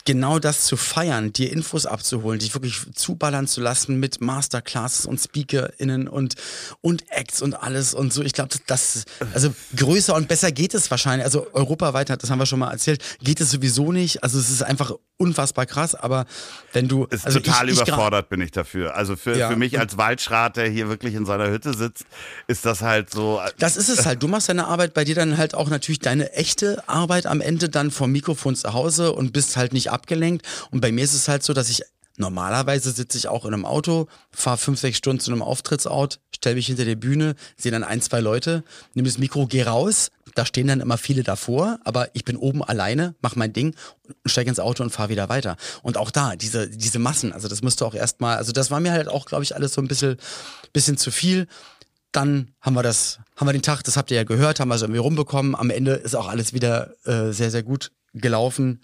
genau 0.05 0.39
das 0.39 0.65
zu 0.65 0.77
feiern, 0.77 1.33
dir 1.33 1.53
Infos 1.53 1.87
abzuholen, 1.87 2.39
dich 2.39 2.55
wirklich 2.55 2.81
zuballern 2.95 3.47
zu 3.47 3.61
lassen 3.61 4.01
mit 4.01 4.21
Masterclasses 4.21 5.07
und 5.07 5.19
SpeakerInnen 5.21 6.09
und, 6.09 6.35
und 6.81 7.05
Acts 7.11 7.43
und 7.43 7.55
alles 7.55 7.95
und 7.95 8.13
so. 8.13 8.23
Ich 8.23 8.33
glaube, 8.33 8.55
das, 8.67 9.05
also 9.35 9.53
größer 9.77 10.15
und 10.15 10.29
besser 10.29 10.53
geht 10.53 10.75
es 10.75 10.91
wahrscheinlich. 10.91 11.25
Also 11.25 11.47
europaweit, 11.53 12.11
das 12.11 12.31
haben 12.31 12.39
wir 12.39 12.47
schon 12.47 12.59
mal 12.59 12.71
erzählt, 12.71 13.03
geht 13.23 13.41
es 13.41 13.51
sowieso 13.51 13.93
nicht. 13.93 14.23
Also 14.23 14.39
es 14.39 14.51
ist 14.51 14.63
einfach 14.63 14.93
unfassbar 15.19 15.67
krass, 15.67 15.95
aber 15.95 16.25
wenn 16.73 16.89
du. 16.89 17.05
ist 17.05 17.27
also 17.27 17.41
total 17.41 17.69
ich, 17.69 17.75
ich 17.75 17.83
überfordert 17.83 18.31
bin 18.31 18.41
ich 18.41 18.53
dafür. 18.53 18.95
Also 18.97 19.17
für, 19.17 19.37
Ja. 19.37 19.51
für 19.51 19.57
mich 19.57 19.79
als 19.79 19.99
Waldschrat, 19.99 20.57
der 20.57 20.69
hier 20.69 20.89
wirklich 20.89 21.15
in 21.15 21.27
seiner 21.27 21.51
Hütte 21.51 21.75
sitzt, 21.75 22.05
ist 22.47 22.65
das 22.65 22.81
halt 22.81 23.11
so. 23.13 23.41
Das 23.59 23.77
ist 23.77 23.91
es 23.91 24.07
halt. 24.07 24.23
Du 24.23 24.29
machst 24.29 24.49
deine 24.49 24.67
Arbeit 24.67 24.95
bei 24.95 25.05
dir 25.05 25.15
dann 25.15 25.37
halt 25.37 25.55
auch 25.55 25.69
natürlich 25.69 25.99
deine 25.99 26.33
echte 26.33 26.83
Arbeit 26.89 27.27
am 27.27 27.43
Ende 27.43 27.69
dann 27.69 27.91
vom 27.91 28.11
Mikrofon 28.13 28.57
zu 28.57 28.73
Hause 28.73 29.13
und 29.13 29.33
bist 29.33 29.59
halt 29.59 29.75
nicht 29.75 29.89
abgelenkt. 29.90 30.46
Und 30.70 30.81
bei 30.81 30.92
mir 30.92 31.05
ist 31.05 31.14
es 31.14 31.29
halt 31.29 31.42
so, 31.42 31.53
dass 31.53 31.68
ich 31.68 31.83
normalerweise 32.16 32.90
sitze 32.90 33.16
ich 33.16 33.29
auch 33.29 33.44
in 33.44 33.55
einem 33.55 33.64
Auto, 33.64 34.07
fahre 34.31 34.59
fünf, 34.59 34.79
sechs 34.79 34.98
Stunden 34.98 35.20
zu 35.20 35.33
einem 35.33 35.42
Auftrittsort, 35.42 36.20
stelle 36.35 36.57
mich 36.57 36.66
hinter 36.66 36.85
der 36.85 36.96
Bühne, 36.96 37.35
sehe 37.57 37.72
dann 37.72 37.83
ein, 37.83 38.03
zwei 38.03 38.20
Leute, 38.20 38.62
nehme 38.94 39.09
das 39.09 39.18
Mikro, 39.18 39.46
gehe 39.46 39.66
raus. 39.66 40.11
Da 40.35 40.46
stehen 40.46 40.68
dann 40.68 40.81
immer 40.81 40.98
viele 40.98 41.22
davor, 41.22 41.81
aber 41.83 42.11
ich 42.12 42.24
bin 42.24 42.37
oben 42.37 42.62
alleine, 42.62 43.14
mache 43.20 43.38
mein 43.38 43.53
Ding 43.53 43.74
steige 44.26 44.50
ins 44.50 44.61
Auto 44.61 44.83
und 44.83 44.90
fahre 44.90 45.09
wieder 45.09 45.29
weiter. 45.29 45.57
Und 45.83 45.96
auch 45.96 46.11
da, 46.11 46.37
diese, 46.37 46.68
diese 46.68 46.98
Massen, 46.98 47.33
also 47.33 47.48
das 47.48 47.62
musst 47.62 47.81
du 47.81 47.87
auch 47.87 47.94
erstmal, 47.94 48.37
also 48.37 48.53
das 48.53 48.70
war 48.70 48.81
mir 48.81 48.92
halt 48.92 49.09
auch, 49.09 49.24
glaube 49.24 49.44
ich, 49.44 49.55
alles 49.55 49.72
so 49.72 49.81
ein 49.81 49.88
bisschen, 49.88 50.16
bisschen 50.72 50.98
zu 50.98 51.11
viel 51.11 51.46
dann 52.12 52.48
haben 52.61 52.74
wir 52.74 52.83
das, 52.83 53.20
haben 53.37 53.46
wir 53.46 53.53
den 53.53 53.62
Tag, 53.62 53.83
das 53.85 53.96
habt 53.96 54.11
ihr 54.11 54.16
ja 54.16 54.24
gehört, 54.24 54.61
haben 54.61 54.68
wir 54.68 54.74
es 54.74 54.83
irgendwie 54.83 54.98
rumbekommen. 54.98 55.55
Am 55.55 55.70
Ende 55.70 55.92
ist 55.92 56.16
auch 56.16 56.29
alles 56.29 56.53
wieder 56.53 56.90
äh, 57.07 57.33
sehr, 57.33 57.50
sehr 57.50 57.62
gut 57.62 57.92
gelaufen. 58.14 58.81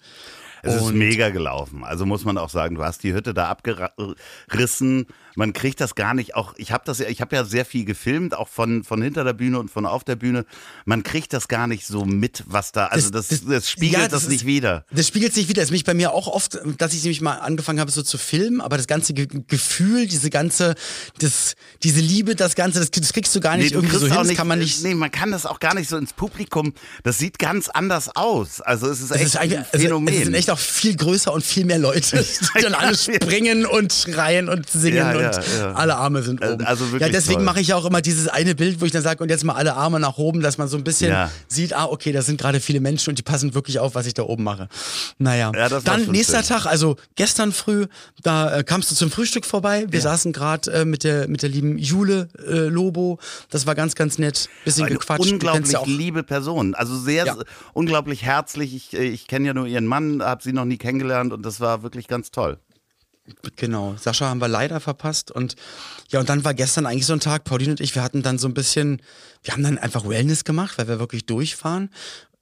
Es 0.67 0.75
ist 0.75 0.81
Und- 0.81 0.97
mega 0.97 1.29
gelaufen. 1.29 1.83
Also 1.83 2.05
muss 2.05 2.25
man 2.25 2.37
auch 2.37 2.49
sagen, 2.49 2.75
du 2.75 2.83
hast 2.83 3.03
die 3.03 3.13
Hütte 3.13 3.33
da 3.33 3.49
abgerissen. 3.49 5.07
Man 5.35 5.53
kriegt 5.53 5.79
das 5.81 5.93
gar 5.93 6.13
nicht. 6.15 6.35
Auch 6.35 6.53
ich 6.57 6.71
habe 6.71 6.83
das 6.85 6.97
ja, 6.99 7.07
ich 7.07 7.21
habe 7.21 7.35
ja 7.35 7.45
sehr 7.45 7.63
viel 7.65 7.85
gefilmt, 7.85 8.35
auch 8.35 8.47
von 8.47 8.83
von 8.83 9.01
hinter 9.01 9.23
der 9.23 9.33
Bühne 9.33 9.59
und 9.59 9.69
von 9.69 9.85
auf 9.85 10.03
der 10.03 10.15
Bühne. 10.15 10.45
Man 10.85 11.03
kriegt 11.03 11.31
das 11.31 11.47
gar 11.47 11.67
nicht 11.67 11.85
so 11.85 12.05
mit, 12.05 12.43
was 12.47 12.71
da. 12.71 12.87
Also 12.87 13.11
das, 13.11 13.27
das, 13.27 13.69
spiegelt 13.69 14.01
ja, 14.01 14.07
das, 14.07 14.23
ist- 14.23 14.29
nicht 14.29 14.45
wieder. 14.47 14.85
Das 14.91 15.07
spiegelt 15.07 15.33
sich 15.33 15.47
wieder. 15.47 15.61
Das 15.61 15.69
ist 15.69 15.73
mich 15.73 15.83
bei 15.83 15.93
mir 15.93 16.11
auch 16.13 16.27
oft, 16.27 16.59
dass 16.79 16.93
ich 16.93 17.03
nämlich 17.03 17.21
mal 17.21 17.35
angefangen 17.35 17.79
habe, 17.79 17.91
so 17.91 18.01
zu 18.01 18.17
filmen, 18.17 18.61
aber 18.61 18.77
das 18.77 18.87
ganze 18.87 19.13
Ge 19.13 19.27
Gefühl, 19.47 20.07
diese 20.07 20.29
ganze, 20.31 20.73
das, 21.19 21.55
diese 21.83 21.99
Liebe, 22.01 22.35
das 22.35 22.55
Ganze, 22.55 22.79
das, 22.79 22.89
das 22.89 23.13
kriegst 23.13 23.35
du 23.35 23.39
gar 23.39 23.57
nicht 23.57 23.75
du 23.75 23.79
irgendwie 23.79 23.95
so 23.97 24.07
hin. 24.07 24.15
Das 24.15 24.27
nicht, 24.27 24.37
kann 24.37 24.47
man 24.47 24.57
nicht. 24.59 24.81
Nee, 24.83 24.95
man 24.95 25.11
kann 25.11 25.31
das 25.31 25.45
auch 25.45 25.59
gar 25.59 25.75
nicht 25.75 25.89
so 25.89 25.97
ins 25.97 26.13
Publikum. 26.13 26.73
Das 27.03 27.19
sieht 27.19 27.37
ganz 27.37 27.69
anders 27.69 28.15
aus. 28.15 28.59
Also 28.61 28.87
es 28.89 29.01
ist 29.01 29.11
echt 29.11 29.23
ist 29.23 29.37
eigentlich, 29.37 29.59
ein 29.59 29.65
also, 29.71 29.83
Phänomen. 29.85 30.13
es 30.13 30.23
sind 30.23 30.33
echt 30.33 30.49
auch 30.49 30.56
viel 30.57 30.95
größer 30.95 31.31
und 31.33 31.43
viel 31.43 31.65
mehr 31.65 31.79
Leute, 31.79 32.23
die 32.57 32.61
dann 32.61 32.73
alle 32.73 32.95
springen 32.97 33.65
und 33.65 33.93
schreien 33.93 34.49
und 34.49 34.69
singen 34.69 34.97
Ja, 34.97 35.13
ja, 35.19 35.27
und 35.27 35.35
ja. 35.59 35.73
alle 35.73 35.95
Arme 35.95 36.23
sind 36.23 36.41
Äh, 36.41 36.51
oben. 36.51 36.65
also 36.65 36.85
wirklich 36.91 37.01
ja, 37.01 37.09
deswegen 37.09 37.43
mache 37.43 37.59
ich 37.61 37.67
ja 37.69 37.75
auch 37.75 37.85
immer 37.85 38.01
dieses 38.01 38.27
eine 38.27 38.55
Bild, 38.55 38.81
wo 38.81 38.85
ich 38.85 38.91
dann 38.91 39.03
sage, 39.03 39.23
und 39.23 39.29
jetzt 39.29 39.43
mal 39.43 39.53
alle 39.53 39.75
Arme 39.75 39.99
nach 39.99 40.17
oben, 40.17 40.41
dass 40.41 40.57
man 40.57 40.67
so 40.67 40.77
ein 40.77 40.83
bisschen 40.83 41.15
sieht, 41.47 41.73
ah, 41.73 41.85
okay, 41.85 42.11
da 42.11 42.21
sind 42.21 42.39
gerade 42.39 42.59
viele 42.59 42.79
Menschen 42.79 43.09
und 43.11 43.17
die 43.19 43.23
passen 43.23 43.53
wirklich 43.53 43.79
auf, 43.79 43.95
was 43.95 44.05
ich 44.05 44.13
da 44.13 44.23
oben 44.23 44.43
mache. 44.43 44.67
Naja, 45.17 45.51
dann 45.83 46.05
nächster 46.11 46.43
schön. 46.43 46.57
Tag, 46.57 46.65
also 46.65 46.95
gestern 47.15 47.51
früh, 47.51 47.87
da 48.23 48.57
äh, 48.57 48.63
kamst 48.63 48.91
du 48.91 48.95
zum 48.95 49.11
Frühstück 49.11 49.45
vorbei. 49.45 49.85
Wir 49.89 50.01
saßen 50.01 50.33
gerade 50.33 50.71
äh, 50.71 50.85
mit 50.85 51.03
der 51.03 51.27
mit 51.27 51.41
der 51.41 51.49
lieben 51.49 51.77
Jule 51.77 52.27
äh, 52.47 52.67
Lobo. 52.67 53.19
Das 53.49 53.65
war 53.65 53.75
ganz, 53.75 53.95
ganz 53.95 54.17
nett. 54.17 54.49
Bisschen 54.65 54.85
eine 54.85 54.95
gequatscht. 54.95 55.31
Unglaublich 55.31 55.75
liebe 55.85 56.23
Person. 56.23 56.75
Also 56.75 56.97
sehr, 56.97 57.37
unglaublich 57.73 58.23
herzlich. 58.23 58.75
Ich, 58.75 58.93
äh, 58.93 59.03
ich 59.03 59.27
kenne 59.27 59.47
ja 59.47 59.53
nur 59.53 59.67
ihren 59.67 59.85
Mann, 59.85 60.21
habe 60.37 60.43
sie 60.43 60.53
noch 60.53 60.65
nie 60.65 60.77
kennengelernt 60.77 61.33
und 61.33 61.43
das 61.43 61.59
war 61.59 61.81
wirklich 61.81 62.07
ganz 62.07 62.29
toll. 62.29 62.59
Genau, 63.55 63.95
Sascha 63.97 64.29
haben 64.29 64.39
wir 64.39 64.47
leider 64.47 64.79
verpasst 64.79 65.31
und 65.31 65.55
ja, 66.09 66.19
und 66.19 66.29
dann 66.29 66.45
war 66.45 66.53
gestern 66.53 66.85
eigentlich 66.85 67.07
so 67.07 67.13
ein 67.13 67.19
Tag, 67.19 67.43
Pauline 67.43 67.71
und 67.71 67.81
ich, 67.81 67.95
wir 67.95 68.03
hatten 68.03 68.21
dann 68.21 68.37
so 68.37 68.47
ein 68.47 68.53
bisschen, 68.53 69.01
wir 69.41 69.53
haben 69.53 69.63
dann 69.63 69.79
einfach 69.79 70.07
Wellness 70.07 70.43
gemacht, 70.43 70.77
weil 70.77 70.87
wir 70.87 70.99
wirklich 70.99 71.25
durchfahren, 71.25 71.89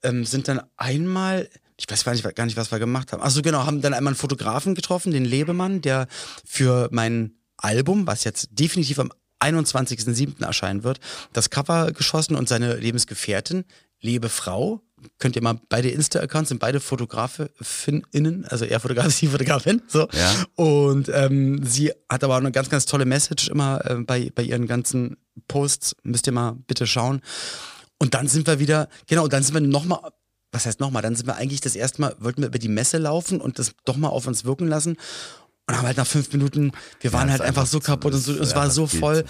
ähm, 0.03 0.25
sind 0.25 0.49
dann 0.49 0.61
einmal, 0.75 1.49
ich 1.77 1.89
weiß 1.89 2.03
gar 2.03 2.11
nicht, 2.11 2.35
gar 2.35 2.45
nicht, 2.45 2.57
was 2.57 2.69
wir 2.69 2.79
gemacht 2.79 3.13
haben. 3.13 3.23
Achso, 3.23 3.41
genau, 3.41 3.65
haben 3.65 3.81
dann 3.81 3.93
einmal 3.93 4.11
einen 4.11 4.17
Fotografen 4.17 4.75
getroffen, 4.75 5.13
den 5.13 5.25
Lebemann, 5.25 5.81
der 5.81 6.07
für 6.45 6.89
mein 6.91 7.31
Album, 7.55 8.05
was 8.05 8.25
jetzt 8.25 8.49
definitiv 8.51 8.99
am 8.99 9.11
21.07. 9.39 10.43
erscheinen 10.43 10.83
wird, 10.83 10.99
das 11.31 11.49
Cover 11.49 11.93
geschossen 11.93 12.35
und 12.35 12.49
seine 12.49 12.75
Lebensgefährtin, 12.75 13.63
liebe 14.01 14.27
Frau, 14.27 14.84
könnt 15.19 15.35
ihr 15.35 15.41
mal 15.41 15.59
beide 15.69 15.89
Insta-Accounts 15.89 16.49
sind 16.49 16.59
beide 16.59 16.79
Fotografinnen, 16.79 18.45
also 18.49 18.65
er 18.65 18.79
Fotograf, 18.79 19.09
sie 19.11 19.27
Fotografin, 19.27 19.81
so. 19.87 20.07
Ja. 20.11 20.45
Und 20.55 21.09
ähm, 21.13 21.65
sie 21.65 21.91
hat 22.09 22.23
aber 22.23 22.35
auch 22.35 22.39
eine 22.39 22.51
ganz, 22.51 22.69
ganz 22.69 22.85
tolle 22.85 23.05
Message 23.05 23.49
immer 23.49 23.79
äh, 23.89 23.95
bei, 23.95 24.31
bei 24.33 24.43
ihren 24.43 24.67
ganzen 24.67 25.17
Posts. 25.47 25.95
Müsst 26.03 26.27
ihr 26.27 26.33
mal 26.33 26.57
bitte 26.67 26.87
schauen. 26.87 27.21
Und 27.97 28.13
dann 28.13 28.27
sind 28.27 28.47
wir 28.47 28.59
wieder, 28.59 28.89
genau, 29.07 29.27
dann 29.27 29.43
sind 29.43 29.53
wir 29.53 29.61
nochmal, 29.61 29.99
was 30.51 30.65
heißt 30.65 30.79
nochmal, 30.79 31.01
dann 31.01 31.15
sind 31.15 31.27
wir 31.27 31.35
eigentlich 31.35 31.61
das 31.61 31.75
erste 31.75 32.01
Mal, 32.01 32.15
wollten 32.19 32.41
wir 32.41 32.47
über 32.47 32.59
die 32.59 32.67
Messe 32.67 32.97
laufen 32.97 33.41
und 33.41 33.59
das 33.59 33.73
doch 33.85 33.97
mal 33.97 34.09
auf 34.09 34.27
uns 34.27 34.45
wirken 34.45 34.67
lassen. 34.67 34.97
Und 35.67 35.77
haben 35.77 35.87
halt 35.87 35.97
nach 35.97 36.05
fünf 36.05 36.31
Minuten, 36.31 36.73
wir 36.99 37.11
waren 37.13 37.27
Ja, 37.27 37.33
halt 37.33 37.41
einfach 37.41 37.61
einfach 37.61 37.71
so 37.71 37.79
kaputt 37.79 38.13
und 38.13 38.19
so, 38.19 38.33
es 38.33 38.53
war 38.53 38.63
einfach 38.63 38.75
so 38.75 38.85
voll, 38.85 39.25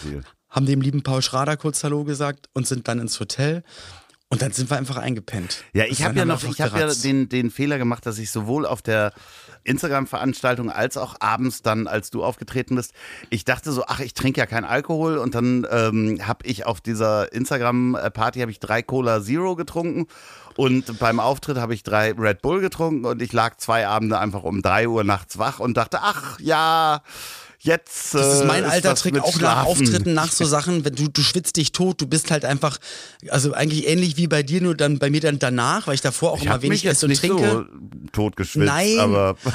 haben 0.50 0.66
dem 0.66 0.82
lieben 0.82 1.04
Paul 1.04 1.22
Schrader 1.22 1.58
kurz 1.58 1.84
Hallo 1.84 2.04
gesagt 2.04 2.50
und 2.54 2.68
sind 2.68 2.88
dann 2.88 3.00
ins 3.00 3.20
Hotel. 3.20 3.64
Und 4.30 4.42
dann 4.42 4.52
sind 4.52 4.72
wir 4.72 4.78
einfach 4.78 4.98
eingepennt. 4.98 5.64
Ja, 5.74 5.86
ich 5.86 6.04
habe 6.04 6.18
ja 6.18 6.26
noch, 6.26 6.44
ich 6.44 6.60
habe 6.60 6.80
ja 6.80 6.92
den, 6.94 7.30
den 7.30 7.52
Fehler 7.52 7.78
gemacht, 7.78 8.06
dass 8.08 8.18
ich 8.18 8.32
sowohl 8.32 8.66
auf 8.66 8.82
der 8.82 9.14
Instagram-Veranstaltung 9.66 10.72
als 10.72 10.98
auch 10.98 11.16
abends 11.20 11.62
dann, 11.62 11.88
als 11.88 12.10
du 12.10 12.24
aufgetreten 12.24 12.76
bist, 12.76 12.94
ich 13.30 13.46
dachte 13.46 13.72
so, 13.72 13.86
ach, 13.88 14.00
ich 14.00 14.14
trinke 14.14 14.40
ja 14.40 14.46
keinen 14.46 14.66
Alkohol 14.66 15.18
und 15.18 15.36
dann 15.36 15.68
ähm, 15.70 16.20
habe 16.26 16.46
ich 16.48 16.66
auf 16.66 16.82
dieser 16.82 17.34
Instagram-Party 17.34 18.40
habe 18.40 18.52
ich 18.52 18.60
drei 18.60 18.82
Cola 18.82 19.22
Zero 19.22 19.56
getrunken 19.56 20.08
und 20.56 21.00
beim 21.00 21.20
Auftritt 21.20 21.58
habe 21.58 21.74
ich 21.74 21.84
drei 21.84 22.12
Red 22.14 22.42
Bull 22.42 22.62
getrunken 22.62 23.06
und 23.06 23.22
ich 23.22 23.34
lag 23.34 23.58
zwei 23.58 23.88
Abende 23.88 24.20
einfach 24.20 24.44
um 24.44 24.62
drei 24.62 24.88
Uhr 24.88 25.04
nachts 25.04 25.38
wach 25.38 25.60
und 25.60 25.78
dachte, 25.78 26.00
ach 26.02 26.40
ja, 26.40 27.02
jetzt 27.66 28.16
äh, 28.16 28.18
Das 28.20 28.36
ist 28.40 28.46
mein 28.46 28.64
alter 28.64 28.92
was 28.92 29.02
Trick, 29.02 29.14
mit 29.14 29.24
auch 29.24 29.34
nach 29.34 29.40
Schlafen. 29.66 29.68
Auftritten, 29.68 30.14
nach 30.14 30.32
so 30.32 30.46
Sachen, 30.46 30.86
wenn 30.86 30.96
du, 30.96 31.10
du 31.10 31.22
schwitzt 31.22 31.58
dich 31.58 31.72
tot, 31.72 32.00
du 32.00 32.08
bist 32.08 32.32
halt 32.32 32.46
einfach, 32.46 32.78
also 33.30 33.54
eigentlich 33.54 33.88
ähnlich 33.88 34.18
wie 34.18 34.28
bei 34.28 34.44
dir, 34.44 34.62
nur 34.62 34.76
dann 34.76 34.98
bei 35.00 35.10
mir 35.10 35.22
dann 35.22 35.40
danach, 35.40 35.88
weil 35.88 35.96
ich 35.96 36.02
davor 36.02 36.32
auch 36.32 36.38
Ich 36.40 36.46
immer 36.46 36.62
wenig 36.62 36.86
esse 36.86 37.06
und 37.06 37.16
trinke. 37.16 37.50
so 37.50 37.66
totgeschwitzt, 38.14 38.66
Nein. 38.68 39.00
aber 39.00 39.36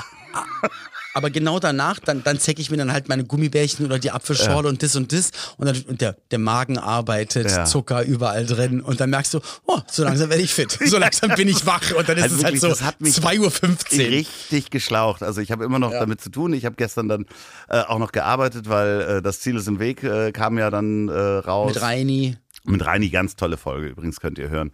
Aber 1.13 1.31
genau 1.31 1.59
danach, 1.59 1.99
dann, 1.99 2.23
dann 2.23 2.39
zecke 2.39 2.61
ich 2.61 2.71
mir 2.71 2.77
dann 2.77 2.93
halt 2.93 3.09
meine 3.09 3.25
Gummibärchen 3.25 3.85
oder 3.87 3.99
die 3.99 4.11
Apfelschorle 4.11 4.69
und 4.69 4.83
das 4.83 4.95
und 4.97 5.13
das. 5.13 5.31
Und 5.57 5.67
dann 5.67 5.77
und 5.89 6.01
der, 6.01 6.17
der 6.31 6.39
Magen 6.39 6.79
arbeitet, 6.79 7.51
Ja. 7.51 7.65
Zucker 7.65 8.03
überall 8.05 8.47
drin. 8.47 8.81
Und 8.81 9.01
dann 9.01 9.11
merkst 9.11 9.35
du, 9.35 9.41
oh, 9.67 9.79
so 9.91 10.05
langsam 10.05 10.31
werde 10.31 10.43
ich 10.43 10.55
fit. 10.55 10.79
So 10.85 10.99
langsam 10.99 11.31
bin 11.35 11.49
ich 11.49 11.67
wach. 11.67 11.93
Und 11.97 12.09
dann 12.09 12.17
ist 12.17 12.23
Also 12.25 12.37
es 12.37 12.43
wirklich, 12.43 12.63
halt 12.63 12.77
so 12.77 12.85
hat 12.85 13.01
mich 13.01 13.15
2.15 13.17 13.41
Uhr. 13.41 13.99
richtig 14.11 14.71
geschlaucht. 14.71 15.23
Also 15.23 15.41
ich 15.41 15.51
habe 15.51 15.65
immer 15.65 15.79
noch 15.79 15.91
damit 15.91 16.21
zu 16.21 16.31
tun. 16.31 16.53
Ich 16.53 16.65
habe 16.65 16.77
gestern 16.77 17.09
dann 17.09 17.27
äh, 17.69 17.81
auch 17.81 17.99
noch 17.99 18.13
gearbeitet, 18.13 18.69
weil 18.69 19.01
äh, 19.01 19.23
das 19.23 19.41
Ziel 19.41 19.57
ist 19.57 19.67
im 19.69 19.79
Weg 19.81 20.03
äh, 20.05 20.33
kam 20.33 20.59
ja 20.59 20.71
dann 20.71 21.09
äh, 21.09 21.13
raus. 21.13 21.75
Mit 21.75 21.83
Reini. 21.83 22.37
Mit 22.65 22.85
Reini, 22.85 23.09
ganz 23.09 23.37
tolle 23.37 23.57
Folge 23.57 23.89
übrigens, 23.89 24.21
könnt 24.21 24.39
ihr 24.39 24.49
hören. 24.51 24.71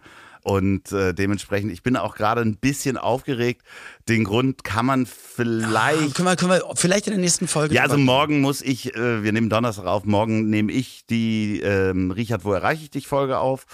Und 0.47 0.93
äh, 0.93 1.13
dementsprechend, 1.13 1.73
ich 1.73 1.83
bin 1.83 1.97
auch 1.97 2.15
gerade 2.15 2.39
ein 2.39 2.55
bisschen 2.55 2.95
aufgeregt. 2.95 3.63
Den 4.07 4.23
Grund 4.23 4.63
kann 4.63 4.85
man 4.85 5.05
vielleicht. 5.05 6.15
Können 6.15 6.29
wir, 6.29 6.37
können 6.37 6.51
wir 6.51 6.63
vielleicht 6.75 7.07
in 7.07 7.11
der 7.11 7.19
nächsten 7.19 7.49
Folge. 7.49 7.75
Ja, 7.75 7.81
also 7.81 7.97
morgen 7.97 8.39
muss 8.39 8.61
ich, 8.61 8.95
äh, 8.95 9.23
wir 9.23 9.33
nehmen 9.33 9.49
Donnerstag 9.49 9.85
auf, 9.87 10.05
morgen 10.05 10.49
nehme 10.49 10.71
ich 10.71 11.05
die 11.09 11.59
ähm, 11.59 12.11
Richard, 12.11 12.45
wo 12.45 12.53
erreiche 12.53 12.83
ich 12.83 12.89
dich 12.89 13.07
Folge 13.07 13.39
auf. 13.39 13.65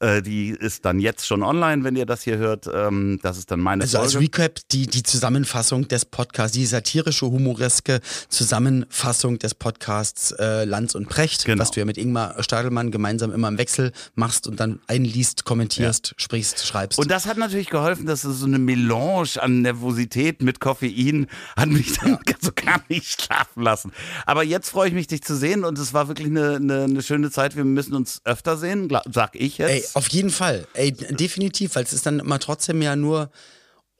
Äh, 0.00 0.22
die 0.22 0.48
ist 0.50 0.84
dann 0.84 0.98
jetzt 0.98 1.26
schon 1.26 1.42
online, 1.42 1.84
wenn 1.84 1.94
ihr 1.94 2.06
das 2.06 2.22
hier 2.22 2.38
hört. 2.38 2.68
Ähm, 2.72 3.18
das 3.22 3.36
ist 3.38 3.50
dann 3.50 3.60
meine 3.60 3.82
Also 3.82 3.98
als 3.98 4.12
Folge. 4.12 4.26
Recap 4.26 4.58
die, 4.72 4.86
die 4.86 5.02
Zusammenfassung 5.02 5.88
des 5.88 6.04
Podcasts, 6.06 6.52
die 6.56 6.64
satirische, 6.66 7.26
humoreske 7.26 8.00
Zusammenfassung 8.28 9.38
des 9.38 9.54
Podcasts 9.54 10.32
äh, 10.32 10.64
Lanz 10.64 10.94
und 10.94 11.08
Precht, 11.08 11.44
Genau. 11.44 11.60
was 11.60 11.70
du 11.70 11.80
ja 11.80 11.86
mit 11.86 11.98
Ingmar 11.98 12.42
Stadelmann 12.42 12.90
gemeinsam 12.90 13.30
immer 13.32 13.48
im 13.48 13.58
Wechsel 13.58 13.92
machst 14.14 14.46
und 14.46 14.58
dann 14.58 14.80
einliest, 14.86 15.44
kommentierst, 15.44 16.14
sprichst, 16.16 16.66
schreibst. 16.66 16.98
Und 16.98 17.10
das 17.10 17.26
hat 17.26 17.36
natürlich 17.36 17.68
geholfen, 17.68 18.06
dass 18.06 18.22
so 18.22 18.46
eine 18.46 18.58
Melange 18.58 19.28
an 19.40 19.62
Nervosität 19.62 20.42
mit 20.42 20.60
Koffein 20.60 21.26
hat 21.56 21.68
mich 21.68 21.98
dann 21.98 22.18
so 22.40 22.50
gar 22.54 22.80
nicht 22.88 23.22
schlafen 23.22 23.62
lassen. 23.62 23.92
Aber 24.26 24.42
jetzt 24.44 24.70
freue 24.70 24.88
ich 24.88 24.94
mich, 24.94 25.06
dich 25.06 25.22
zu 25.22 25.36
sehen 25.36 25.64
und 25.64 25.78
es 25.78 25.92
war 25.92 26.08
wirklich 26.08 26.28
eine, 26.28 26.56
eine, 26.56 26.84
eine 26.84 27.02
schöne 27.02 27.30
Zeit. 27.30 27.54
Wir 27.56 27.64
müssen 27.64 27.94
uns 27.94 28.20
öfter 28.24 28.56
sehen, 28.56 28.88
sag 29.12 29.36
ich 29.36 29.58
jetzt. 29.58 29.70
Ey, 29.70 29.84
auf 29.94 30.08
jeden 30.08 30.30
Fall. 30.30 30.66
Ey, 30.74 30.92
definitiv, 30.92 31.74
weil 31.74 31.84
es 31.84 31.92
ist 31.92 32.06
dann 32.06 32.20
immer 32.20 32.38
trotzdem 32.38 32.80
ja 32.82 32.96
nur. 32.96 33.30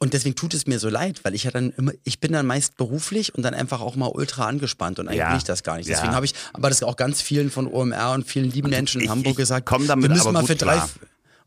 Und 0.03 0.15
deswegen 0.15 0.35
tut 0.35 0.55
es 0.55 0.67
mir 0.67 0.79
so 0.79 0.89
leid, 0.89 1.21
weil 1.25 1.35
ich 1.35 1.45
ja 1.45 1.51
dann 1.51 1.75
immer, 1.77 1.93
ich 2.05 2.21
bin 2.21 2.33
dann 2.33 2.47
meist 2.47 2.79
beruflich 2.79 3.35
und 3.35 3.43
dann 3.43 3.53
einfach 3.53 3.83
auch 3.83 3.97
mal 3.97 4.07
ultra 4.07 4.47
angespannt 4.47 4.99
und 4.99 5.09
eigentlich 5.09 5.19
Ja. 5.19 5.31
will 5.33 5.37
ich 5.37 5.45
das 5.45 5.63
gar 5.63 5.77
nicht. 5.77 5.89
Ja. 5.91 5.97
Deswegen 5.97 6.15
habe 6.15 6.25
ich, 6.25 6.33
aber 6.55 6.71
das 6.71 6.83
auch 6.83 6.97
ganz 6.97 7.21
vielen 7.21 7.51
von 7.51 7.67
OMR 7.67 8.13
und 8.13 8.27
vielen 8.27 8.51
lieben 8.51 8.71
Menschen 8.71 9.01
in 9.03 9.05
ich- 9.05 9.11
Hamburg 9.11 9.33
ich 9.33 9.37
gesagt, 9.37 9.67
komm 9.67 9.87
damit 9.87 10.09
wir 10.09 10.17
müssen 10.17 10.33
mal 10.33 10.47
für 10.47 10.57
drei, 10.57 10.77
klar. 10.77 10.89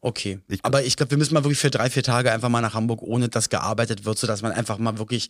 Okay. 0.04 0.40
Ich- 0.48 0.60
aber 0.64 0.84
ich 0.84 0.96
glaube, 0.96 1.12
wir 1.12 1.18
müssen 1.18 1.34
mal 1.34 1.44
wirklich 1.44 1.60
für 1.60 1.72
drei, 1.72 1.90
vier 1.90 2.04
Tage 2.04 2.32
einfach 2.32 2.50
mal 2.50 2.62
nach 2.62 2.74
Hamburg, 2.76 3.02
ohne 3.02 3.30
dass 3.30 3.50
gearbeitet 3.50 4.06
wird, 4.06 4.18
sodass 4.20 4.42
man 4.42 4.52
einfach 4.52 4.78
mal 4.78 4.98
wirklich 5.00 5.30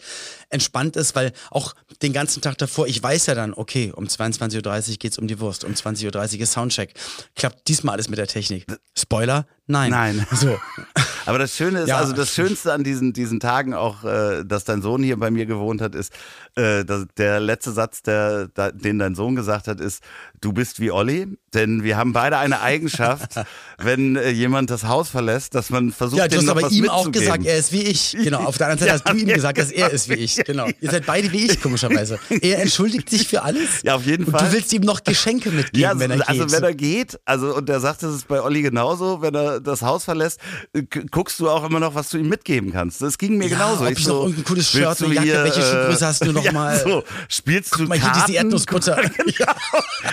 entspannt 0.50 0.96
ist, 0.96 1.16
weil 1.16 1.32
auch 1.52 1.74
den 2.02 2.14
ganzen 2.14 2.42
Tag 2.42 2.58
davor, 2.58 2.88
ich 2.88 3.02
weiß 3.02 3.28
ja 3.28 3.36
dann, 3.36 3.54
okay, 3.54 3.92
um 3.96 4.06
22.30 4.06 4.92
Uhr 4.92 4.98
geht's 4.98 5.18
um 5.18 5.28
die 5.28 5.40
Wurst, 5.40 5.64
um 5.64 5.74
20.30 5.74 6.36
Uhr 6.36 6.42
ist 6.42 6.52
Soundcheck. 6.54 6.94
Klappt 7.36 7.68
diesmal 7.68 7.94
alles 7.94 8.10
mit 8.10 8.20
der 8.20 8.28
Technik. 8.28 8.66
Spoiler? 8.98 9.46
Nein. 9.68 9.92
Nein. 9.92 10.28
So. 10.36 10.58
Aber 11.26 11.38
das 11.40 11.56
Schöne 11.56 11.82
ist, 11.82 11.88
Ja. 11.88 12.00
also 12.00 12.12
das 12.12 12.34
Schönste 12.34 12.74
an 12.74 12.84
diesen, 12.84 13.14
diesen 13.14 13.40
Tagen 13.40 13.74
auch, 13.74 14.04
äh, 14.04 14.44
dass 14.44 14.66
dein 14.66 14.82
Sohn 14.82 15.02
hier 15.04 15.18
bei 15.18 15.32
mir 15.32 15.46
gewohnt 15.46 15.80
hat, 15.80 15.96
ist, 15.96 16.12
äh, 16.56 16.86
dass 16.86 17.06
der 17.18 17.40
letzte 17.40 17.72
Satz, 17.72 18.02
der, 18.04 18.48
da, 18.54 18.72
den 18.72 19.00
dein 19.00 19.16
Sohn 19.16 19.36
gesagt 19.36 19.68
hat, 19.68 19.80
ist, 19.80 20.04
du 20.42 20.54
bist 20.54 20.80
wie 20.80 20.92
Olli. 20.92 21.28
Denn 21.54 21.84
wir 21.84 21.98
haben 21.98 22.14
beide 22.14 22.38
eine 22.40 22.62
Eigenschaft, 22.62 23.36
wenn 23.78 24.16
äh, 24.16 24.30
jemand 24.32 24.72
das 24.72 24.86
Haus 24.86 25.10
verlässt, 25.10 25.54
dass 25.54 25.70
man 25.70 25.92
versucht, 25.92 26.18
Ja, 26.20 26.28
du 26.28 26.38
hast 26.38 26.48
aber 26.50 26.72
ihm 26.72 26.90
auch 26.90 27.12
gesagt, 27.12 27.46
er 27.46 27.58
ist 27.58 27.72
wie 27.72 27.84
ich. 27.84 28.16
Genau, 28.24 28.40
auf 28.40 28.58
der 28.58 28.68
anderen 28.70 28.80
Seite 28.90 28.94
hast 29.06 29.10
du 29.10 29.22
ihm 29.22 29.28
gesagt, 29.28 29.58
dass 29.60 29.72
er 29.72 29.92
ist 29.92 30.10
wie 30.10 30.14
ich. 30.16 30.36
Genau. 30.46 30.68
Ihr 30.82 30.90
seid 30.92 31.06
beide 31.06 31.32
wie 31.32 31.46
ich, 31.46 31.62
komischerweise. 31.62 32.18
Er 32.42 32.60
entschuldigt 32.62 33.10
sich 33.10 33.28
für 33.28 33.44
alles. 33.44 33.84
Ja, 33.84 33.96
auf 33.96 34.06
jeden 34.06 34.26
und 34.26 34.32
Fall. 34.32 34.48
du 34.48 34.54
willst 34.54 34.74
ihm 34.74 34.82
noch 34.82 35.04
Geschenke 35.04 35.52
mitgeben, 35.52 35.80
Ja, 35.80 35.98
wenn 36.00 36.10
er 36.12 36.28
also 36.28 36.46
geht. 36.46 36.52
wenn 36.54 36.64
er 36.64 36.74
geht, 36.74 37.20
also 37.26 37.56
und 37.56 37.70
er 37.70 37.80
sagt, 37.80 38.02
das 38.04 38.16
ist 38.16 38.28
bei 38.28 38.42
Olli 38.42 38.62
genauso, 38.64 39.22
wenn 39.22 39.36
er 39.36 39.60
das 39.60 39.82
Haus 39.84 40.04
verlässt, 40.06 40.40
äh, 40.74 40.82
guckst 41.12 41.40
du 41.40 41.50
auch 41.50 41.64
immer 41.64 41.80
noch, 41.80 41.94
was 41.94 42.10
du 42.10 42.18
ihm 42.18 42.30
mitgeben 42.30 42.72
kannst. 42.72 43.02
Das 43.02 43.18
ging 43.20 43.38
mir 43.38 43.48
Ja, 43.48 43.58
genauso. 43.58 43.86
ob 43.86 43.92
ich 43.92 44.08
noch 44.08 44.22
irgendein 44.22 44.44
cooles 44.46 44.70
Shirt, 44.72 45.04
eine 45.04 45.14
Jacke, 45.14 45.44
welche 45.44 45.62
Schuhgröße 45.62 46.06
hast 46.08 46.26
du 46.26 46.32
noch 46.32 46.43
ja, 46.46 46.52
mal? 46.52 46.78
So, 46.80 47.04
spielst 47.30 47.78
du 47.80 47.84
mal, 47.84 47.96
hier 47.98 48.04
Karten? 48.06 48.20
ist 48.20 48.28
die 48.30 48.36
Erdnussbutter. 48.36 49.02
Genau. 49.18 49.54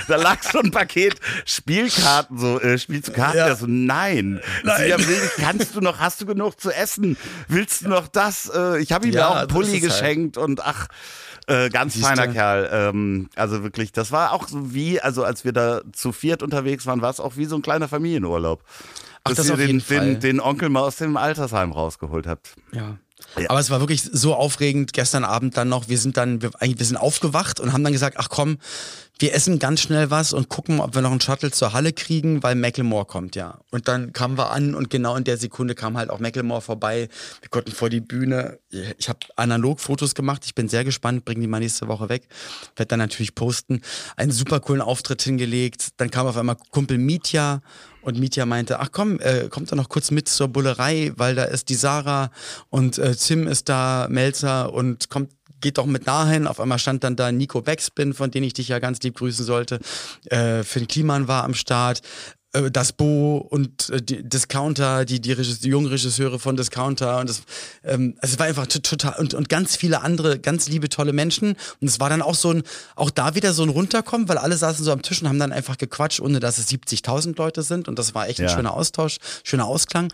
Da 0.08 0.16
lag 0.16 0.42
so 0.42 0.60
ein 0.60 0.70
Paket 0.70 1.16
Spielkarten, 1.44 2.38
so, 2.38 2.60
äh, 2.60 2.78
spielst 2.78 3.08
du 3.08 3.12
Karten? 3.12 3.38
Ja. 3.38 3.48
Ja. 3.48 3.56
so, 3.56 3.66
nein. 3.68 4.40
Nein. 4.64 4.88
Ja, 4.88 4.96
kannst 5.38 5.74
du 5.74 5.80
noch, 5.80 5.98
hast 5.98 6.20
du 6.20 6.26
genug 6.26 6.60
zu 6.60 6.70
essen? 6.70 7.16
Willst 7.48 7.84
du 7.84 7.88
noch 7.88 8.08
das? 8.08 8.50
Äh, 8.54 8.78
ich 8.80 8.92
habe 8.92 9.06
ihm 9.06 9.12
ja, 9.12 9.20
Ja, 9.20 9.28
auch 9.28 9.36
einen 9.36 9.48
Pulli 9.48 9.76
ist 9.78 9.82
halt- 9.82 9.82
geschenkt 10.00 10.36
und 10.36 10.64
ach, 10.64 10.86
äh, 11.46 11.68
ganz 11.70 11.94
Siehste. 11.94 12.08
feiner 12.08 12.28
Kerl. 12.28 12.68
Ähm, 12.72 13.28
also 13.34 13.62
wirklich, 13.62 13.92
das 13.92 14.12
war 14.12 14.32
auch 14.32 14.46
so 14.48 14.72
wie, 14.72 15.00
also 15.00 15.24
als 15.24 15.44
wir 15.44 15.52
da 15.52 15.80
zu 15.92 16.12
viert 16.12 16.42
unterwegs 16.42 16.86
waren, 16.86 17.02
war 17.02 17.10
es 17.10 17.20
auch 17.20 17.36
wie 17.36 17.44
so 17.46 17.56
ein 17.56 17.62
kleiner 17.62 17.88
Familienurlaub. 17.88 18.62
Ach, 19.24 19.30
Dass 19.34 19.38
das 19.46 19.48
ihr 19.50 19.56
den. 19.66 19.84
Den, 19.88 20.20
den 20.20 20.40
Onkel 20.40 20.68
mal 20.70 20.80
aus 20.80 20.96
dem 20.96 21.16
Altersheim 21.16 21.72
rausgeholt 21.72 22.26
habt. 22.26 22.54
Ja. 22.72 22.96
Ja. 23.38 23.50
Aber 23.50 23.60
es 23.60 23.70
war 23.70 23.80
wirklich 23.80 24.02
so 24.02 24.34
aufregend 24.34 24.92
gestern 24.92 25.24
Abend 25.24 25.56
dann 25.56 25.68
noch. 25.68 25.88
Wir 25.88 25.98
sind 25.98 26.16
dann, 26.16 26.42
wir, 26.42 26.50
wir 26.60 26.86
sind 26.86 26.96
aufgewacht 26.96 27.60
und 27.60 27.72
haben 27.72 27.84
dann 27.84 27.92
gesagt, 27.92 28.16
ach 28.18 28.28
komm, 28.28 28.58
wir 29.20 29.34
essen 29.34 29.58
ganz 29.58 29.82
schnell 29.82 30.10
was 30.10 30.32
und 30.32 30.48
gucken, 30.48 30.80
ob 30.80 30.94
wir 30.94 31.02
noch 31.02 31.10
einen 31.10 31.20
Shuttle 31.20 31.50
zur 31.50 31.74
Halle 31.74 31.92
kriegen, 31.92 32.42
weil 32.42 32.54
Macklemore 32.54 33.04
kommt, 33.04 33.36
ja. 33.36 33.58
Und 33.70 33.86
dann 33.86 34.14
kamen 34.14 34.38
wir 34.38 34.50
an 34.50 34.74
und 34.74 34.88
genau 34.88 35.14
in 35.14 35.24
der 35.24 35.36
Sekunde 35.36 35.74
kam 35.74 35.98
halt 35.98 36.08
auch 36.08 36.20
Macklemore 36.20 36.62
vorbei. 36.62 37.08
Wir 37.42 37.50
konnten 37.50 37.70
vor 37.72 37.90
die 37.90 38.00
Bühne. 38.00 38.58
Ich 38.98 39.10
habe 39.10 39.20
analog 39.36 39.80
Fotos 39.80 40.14
gemacht. 40.14 40.42
Ich 40.46 40.54
bin 40.54 40.68
sehr 40.68 40.84
gespannt, 40.84 41.26
bringen 41.26 41.42
die 41.42 41.46
mal 41.46 41.60
nächste 41.60 41.86
Woche 41.86 42.08
weg. 42.08 42.28
Werd 42.76 42.92
dann 42.92 42.98
natürlich 42.98 43.34
posten. 43.34 43.82
Einen 44.16 44.32
super 44.32 44.58
coolen 44.60 44.80
Auftritt 44.80 45.20
hingelegt. 45.20 45.88
Dann 45.98 46.10
kam 46.10 46.26
auf 46.26 46.38
einmal 46.38 46.56
Kumpel 46.70 46.96
Mitya 46.96 47.60
und 48.02 48.18
Mitya 48.18 48.46
meinte, 48.46 48.80
ach 48.80 48.88
komm, 48.90 49.20
äh, 49.20 49.48
kommt 49.50 49.70
doch 49.70 49.76
noch 49.76 49.90
kurz 49.90 50.10
mit 50.10 50.28
zur 50.28 50.48
Bullerei, 50.48 51.12
weil 51.16 51.34
da 51.34 51.44
ist 51.44 51.68
die 51.68 51.74
Sarah 51.74 52.30
und 52.70 52.96
äh, 52.98 53.14
Tim 53.14 53.46
ist 53.46 53.68
da, 53.68 54.06
Melzer 54.08 54.72
und 54.72 55.10
kommt 55.10 55.30
geht 55.60 55.78
doch 55.78 55.86
mit 55.86 56.06
nah 56.06 56.26
hin. 56.26 56.46
Auf 56.46 56.60
einmal 56.60 56.78
stand 56.78 57.04
dann 57.04 57.16
da 57.16 57.32
Nico 57.32 57.60
Backspin, 57.62 58.14
von 58.14 58.30
dem 58.30 58.42
ich 58.44 58.52
dich 58.54 58.68
ja 58.68 58.78
ganz 58.78 59.00
lieb 59.02 59.16
grüßen 59.16 59.44
sollte. 59.44 59.78
Äh, 60.26 60.62
Finn 60.64 60.88
Kliman 60.88 61.28
war 61.28 61.44
am 61.44 61.54
Start. 61.54 62.00
Äh, 62.52 62.70
Das 62.70 62.92
Bo 62.92 63.36
und 63.38 63.90
äh, 63.90 64.02
die 64.02 64.28
Discounter, 64.28 65.04
die, 65.04 65.20
die, 65.20 65.32
Regisse- 65.34 65.60
die 65.62 65.68
jungen 65.68 65.86
Regisseure 65.86 66.40
von 66.40 66.56
Discounter 66.56 67.20
und 67.20 67.28
das, 67.30 67.42
ähm, 67.84 68.16
also 68.20 68.32
es 68.34 68.38
war 68.40 68.46
einfach 68.46 68.66
total 68.66 69.14
und, 69.20 69.34
und 69.34 69.48
ganz 69.48 69.76
viele 69.76 70.00
andere, 70.02 70.38
ganz 70.40 70.68
liebe, 70.68 70.88
tolle 70.88 71.12
Menschen. 71.12 71.50
Und 71.80 71.86
es 71.88 72.00
war 72.00 72.08
dann 72.10 72.22
auch 72.22 72.34
so 72.34 72.50
ein, 72.52 72.62
auch 72.96 73.10
da 73.10 73.36
wieder 73.36 73.52
so 73.52 73.62
ein 73.62 73.68
Runterkommen, 73.68 74.28
weil 74.28 74.38
alle 74.38 74.56
saßen 74.56 74.84
so 74.84 74.90
am 74.90 75.02
Tisch 75.02 75.22
und 75.22 75.28
haben 75.28 75.38
dann 75.38 75.52
einfach 75.52 75.78
gequatscht, 75.78 76.18
ohne 76.20 76.40
dass 76.40 76.58
es 76.58 76.68
70.000 76.68 77.36
Leute 77.38 77.62
sind. 77.62 77.86
Und 77.86 77.98
das 78.00 78.14
war 78.16 78.28
echt 78.28 78.40
ein 78.40 78.48
Ja. 78.48 78.54
schöner 78.54 78.74
Austausch, 78.74 79.18
schöner 79.44 79.66
Ausklang. 79.66 80.12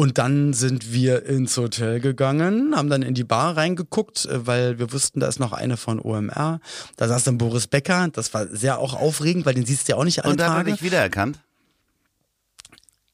Und 0.00 0.16
dann 0.16 0.54
sind 0.54 0.94
wir 0.94 1.26
ins 1.26 1.58
Hotel 1.58 2.00
gegangen, 2.00 2.74
haben 2.74 2.88
dann 2.88 3.02
in 3.02 3.12
die 3.12 3.22
Bar 3.22 3.58
reingeguckt, 3.58 4.24
äh, 4.24 4.46
weil 4.46 4.78
wir 4.78 4.94
wussten, 4.94 5.20
da 5.20 5.28
ist 5.28 5.38
noch 5.38 5.52
eine 5.52 5.76
von 5.76 6.00
OMR. 6.00 6.58
Da 6.96 7.06
saß 7.06 7.24
dann 7.24 7.36
Boris 7.36 7.66
Becker. 7.66 8.08
Das 8.10 8.32
war 8.32 8.46
sehr 8.46 8.78
auch 8.78 8.94
aufregend, 8.94 9.44
weil 9.44 9.52
den 9.52 9.66
siehst 9.66 9.86
du 9.86 9.92
ja 9.92 9.98
auch 9.98 10.04
nicht 10.04 10.24
alle 10.24 10.32
Und 10.32 10.40
hat 10.40 10.48
er 10.48 10.54
Tage. 10.54 10.72
dich 10.72 10.82
wiedererkannt? 10.82 11.38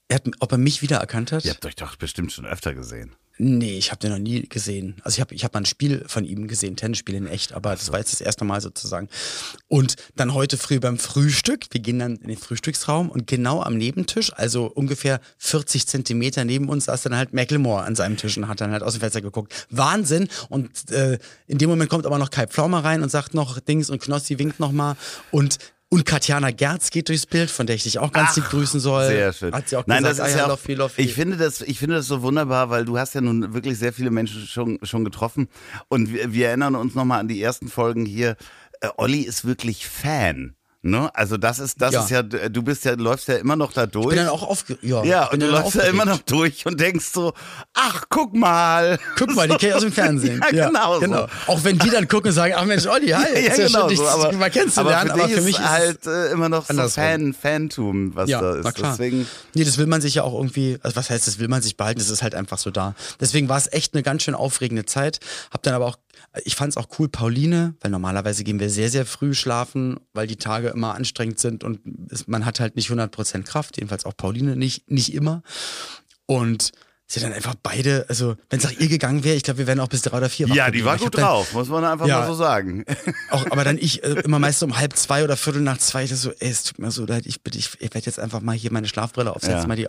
Er 0.06 0.14
hat, 0.14 0.28
ob 0.38 0.52
er 0.52 0.58
mich 0.58 0.80
wiedererkannt 0.80 1.32
hat? 1.32 1.44
Ihr 1.44 1.50
habt 1.50 1.66
euch 1.66 1.74
doch 1.74 1.96
bestimmt 1.96 2.30
schon 2.30 2.46
öfter 2.46 2.72
gesehen. 2.72 3.16
Nee, 3.38 3.76
ich 3.76 3.90
habe 3.90 4.00
den 4.00 4.12
noch 4.12 4.18
nie 4.18 4.48
gesehen. 4.48 4.96
Also 5.02 5.16
ich 5.16 5.20
habe 5.20 5.34
ich 5.34 5.44
hab 5.44 5.52
mal 5.52 5.60
ein 5.60 5.66
Spiel 5.66 6.04
von 6.06 6.24
ihm 6.24 6.48
gesehen, 6.48 6.76
Tennisspiel 6.76 7.16
in 7.16 7.26
echt, 7.26 7.52
aber 7.52 7.70
das 7.70 7.92
war 7.92 7.98
jetzt 7.98 8.12
das 8.12 8.22
erste 8.22 8.46
Mal 8.46 8.62
sozusagen. 8.62 9.08
Und 9.68 9.96
dann 10.16 10.32
heute 10.32 10.56
früh 10.56 10.80
beim 10.80 10.96
Frühstück, 10.96 11.66
wir 11.70 11.80
gehen 11.82 11.98
dann 11.98 12.16
in 12.16 12.28
den 12.28 12.38
Frühstücksraum 12.38 13.10
und 13.10 13.26
genau 13.26 13.62
am 13.62 13.76
Nebentisch, 13.76 14.32
also 14.32 14.66
ungefähr 14.66 15.20
40 15.36 15.86
Zentimeter 15.86 16.46
neben 16.46 16.70
uns, 16.70 16.86
saß 16.86 17.02
dann 17.02 17.16
halt 17.16 17.34
Macklemore 17.34 17.82
an 17.82 17.94
seinem 17.94 18.16
Tisch 18.16 18.38
und 18.38 18.48
hat 18.48 18.62
dann 18.62 18.70
halt 18.70 18.82
aus 18.82 18.94
dem 18.94 19.00
Fenster 19.00 19.20
geguckt. 19.20 19.66
Wahnsinn! 19.68 20.28
Und 20.48 20.90
äh, 20.90 21.18
in 21.46 21.58
dem 21.58 21.68
Moment 21.68 21.90
kommt 21.90 22.06
aber 22.06 22.18
noch 22.18 22.30
Kai 22.30 22.46
Pflaumer 22.46 22.84
rein 22.84 23.02
und 23.02 23.10
sagt 23.10 23.34
noch 23.34 23.60
Dings 23.60 23.90
und 23.90 24.00
Knossi 24.00 24.38
winkt 24.38 24.60
nochmal 24.60 24.96
und 25.30 25.58
und 25.88 26.04
Katjana 26.04 26.50
Gerz 26.50 26.90
geht 26.90 27.08
durchs 27.08 27.26
Bild, 27.26 27.50
von 27.50 27.66
der 27.66 27.76
ich 27.76 27.84
dich 27.84 27.98
auch 27.98 28.12
ganz 28.12 28.34
lieb 28.36 28.46
grüßen 28.46 28.80
soll. 28.80 29.06
Sehr 29.06 29.32
schön. 29.32 29.52
Hat 29.54 29.68
sie 29.68 29.76
auch 29.76 29.86
Nein, 29.86 30.02
gesagt, 30.02 30.18
das 30.18 30.28
ist 30.28 30.34
ah, 30.34 30.38
ja 30.38 30.44
auch, 30.46 30.68
Loffi. 30.68 31.02
ich 31.02 31.14
finde 31.14 31.36
das, 31.36 31.60
ich 31.62 31.78
finde 31.78 31.96
das 31.96 32.06
so 32.06 32.22
wunderbar, 32.22 32.70
weil 32.70 32.84
du 32.84 32.98
hast 32.98 33.14
ja 33.14 33.20
nun 33.20 33.54
wirklich 33.54 33.78
sehr 33.78 33.92
viele 33.92 34.10
Menschen 34.10 34.46
schon, 34.46 34.78
schon 34.82 35.04
getroffen 35.04 35.48
und 35.88 36.12
wir, 36.12 36.32
wir 36.32 36.48
erinnern 36.48 36.74
uns 36.74 36.94
nochmal 36.94 37.20
an 37.20 37.28
die 37.28 37.40
ersten 37.40 37.68
Folgen 37.68 38.04
hier. 38.04 38.36
Äh, 38.80 38.88
Olli 38.96 39.20
ist 39.22 39.44
wirklich 39.44 39.86
Fan. 39.86 40.56
Ne? 40.86 41.10
Also 41.14 41.36
das 41.36 41.58
ist, 41.58 41.80
das 41.82 41.92
Ja. 41.92 42.02
ist 42.04 42.10
ja, 42.10 42.22
du 42.22 42.62
bist 42.62 42.84
ja, 42.84 42.94
läufst 42.94 43.28
ja 43.28 43.36
immer 43.36 43.56
noch 43.56 43.72
da 43.72 43.86
durch. 43.86 44.06
Ich 44.06 44.10
bin 44.10 44.18
dann 44.18 44.28
auch 44.28 44.42
aufge 44.42 44.78
ja, 44.82 45.04
ja, 45.04 45.26
und 45.30 45.40
du 45.40 45.46
läufst 45.46 45.74
ja 45.74 45.82
immer 45.82 46.04
noch 46.04 46.18
durch 46.18 46.64
und 46.66 46.80
denkst 46.80 47.06
so, 47.12 47.32
ach, 47.74 48.04
guck 48.08 48.34
mal. 48.34 48.98
Guck 49.18 49.34
mal, 49.34 49.48
die 49.48 49.56
kenne 49.56 49.70
ich 49.70 49.74
aus 49.76 49.82
dem 49.82 49.92
Fernsehen. 49.92 50.42
Ja, 50.52 50.68
genau 50.68 51.00
so. 51.00 51.28
Auch 51.46 51.64
wenn 51.64 51.78
die 51.78 51.90
dann 51.90 52.08
gucken 52.08 52.28
und 52.28 52.34
sagen, 52.34 52.54
ach 52.56 52.64
Mensch, 52.64 52.86
Olli, 52.86 53.08
hi, 53.08 53.24
Ja, 53.34 53.52
ist 53.52 53.58
ja 53.58 53.66
genau 53.66 53.80
schön, 53.80 53.88
dich 53.88 53.98
so, 53.98 54.06
aber, 54.06 54.32
mal 54.32 54.50
kennenzulernen, 54.50 55.10
aber 55.10 55.22
aber 55.24 55.28
für, 55.28 55.40
für, 55.40 55.46
dich 55.46 55.58
mich 55.58 55.58
ist 55.58 55.68
halt 55.70 56.06
äh, 56.06 56.30
immer 56.32 56.48
noch 56.48 56.66
so. 56.66 56.88
Fan, 56.88 57.34
Fantum, 57.34 58.14
was 58.14 58.30
ja, 58.30 58.40
da 58.40 58.54
ist. 58.56 58.74
klar. 58.74 58.92
Deswegen, 58.92 59.26
nee, 59.54 59.64
das 59.64 59.78
will 59.78 59.86
man 59.86 60.00
sich 60.00 60.14
ja 60.14 60.22
auch 60.22 60.34
irgendwie, 60.34 60.78
also 60.82 60.96
was 60.96 61.10
heißt, 61.10 61.26
das 61.26 61.38
will 61.38 61.48
man 61.48 61.62
sich 61.62 61.76
behalten, 61.76 61.98
das 61.98 62.10
ist 62.10 62.22
halt 62.22 62.34
einfach 62.34 62.58
so 62.58 62.70
da. 62.70 62.94
Deswegen 63.20 63.48
war 63.48 63.58
es 63.58 63.72
echt 63.72 63.94
eine 63.94 64.02
ganz 64.02 64.22
schön 64.22 64.34
aufregende 64.34 64.84
Zeit. 64.86 65.20
Hab 65.50 65.62
dann 65.62 65.74
aber 65.74 65.86
auch, 65.86 65.96
ich 66.44 66.54
fand 66.54 66.70
es 66.70 66.76
auch 66.76 66.88
cool, 66.98 67.08
Pauline, 67.08 67.74
weil 67.80 67.90
normalerweise 67.90 68.44
gehen 68.44 68.60
wir 68.60 68.70
sehr, 68.70 68.90
sehr 68.90 69.06
früh 69.06 69.34
schlafen, 69.34 69.98
weil 70.12 70.26
die 70.26 70.36
Tage 70.36 70.68
immer 70.68 70.94
anstrengend 70.94 71.38
sind 71.38 71.64
und 71.64 71.80
man 72.28 72.44
hat 72.44 72.60
halt 72.60 72.76
nicht 72.76 72.90
100% 72.90 73.42
Kraft, 73.42 73.76
jedenfalls 73.76 74.04
auch 74.04 74.16
Pauline 74.16 74.56
nicht, 74.56 74.90
nicht 74.90 75.14
immer. 75.14 75.42
Und 76.26 76.72
sie 77.08 77.20
dann 77.20 77.32
einfach 77.32 77.54
beide, 77.62 78.04
also 78.08 78.36
wenn 78.50 78.58
es 78.58 78.64
nach 78.64 78.72
ihr 78.72 78.88
gegangen 78.88 79.22
wäre, 79.22 79.36
ich 79.36 79.44
glaube, 79.44 79.58
wir 79.58 79.66
wären 79.68 79.78
auch 79.78 79.88
bis 79.88 80.02
drei 80.02 80.16
oder 80.18 80.28
vier 80.28 80.48
ja, 80.48 80.70
die 80.72 80.84
war 80.84 80.98
gut 80.98 81.14
dann, 81.14 81.22
drauf, 81.22 81.52
muss 81.52 81.68
man 81.68 81.84
einfach 81.84 82.06
Ja. 82.06 82.20
mal 82.20 82.26
so 82.26 82.34
sagen. 82.34 82.84
Auch, 83.30 83.46
aber 83.50 83.62
dann 83.62 83.78
ich 83.78 84.02
äh, 84.02 84.08
immer 84.24 84.38
meist 84.40 84.60
um 84.64 84.76
halb 84.76 84.96
zwei 84.96 85.22
oder 85.22 85.36
viertel 85.36 85.62
nach 85.62 85.78
zwei, 85.78 86.02
ich 86.04 86.14
so, 86.16 86.30
ey, 86.32 86.50
es 86.50 86.64
tut 86.64 86.78
mir 86.80 86.90
so 86.90 87.06
leid, 87.06 87.24
ich 87.26 87.42
bitte, 87.42 87.58
ich, 87.58 87.70
ich 87.80 87.94
werde 87.94 88.06
jetzt 88.06 88.18
einfach 88.18 88.40
mal 88.40 88.56
hier 88.56 88.72
meine 88.72 88.88
Schlafbrille 88.88 89.30
aufsetzen, 89.34 89.58
Ja. 89.60 89.66
mal 89.68 89.76
die, 89.76 89.88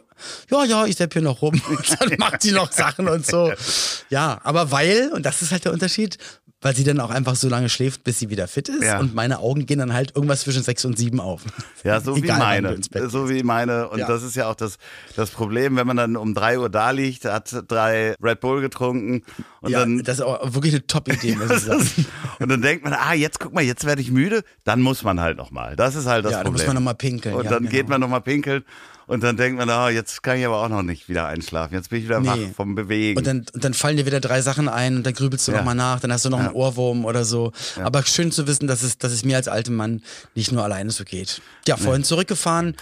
ja, 0.51 0.63
ja, 0.65 0.86
ich 0.86 0.95
sepp 0.95 1.13
hier 1.13 1.24
noch 1.24 1.41
rum, 1.41 1.59
und 1.68 1.95
dann 2.01 2.13
macht 2.20 2.41
sie 2.43 2.51
noch 2.51 2.72
Sachen 2.72 3.07
und 3.07 3.26
so. 3.26 3.51
Ja, 4.09 4.39
aber 4.43 4.72
weil, 4.72 5.11
und 5.13 5.26
das 5.26 5.41
ist 5.41 5.51
halt 5.51 5.65
der 5.65 5.74
Unterschied, 5.74 6.18
weil 6.62 6.76
sie 6.76 6.84
dann 6.84 6.99
auch 6.99 7.12
einfach 7.12 7.36
so 7.36 7.49
lange 7.49 7.70
schläft, 7.70 8.03
bis 8.03 8.18
sie 8.18 8.30
wieder 8.32 8.47
fit 8.47 8.68
ist 8.70 8.84
Ja. 8.84 8.99
und 8.99 9.14
meine 9.14 9.39
Augen 9.39 9.68
gehen 9.68 9.78
dann 9.78 9.93
halt 9.93 10.16
irgendwas 10.16 10.41
zwischen 10.41 10.64
sechs 10.64 10.84
und 10.86 10.97
sieben 10.97 11.20
auf. 11.20 11.43
Ja, 11.84 12.01
so 12.01 12.16
wie 12.16 12.22
Egal, 12.22 12.62
du 12.62 12.70
meine. 12.99 13.10
So 13.10 13.30
wie 13.30 13.43
meine. 13.43 13.89
Und 13.89 13.99
Ja. 13.99 14.08
das 14.08 14.24
ist 14.24 14.36
ja 14.36 14.49
auch 14.49 14.55
das, 14.55 14.78
das 15.16 15.30
Problem, 15.30 15.76
wenn 15.76 15.86
man 15.86 15.97
dann 15.97 16.18
um 16.18 16.34
drei 16.34 16.58
Uhr 16.58 16.70
da 16.70 16.89
liegt, 16.91 17.26
hat 17.26 17.55
drei 17.68 18.16
Red 18.24 18.39
Bull 18.39 18.62
getrunken 18.62 19.22
und 19.62 19.70
ja, 19.72 19.80
dann. 19.82 20.03
das 20.03 20.16
ist 20.18 20.22
auch 20.26 20.53
wirklich 20.55 20.74
eine 20.74 20.88
Top-Idee, 20.88 21.36
muss 21.36 21.51
ich 21.51 21.60
sagen. 21.64 22.05
und 22.39 22.49
dann 22.49 22.62
denkt 22.64 22.84
man, 22.84 22.93
ah, 22.93 23.14
jetzt 23.14 23.39
guck 23.39 23.53
mal, 23.53 23.64
jetzt 23.64 23.86
werde 23.86 24.01
ich 24.01 24.10
müde, 24.10 24.43
dann 24.64 24.82
muss 24.82 25.03
man 25.03 25.22
halt 25.22 25.38
nochmal. 25.38 25.76
Das 25.76 25.93
ist 25.95 26.08
halt 26.08 26.26
das 26.26 26.32
Ja, 26.32 26.38
dann 26.39 26.45
Problem. 26.47 26.66
muss 26.66 26.68
man 26.74 26.76
noch 26.84 26.84
mal 26.91 26.95
pinkeln, 26.95 27.36
Und 27.36 27.43
ja, 27.45 27.51
dann 27.51 27.60
genau. 27.64 27.72
geht 27.72 27.88
man 27.88 28.01
nochmal 28.01 28.22
pinkeln 28.22 28.64
und 29.08 29.24
dann 29.24 29.36
denkt 29.38 29.58
man, 29.58 29.70
ah, 29.70 29.89
jetzt 29.89 30.22
kann 30.22 30.38
ich 30.38 30.45
aber 30.45 30.62
auch 30.64 30.70
noch 30.70 30.84
nicht 30.84 31.10
wieder 31.10 31.26
einschlafen. 31.28 31.74
Jetzt 31.74 31.89
bin 31.89 31.99
ich 31.99 32.05
wieder 32.05 32.24
wach 32.26 32.36
Nee. 32.36 32.51
vom 32.55 32.76
Bewegen. 32.76 33.18
Und 33.18 33.26
dann, 33.26 33.45
und 33.53 33.64
dann 33.64 33.74
fallen 33.74 33.97
dir 33.97 34.05
wieder 34.05 34.20
drei 34.20 34.41
Sachen 34.41 34.70
ein 34.70 34.97
und 34.97 35.03
dann 35.05 35.14
grübelst 35.14 35.47
du 35.47 35.51
Ja. 35.51 35.58
noch 35.58 35.64
nochmal 35.64 35.76
nach, 35.76 35.99
dann 35.99 36.12
hast 36.14 36.26
du 36.26 36.30
noch 36.30 36.39
einen 36.39 36.51
Ohrwurm 36.51 37.05
oder 37.05 37.26
so. 37.26 37.51
Aber 37.84 38.03
schön 38.05 38.32
zu 38.32 38.45
wissen, 38.47 38.68
dass 38.68 38.84
es, 38.84 38.97
dass 38.99 39.12
es 39.12 39.26
mir 39.26 39.38
als 39.38 39.47
altem 39.47 39.76
Mann 39.76 40.01
nicht 40.36 40.51
nur 40.51 40.64
alleine 40.64 40.91
so 40.91 41.03
geht. 41.03 41.41
Ja, 41.68 41.78
vorhin 41.78 42.03
zurückgefahren, 42.03 42.76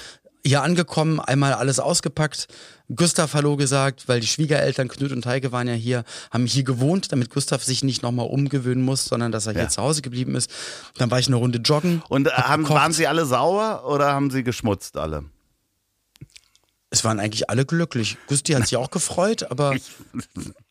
hier 0.48 0.62
angekommen, 0.62 1.20
einmal 1.20 1.54
alles 1.54 1.80
ausgepackt. 1.80 2.48
Gustav 2.96 3.34
Hallo 3.34 3.56
gesagt, 3.56 4.08
weil 4.08 4.20
die 4.20 4.28
Schwiegereltern 4.28 4.88
Knut 4.90 5.12
und 5.12 5.26
Heike 5.26 5.52
waren 5.52 5.68
ja 5.68 5.74
hier, 5.74 6.04
haben 6.30 6.46
hier 6.46 6.64
gewohnt, 6.64 7.12
damit 7.12 7.32
Gustav 7.32 7.64
sich 7.64 7.84
nicht 7.84 8.04
nochmal 8.04 8.28
umgewöhnen 8.28 8.84
muss, 8.86 9.06
sondern 9.06 9.32
dass 9.32 9.48
er 9.48 9.54
Ja. 9.54 9.62
hier 9.62 9.70
zu 9.70 9.82
Hause 9.82 10.04
geblieben 10.04 10.36
ist. 10.36 10.52
Dann 10.98 11.10
war 11.10 11.18
ich 11.18 11.26
eine 11.26 11.38
Runde 11.38 11.58
joggen. 11.58 12.04
Und 12.10 12.28
äh, 12.28 12.32
hab 12.32 12.48
haben, 12.48 12.70
waren 12.70 12.92
sie 12.94 13.08
alle 13.08 13.26
sauer 13.26 13.86
oder 13.88 14.14
haben 14.14 14.30
sie 14.30 14.44
geschmutzt 14.44 14.98
alle? 14.98 15.24
Es 16.96 17.04
waren 17.04 17.20
eigentlich 17.20 17.50
alle 17.50 17.66
glücklich. 17.66 18.18
Gusti 18.28 18.54
hat 18.54 18.64
sich 18.70 18.78
auch 18.78 18.90
gefreut, 18.90 19.52
aber 19.52 19.76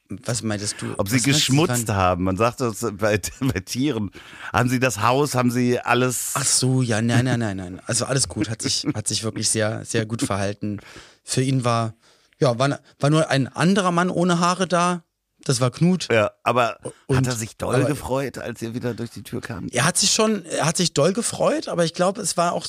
was 0.09 0.43
meintest 0.43 0.77
du? 0.81 0.95
Ob 0.97 1.11
sie 1.11 1.19
du, 1.19 1.25
geschmutzt 1.25 1.89
waren- 1.89 1.97
haben. 1.97 2.25
Man 2.25 2.39
sagt 2.39 2.63
das 2.63 2.81
bei, 2.93 3.21
bei 3.41 3.61
Tieren. 3.61 4.11
Haben 4.51 4.71
sie 4.71 4.81
das 4.81 5.03
Haus, 5.03 5.35
haben 5.35 5.51
sie 5.51 5.79
alles. 5.81 6.31
Ach 6.33 6.45
so, 6.47 6.81
ja, 6.81 7.03
nein, 7.03 7.27
nein, 7.27 7.41
nein, 7.41 7.59
nein. 7.59 7.81
Also 7.87 8.07
alles 8.07 8.27
gut, 8.29 8.49
hat 8.49 8.63
sich, 8.63 8.87
hat 8.95 9.07
sich 9.07 9.23
wirklich 9.23 9.51
sehr, 9.51 9.85
sehr 9.85 10.07
gut 10.07 10.23
verhalten. 10.23 10.81
Für 11.25 11.43
ihn 11.43 11.63
war, 11.63 11.93
ja, 12.41 12.59
war, 12.59 12.81
war 13.01 13.11
nur 13.11 13.29
ein 13.29 13.47
anderer 13.47 13.91
Mann 13.91 14.09
ohne 14.09 14.41
Haare 14.41 14.67
da. 14.67 15.05
Das 15.45 15.61
war 15.61 15.71
Knut. 15.71 16.09
Ja, 16.11 16.31
aber 16.43 16.79
hat 16.83 16.93
Und- 17.07 17.27
er 17.27 17.35
sich 17.37 17.59
doll 17.59 17.75
aber- 17.75 17.85
gefreut, 17.85 18.39
als 18.39 18.63
ihr 18.63 18.73
wieder 18.73 18.95
durch 18.95 19.11
die 19.11 19.23
Tür 19.25 19.43
kam? 19.43 19.67
Er 19.73 19.85
hat 19.85 19.99
sich 19.99 20.11
schon, 20.11 20.47
er 20.47 20.65
hat 20.65 20.79
sich 20.79 20.95
doll 20.95 21.13
gefreut, 21.13 21.69
aber 21.69 21.85
ich 21.85 21.93
glaube, 21.93 22.23
es 22.23 22.39
war 22.39 22.53
auch, 22.55 22.67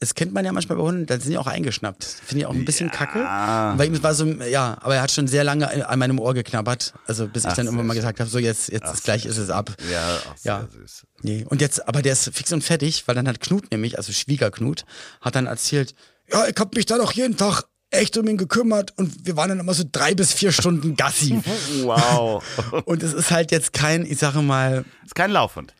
es 0.00 0.14
kennt 0.14 0.32
man 0.32 0.44
ja 0.44 0.52
manchmal 0.52 0.78
bei 0.78 0.84
Hunden, 0.84 1.06
da 1.06 1.18
sind 1.18 1.30
die 1.32 1.38
auch 1.38 1.46
eingeschnappt. 1.48 2.04
Finde 2.04 2.40
ich 2.40 2.46
auch 2.46 2.54
ein 2.54 2.64
bisschen 2.64 2.90
kacke. 2.90 3.18
Weil 3.20 3.88
ihm 3.88 4.00
war 4.02 4.14
so, 4.14 4.24
ja, 4.26 4.76
aber 4.80 4.94
er 4.96 5.02
hat 5.02 5.10
schon 5.10 5.26
sehr 5.26 5.42
lange 5.42 5.88
an 5.88 5.98
meinem 5.98 6.20
Ohr 6.20 6.34
geknabbert. 6.34 6.94
Also 7.06 7.26
bis 7.26 7.42
ich 7.44 7.50
Ach, 7.50 7.56
dann 7.56 7.66
irgendwann 7.66 7.86
mal 7.88 7.94
gesagt 7.94 8.20
habe, 8.20 8.30
so 8.30 8.38
jetzt, 8.38 8.70
jetzt 8.70 8.92
ist 8.92 9.04
gleich 9.04 9.26
ist 9.26 9.38
es 9.38 9.50
ab. 9.50 9.74
Ja, 9.90 10.18
sehr 10.36 10.52
Ja. 10.52 10.68
süß. 10.72 11.02
Nee, 11.22 11.44
und 11.48 11.60
jetzt, 11.60 11.88
aber 11.88 12.00
der 12.02 12.12
ist 12.12 12.30
fix 12.32 12.52
und 12.52 12.62
fertig, 12.62 13.08
weil 13.08 13.16
dann 13.16 13.26
hat 13.26 13.40
Knut 13.40 13.72
nämlich, 13.72 13.98
also 13.98 14.12
Schwiegerknut, 14.12 14.84
hat 15.20 15.34
dann 15.34 15.46
erzählt, 15.46 15.94
ja, 16.32 16.46
ich 16.46 16.54
hab 16.58 16.74
mich 16.76 16.86
da 16.86 16.96
doch 16.98 17.10
jeden 17.12 17.36
Tag 17.36 17.64
echt 17.90 18.16
um 18.18 18.28
ihn 18.28 18.36
gekümmert 18.36 18.92
und 18.98 19.26
wir 19.26 19.36
waren 19.36 19.48
dann 19.48 19.60
immer 19.60 19.72
so 19.74 19.82
drei 19.90 20.14
bis 20.14 20.32
vier 20.32 20.52
Stunden 20.52 20.94
Gassi. 20.94 21.42
Wow. 21.82 22.44
und 22.84 23.02
es 23.02 23.14
ist 23.14 23.30
halt 23.32 23.50
jetzt 23.50 23.72
kein, 23.72 24.04
ich 24.06 24.18
sage 24.18 24.42
mal, 24.42 24.84
ist 25.04 25.14
kein 25.14 25.30
Laufhund. 25.32 25.74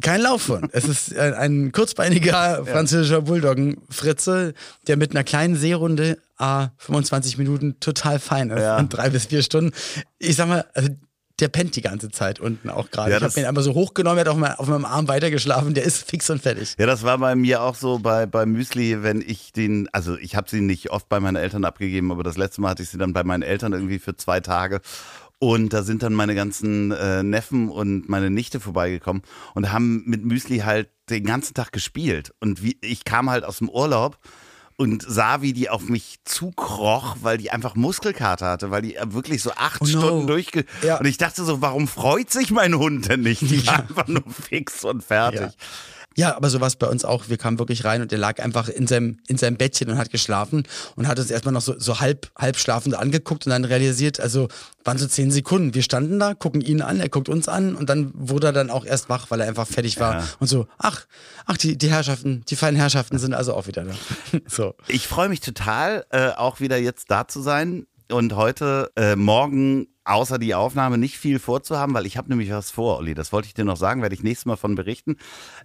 Kein 0.00 0.20
Laufhund. 0.20 0.70
Es 0.72 0.84
ist 0.84 1.16
ein, 1.16 1.34
ein 1.34 1.72
kurzbeiniger 1.72 2.64
französischer 2.64 3.22
Bulldoggen-Fritze, 3.22 4.54
der 4.86 4.96
mit 4.96 5.12
einer 5.12 5.24
kleinen 5.24 5.56
Seerunde, 5.56 6.18
ah, 6.38 6.68
25 6.78 7.38
Minuten, 7.38 7.78
total 7.80 8.18
fein 8.18 8.50
ist. 8.50 8.60
Ja. 8.60 8.78
Und 8.78 8.88
drei 8.90 9.10
bis 9.10 9.26
vier 9.26 9.42
Stunden. 9.42 9.72
Ich 10.18 10.36
sag 10.36 10.48
mal, 10.48 10.64
also 10.74 10.90
der 11.40 11.48
pennt 11.48 11.76
die 11.76 11.80
ganze 11.80 12.10
Zeit 12.10 12.38
unten 12.38 12.70
auch 12.70 12.90
gerade. 12.90 13.10
Ja, 13.10 13.16
ich 13.16 13.22
habe 13.22 13.40
ihn 13.40 13.46
einmal 13.46 13.64
so 13.64 13.74
hochgenommen, 13.74 14.18
er 14.18 14.22
hat 14.22 14.28
auf, 14.28 14.36
mein, 14.36 14.52
auf 14.52 14.68
meinem 14.68 14.84
Arm 14.84 15.08
weitergeschlafen, 15.08 15.74
der 15.74 15.84
ist 15.84 16.08
fix 16.08 16.28
und 16.30 16.42
fertig. 16.42 16.74
Ja, 16.78 16.86
das 16.86 17.02
war 17.02 17.18
bei 17.18 17.34
mir 17.34 17.62
auch 17.62 17.74
so 17.74 17.98
bei, 17.98 18.26
bei 18.26 18.46
Müsli, 18.46 19.02
wenn 19.02 19.22
ich 19.22 19.52
den, 19.52 19.88
also 19.92 20.16
ich 20.16 20.36
habe 20.36 20.50
sie 20.50 20.60
nicht 20.60 20.90
oft 20.90 21.08
bei 21.08 21.20
meinen 21.20 21.36
Eltern 21.36 21.64
abgegeben, 21.64 22.12
aber 22.12 22.22
das 22.22 22.36
letzte 22.36 22.60
Mal 22.60 22.70
hatte 22.70 22.82
ich 22.82 22.90
sie 22.90 22.98
dann 22.98 23.12
bei 23.12 23.24
meinen 23.24 23.42
Eltern 23.42 23.72
irgendwie 23.72 23.98
für 23.98 24.16
zwei 24.16 24.40
Tage. 24.40 24.80
Und 25.42 25.72
da 25.72 25.82
sind 25.82 26.02
dann 26.02 26.12
meine 26.12 26.34
ganzen 26.34 26.92
äh, 26.92 27.22
Neffen 27.22 27.70
und 27.70 28.10
meine 28.10 28.28
Nichte 28.28 28.60
vorbeigekommen 28.60 29.22
und 29.54 29.72
haben 29.72 30.02
mit 30.04 30.22
Müsli 30.22 30.58
halt 30.58 30.90
den 31.08 31.24
ganzen 31.24 31.54
Tag 31.54 31.72
gespielt. 31.72 32.34
Und 32.40 32.62
wie, 32.62 32.76
ich 32.82 33.04
kam 33.04 33.30
halt 33.30 33.44
aus 33.44 33.58
dem 33.58 33.70
Urlaub 33.70 34.18
und 34.76 35.02
sah, 35.02 35.40
wie 35.40 35.54
die 35.54 35.70
auf 35.70 35.88
mich 35.88 36.18
zukroch, 36.24 37.16
weil 37.22 37.38
die 37.38 37.50
einfach 37.50 37.74
Muskelkater 37.74 38.48
hatte, 38.48 38.70
weil 38.70 38.82
die 38.82 38.96
äh, 38.96 39.14
wirklich 39.14 39.42
so 39.42 39.52
acht 39.52 39.80
Oh 39.80 39.86
no. 39.86 39.90
Stunden 39.90 40.26
durchge... 40.26 40.66
Ja. 40.82 40.98
Und 40.98 41.06
ich 41.06 41.16
dachte 41.16 41.42
so, 41.42 41.62
warum 41.62 41.88
freut 41.88 42.30
sich 42.30 42.50
mein 42.50 42.74
Hund 42.74 43.08
denn 43.08 43.22
nicht? 43.22 43.40
Die 43.40 43.66
war 43.66 43.78
einfach 43.80 44.08
nur 44.08 44.24
fix 44.30 44.84
und 44.84 45.02
fertig. 45.02 45.40
Ja. 45.40 45.52
Ja, 46.16 46.36
aber 46.36 46.50
so 46.50 46.60
war 46.60 46.66
es 46.66 46.74
bei 46.76 46.88
uns 46.88 47.04
auch. 47.04 47.28
Wir 47.28 47.36
kamen 47.38 47.58
wirklich 47.60 47.84
rein 47.84 48.02
und 48.02 48.10
der 48.10 48.18
lag 48.18 48.40
einfach 48.42 48.68
in 48.68 48.86
seinem, 48.88 49.20
in 49.28 49.38
seinem 49.38 49.56
Bettchen 49.56 49.88
und 49.90 49.96
hat 49.96 50.10
geschlafen 50.10 50.64
und 50.96 51.06
hat 51.06 51.18
uns 51.20 51.30
erstmal 51.30 51.54
noch 51.54 51.60
so, 51.60 51.78
so 51.78 52.00
halb, 52.00 52.30
halb 52.36 52.56
schlafend 52.58 52.96
angeguckt 52.96 53.46
und 53.46 53.50
dann 53.50 53.64
realisiert, 53.64 54.18
also 54.18 54.48
waren 54.84 54.98
so 54.98 55.06
zehn 55.06 55.30
Sekunden. 55.30 55.72
Wir 55.74 55.82
standen 55.82 56.18
da, 56.18 56.34
gucken 56.34 56.62
ihn 56.62 56.82
an, 56.82 56.98
er 56.98 57.08
guckt 57.08 57.28
uns 57.28 57.46
an 57.48 57.76
und 57.76 57.88
dann 57.88 58.10
wurde 58.14 58.48
er 58.48 58.52
dann 58.52 58.70
auch 58.70 58.84
erst 58.84 59.08
wach, 59.08 59.30
weil 59.30 59.40
er 59.40 59.46
einfach 59.48 59.68
fertig 59.68 60.00
war 60.00 60.14
Ja. 60.14 60.28
und 60.40 60.48
so, 60.48 60.66
ach, 60.78 61.06
ach, 61.46 61.56
die, 61.56 61.78
die 61.78 61.90
Herrschaften, 61.90 62.44
die 62.48 62.56
feinen 62.56 62.76
Herrschaften 62.76 63.18
sind 63.18 63.32
also 63.32 63.54
auch 63.54 63.66
wieder 63.68 63.84
da. 63.84 63.92
so. 64.48 64.74
Ich 64.88 65.06
freue 65.06 65.28
mich 65.28 65.40
total, 65.40 66.04
äh, 66.10 66.30
auch 66.30 66.58
wieder 66.60 66.76
jetzt 66.76 67.10
da 67.10 67.28
zu 67.28 67.40
sein. 67.40 67.86
und 68.10 68.34
heute, 68.34 68.90
äh, 68.96 69.14
morgen 69.14 69.86
außer 70.10 70.38
die 70.38 70.54
Aufnahme 70.54 70.98
nicht 70.98 71.16
viel 71.18 71.38
vorzuhaben, 71.38 71.94
weil 71.94 72.04
ich 72.06 72.16
habe 72.16 72.28
nämlich 72.28 72.50
was 72.50 72.70
vor, 72.70 72.98
Olli. 72.98 73.14
Das 73.14 73.32
wollte 73.32 73.46
ich 73.48 73.54
dir 73.54 73.64
noch 73.64 73.76
sagen, 73.76 74.02
werde 74.02 74.14
ich 74.14 74.22
nächstes 74.22 74.46
Mal 74.46 74.56
von 74.56 74.74
berichten. 74.74 75.16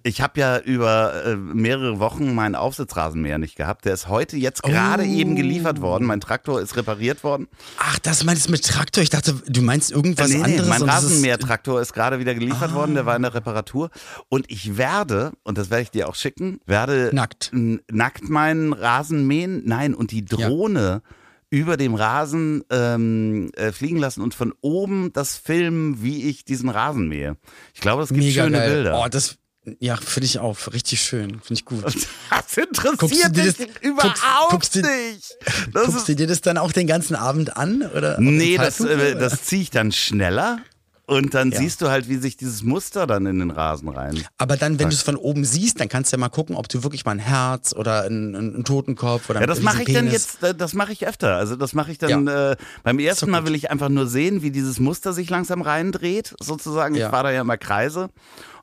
Ich 0.03 0.21
habe 0.21 0.39
ja 0.39 0.59
über 0.59 1.25
äh, 1.25 1.35
mehrere 1.35 1.99
Wochen 1.99 2.33
meinen 2.35 2.55
Aufsitzrasenmäher 2.55 3.37
nicht 3.37 3.55
gehabt. 3.55 3.85
Der 3.85 3.93
ist 3.93 4.07
heute 4.07 4.37
jetzt 4.37 4.63
gerade 4.63 5.03
Oh. 5.03 5.05
eben 5.05 5.35
geliefert 5.35 5.81
worden. 5.81 6.05
Mein 6.05 6.21
Traktor 6.21 6.61
ist 6.61 6.75
repariert 6.77 7.23
worden. 7.23 7.47
Ach, 7.79 7.99
das 7.99 8.23
meinst 8.23 8.47
du 8.47 8.51
mit 8.51 8.63
Traktor? 8.65 9.01
Ich 9.03 9.09
dachte, 9.09 9.33
du 9.47 9.61
meinst 9.61 9.91
irgendwas 9.91 10.29
nee, 10.29 10.37
nee, 10.37 10.43
anderes. 10.43 10.67
mein 10.69 10.85
das 10.85 11.03
ist- 11.03 11.09
Rasenmähertraktor 11.11 11.81
ist 11.81 11.93
gerade 11.93 12.19
wieder 12.19 12.33
geliefert 12.35 12.73
worden, 12.73 12.93
der 12.95 13.05
war 13.05 13.15
in 13.15 13.23
der 13.23 13.33
Reparatur. 13.33 13.89
Und 14.29 14.45
ich 14.49 14.77
werde, 14.77 15.31
und 15.43 15.57
das 15.57 15.69
werde 15.69 15.83
ich 15.83 15.91
dir 15.91 16.07
auch 16.07 16.15
schicken, 16.15 16.59
werde 16.65 17.09
Nackt. 17.13 17.51
nackt 17.53 18.29
meinen 18.29 18.73
Rasen 18.73 19.25
mähen. 19.27 19.63
Nein, 19.65 19.93
und 19.95 20.11
die 20.11 20.23
Drohne 20.23 21.01
über 21.49 21.77
dem 21.77 21.95
Rasen 21.95 22.63
ähm, 22.69 23.51
äh, 23.55 23.71
fliegen 23.71 23.97
lassen 23.97 24.21
und 24.21 24.33
von 24.33 24.53
oben 24.61 25.13
das 25.13 25.37
filmen, 25.37 26.01
wie 26.03 26.29
ich 26.29 26.43
diesen 26.45 26.69
Rasen 26.69 27.07
mähe. 27.07 27.37
Ich 27.73 27.81
glaube, 27.81 28.03
es 28.03 28.09
gibt 28.09 28.21
Mega 28.23 28.43
schöne 28.43 28.57
geil. 28.57 28.73
Bilder. 28.73 29.01
Oh, 29.03 29.07
das, 29.09 29.37
ja, 29.79 29.95
finde 29.95 30.25
ich 30.25 30.39
auch. 30.39 30.57
Richtig 30.73 31.01
schön. 31.01 31.39
Finde 31.41 31.53
ich 31.53 31.65
gut. 31.65 31.83
das 32.29 32.57
interessiert 32.57 32.97
Guckst 32.97 33.37
dich 33.59 33.67
das- 33.67 33.81
überhaupt 33.81 34.17
guckst- 34.17 34.49
guckst 34.49 34.75
nicht. 34.75 35.37
Das 35.73 35.85
Guckst 35.85 36.09
du 36.09 36.15
dir 36.15 36.27
das 36.27 36.41
dann 36.41 36.57
auch 36.57 36.71
den 36.71 36.87
ganzen 36.87 37.15
Abend 37.15 37.55
an? 37.57 37.83
Oder 37.95 38.19
nee, 38.19 38.57
das, 38.57 38.79
äh, 38.79 39.15
das 39.15 39.43
ziehe 39.43 39.61
ich 39.61 39.69
dann 39.71 39.91
schneller. 39.91 40.59
Und 41.07 41.33
dann 41.35 41.51
Ja. 41.51 41.59
siehst 41.59 41.81
du 41.81 41.89
halt, 41.89 42.09
wie 42.09 42.15
sich 42.17 42.35
dieses 42.35 42.63
Muster 42.63 43.05
dann 43.05 43.25
in 43.27 43.37
den 43.39 43.51
Rasen 43.51 43.89
rein. 43.89 44.25
Aber 44.39 44.57
dann, 44.57 44.79
wenn 44.79 44.89
du 44.89 44.95
es 44.95 45.03
von 45.03 45.15
oben 45.15 45.45
siehst, 45.45 45.79
dann 45.79 45.87
kannst 45.87 46.11
du 46.11 46.15
ja 46.17 46.19
mal 46.19 46.29
gucken, 46.29 46.55
ob 46.55 46.67
du 46.67 46.83
wirklich 46.83 47.05
mal 47.05 47.11
ein 47.11 47.19
Herz 47.19 47.73
oder 47.73 48.03
einen, 48.03 48.35
einen 48.35 48.63
Totenkopf 48.63 49.29
oder 49.29 49.39
Ja, 49.41 49.45
das 49.47 49.61
mache 49.61 49.83
ich 49.83 49.93
dann 49.93 50.09
jetzt, 50.09 50.39
das 50.57 50.73
mache 50.73 50.91
ich 50.93 51.05
öfter. 51.07 51.35
Also 51.35 51.55
das 51.55 51.73
mache 51.73 51.91
ich 51.91 51.99
dann, 51.99 52.27
äh, 52.27 52.55
beim 52.83 52.97
ersten 52.99 53.27
doch 53.27 53.31
Mal 53.31 53.45
will 53.45 53.53
ich 53.55 53.69
einfach 53.69 53.89
nur 53.89 54.07
sehen, 54.07 54.41
wie 54.41 54.49
dieses 54.51 54.79
Muster 54.79 55.13
sich 55.13 55.29
langsam 55.29 55.61
reindreht, 55.61 56.33
sozusagen. 56.41 56.95
Ich 56.95 57.01
Ja. 57.01 57.09
fahre 57.11 57.25
da 57.25 57.31
ja 57.31 57.41
immer 57.41 57.57
Kreise 57.57 58.09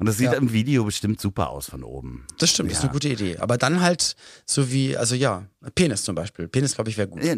und 0.02 0.06
das 0.08 0.16
sieht 0.18 0.32
Ja. 0.32 0.34
im 0.34 0.52
Video 0.52 0.82
bestimmt 0.84 1.20
super 1.20 1.50
aus 1.50 1.66
von 1.70 1.84
oben. 1.84 2.26
Das 2.38 2.50
stimmt, 2.50 2.70
das 2.72 2.78
ist 2.78 2.82
Ja. 2.82 2.88
eine 2.88 2.92
gute 2.94 3.08
Idee. 3.08 3.36
Aber 3.38 3.56
dann 3.56 3.80
halt 3.80 4.16
so 4.44 4.72
wie, 4.72 4.96
also 4.96 5.14
ja, 5.14 5.44
Penis 5.76 6.02
zum 6.02 6.16
Beispiel. 6.16 6.48
Penis, 6.48 6.74
glaube 6.74 6.90
ich, 6.90 6.98
wäre 6.98 7.06
gut. 7.06 7.22
Ja, 7.22 7.34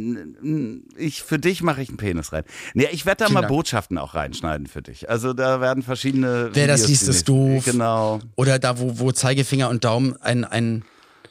Ich, 0.97 1.23
für 1.23 1.39
dich 1.39 1.63
mache 1.63 1.83
ich 1.83 1.89
einen 1.91 1.99
Penis 1.99 2.33
rein. 2.33 2.45
Nee, 2.73 2.89
ich 2.91 3.05
werde 3.05 3.19
da 3.19 3.25
Vielen 3.27 3.35
mal 3.35 3.41
Dank. 3.43 3.51
Botschaften 3.53 3.99
auch 3.99 4.15
reinschneiden 4.15 4.67
für 4.67 4.81
dich. 4.81 5.11
Also 5.11 5.35
da 5.35 5.61
werden 5.61 5.83
verschiedene. 5.83 6.51
Wer 6.55 6.67
das 6.67 6.81
Videos 6.85 6.89
liest, 7.03 7.09
ist 7.09 7.29
doof. 7.29 7.65
Genau. 7.67 8.21
Oder 8.37 8.59
da, 8.59 8.79
wo, 8.79 8.99
wo 8.99 9.13
Zeigefinger 9.13 9.69
und 9.69 9.85
Daumen 9.85 10.17
ein, 10.23 10.45
ein, 10.45 10.85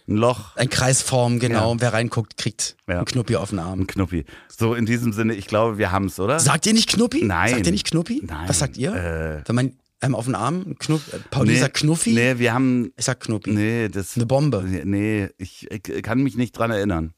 Ein 0.05 0.17
Loch, 0.17 0.55
ein 0.57 0.69
Kreis 0.69 1.01
formen, 1.01 1.39
genau. 1.39 1.59
Ja. 1.59 1.65
Und 1.67 1.79
wer 1.81 1.93
reinguckt, 1.93 2.35
kriegt 2.35 2.75
Ja. 2.89 2.97
einen 2.97 3.05
Knuppi 3.05 3.37
auf 3.37 3.51
den 3.51 3.59
ein 3.59 3.65
Arm. 3.65 3.87
Knuppi. 3.87 4.25
So, 4.49 4.73
in 4.75 4.85
diesem 4.85 5.13
Sinne, 5.13 5.33
ich 5.33 5.47
glaube, 5.47 5.77
wir 5.77 5.93
haben 5.93 6.07
es, 6.07 6.19
oder? 6.19 6.39
Sagt 6.41 6.65
ihr 6.67 6.73
nicht 6.73 6.89
Knuppi? 6.89 7.23
Nein. 7.23 7.51
Sagt 7.53 7.65
ihr 7.67 7.71
nicht 7.71 7.87
Knuppi? 7.87 8.21
Nein. 8.21 8.49
Was 8.49 8.59
sagt 8.59 8.75
ihr? 8.77 8.93
Äh. 8.93 9.47
Wenn 9.47 9.55
man 9.55 9.71
einem 10.03 10.15
auf 10.15 10.25
den 10.25 10.35
Arm, 10.35 10.77
Knuff, 10.79 11.13
äh, 11.13 11.19
Pauli 11.29 11.57
sagt 11.57 11.77
Knuffi? 11.77 12.13
Nee, 12.13 12.39
wir 12.39 12.53
haben. 12.53 12.91
Ich 12.97 13.05
sag 13.05 13.19
Knuppi. 13.19 13.51
Nee, 13.51 13.89
das. 13.89 14.15
Eine 14.15 14.25
Bombe. 14.25 14.63
Nee, 14.63 15.29
ich, 15.37 15.69
ich 15.71 16.03
kann 16.03 16.21
mich 16.21 16.35
nicht 16.35 16.57
dran 16.57 16.71
erinnern. 16.71 17.13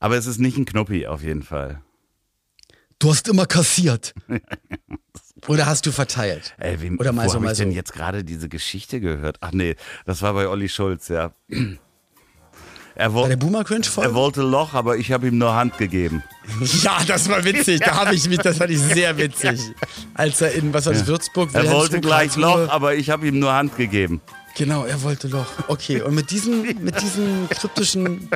Aber 0.00 0.16
es 0.16 0.26
ist 0.26 0.38
nicht 0.38 0.56
ein 0.56 0.64
Knuppi 0.64 1.06
auf 1.06 1.22
jeden 1.22 1.42
Fall. 1.42 1.82
Du 2.98 3.10
hast 3.10 3.28
immer 3.28 3.46
kassiert. 3.46 4.14
Oder 5.48 5.66
hast 5.66 5.86
du 5.86 5.92
verteilt? 5.92 6.54
Ey, 6.58 6.80
wem, 6.80 6.98
Oder 6.98 7.12
mal 7.12 7.26
wo 7.26 7.30
so, 7.30 7.40
mal 7.40 7.52
ich 7.52 7.58
denn 7.58 7.70
so. 7.70 7.76
jetzt 7.76 7.92
gerade 7.92 8.24
diese 8.24 8.48
Geschichte 8.48 9.00
gehört? 9.00 9.38
Ach 9.40 9.52
nee, 9.52 9.76
das 10.04 10.22
war 10.22 10.32
bei 10.32 10.48
Olli 10.48 10.68
Schulz, 10.68 11.08
ja. 11.08 11.34
Er, 12.98 13.12
wo, 13.12 13.22
Bei 13.22 13.28
der 13.28 13.36
Boomer 13.36 13.62
Cringe 13.62 13.84
er 13.84 13.90
Folge? 13.90 14.14
wollte 14.14 14.42
Loch, 14.42 14.72
aber 14.72 14.96
ich 14.96 15.12
habe 15.12 15.28
ihm 15.28 15.36
nur 15.38 15.54
Hand 15.54 15.76
gegeben. 15.78 16.22
Ja, 16.82 16.98
das 17.06 17.28
war 17.28 17.44
witzig. 17.44 17.80
Da 17.80 17.96
habe 17.96 18.14
ich 18.14 18.28
mich, 18.28 18.38
das 18.38 18.56
fand 18.56 18.70
ich 18.70 18.78
sehr 18.80 19.16
witzig. 19.18 19.60
Als 20.14 20.40
er 20.40 20.52
in, 20.52 20.72
was 20.72 20.86
war 20.86 20.92
das, 20.94 21.06
Würzburg? 21.06 21.50
Er 21.52 21.70
wollte 21.70 22.00
gleich 22.00 22.36
Loch, 22.36 22.68
aber 22.68 22.94
ich 22.94 23.10
habe 23.10 23.26
ihm 23.26 23.38
nur 23.38 23.52
Hand 23.52 23.76
gegeben. 23.76 24.20
Genau, 24.56 24.84
er 24.84 25.02
wollte 25.02 25.28
Loch. 25.28 25.44
Okay, 25.68 26.00
und 26.00 26.14
mit 26.14 26.30
diesen, 26.30 26.62
mit 26.82 26.98
diesen 27.02 27.46
kryptischen 27.50 28.30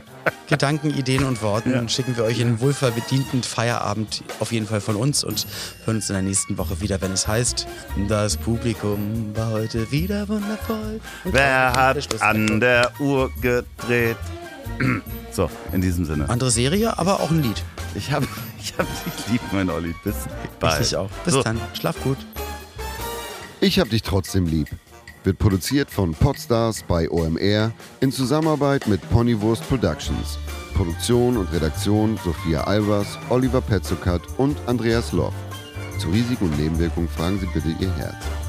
Gedanken, 0.51 0.91
Ideen 0.91 1.25
und 1.25 1.41
Worten 1.41 1.89
schicken 1.89 2.15
wir 2.17 2.25
euch 2.25 2.41
in 2.41 2.49
einen 2.49 2.61
wohlverdienten 2.61 3.43
Feierabend 3.43 4.23
auf 4.41 4.53
jeden 4.53 4.67
Fall 4.67 4.83
von 4.83 4.97
uns 4.97 5.25
und 5.25 5.47
hören 5.87 5.97
uns 5.97 6.11
in 6.11 6.15
der 6.15 6.23
nächsten 6.23 6.59
Woche 6.59 6.81
wieder, 6.83 7.01
wenn 7.01 7.13
es 7.13 7.27
heißt, 7.27 7.67
das 8.09 8.37
Publikum 8.37 9.35
war 9.35 9.51
heute 9.53 9.91
wieder 9.91 10.29
wundervoll. 10.29 11.01
Und 11.25 11.33
Wer 11.33 11.73
hat 11.73 12.21
an 12.23 12.61
der 12.61 12.93
Uhr 13.01 13.31
gedreht? 13.41 14.17
So, 15.33 15.49
in 15.73 15.81
diesem 15.81 16.05
Sinne. 16.05 16.29
Andere 16.29 16.51
Serie, 16.51 16.99
aber 16.99 17.21
auch 17.21 17.31
ein 17.31 17.43
Lied. 17.43 17.63
Ich 17.95 18.11
habe 18.11 18.27
ich 18.61 18.75
hab 18.77 18.87
dich 19.05 19.29
lieb, 19.29 19.41
mein 19.53 19.71
Olli. 19.71 19.95
Bis 20.03 20.17
bald. 20.59 20.81
Ich 20.81 20.97
auch. 20.97 21.11
Bis 21.25 21.35
so. 21.35 21.43
dann. 21.43 21.61
Schlaf 21.75 22.03
gut. 22.03 22.19
Ich 23.61 23.79
hab 23.79 23.91
dich 23.91 24.03
trotzdem 24.03 24.47
lieb. 24.47 24.69
Wird 25.23 25.39
produziert 25.39 25.91
von 25.91 26.15
Podstars 26.15 26.83
bei 26.83 27.11
OMR 27.11 27.73
in 28.01 28.11
Zusammenarbeit 28.11 28.87
mit 28.89 29.09
Ponywurst 29.11 29.69
Productions. 29.69 30.39
Produktion 30.75 31.37
und 31.37 31.53
Redaktion 31.53 32.19
Sophia 32.25 32.65
Albers, 32.65 33.19
Oliver 33.29 33.61
Petzokat 33.61 34.23
und 34.39 34.57
Andreas 34.67 35.13
Loff. 35.13 35.35
Zu 35.99 36.09
Risiken 36.09 36.47
und 36.47 36.59
Nebenwirkungen 36.59 37.09
fragen 37.09 37.39
Sie 37.39 37.47
bitte 37.53 37.69
Ihr 37.79 37.95
Herz. 37.97 38.40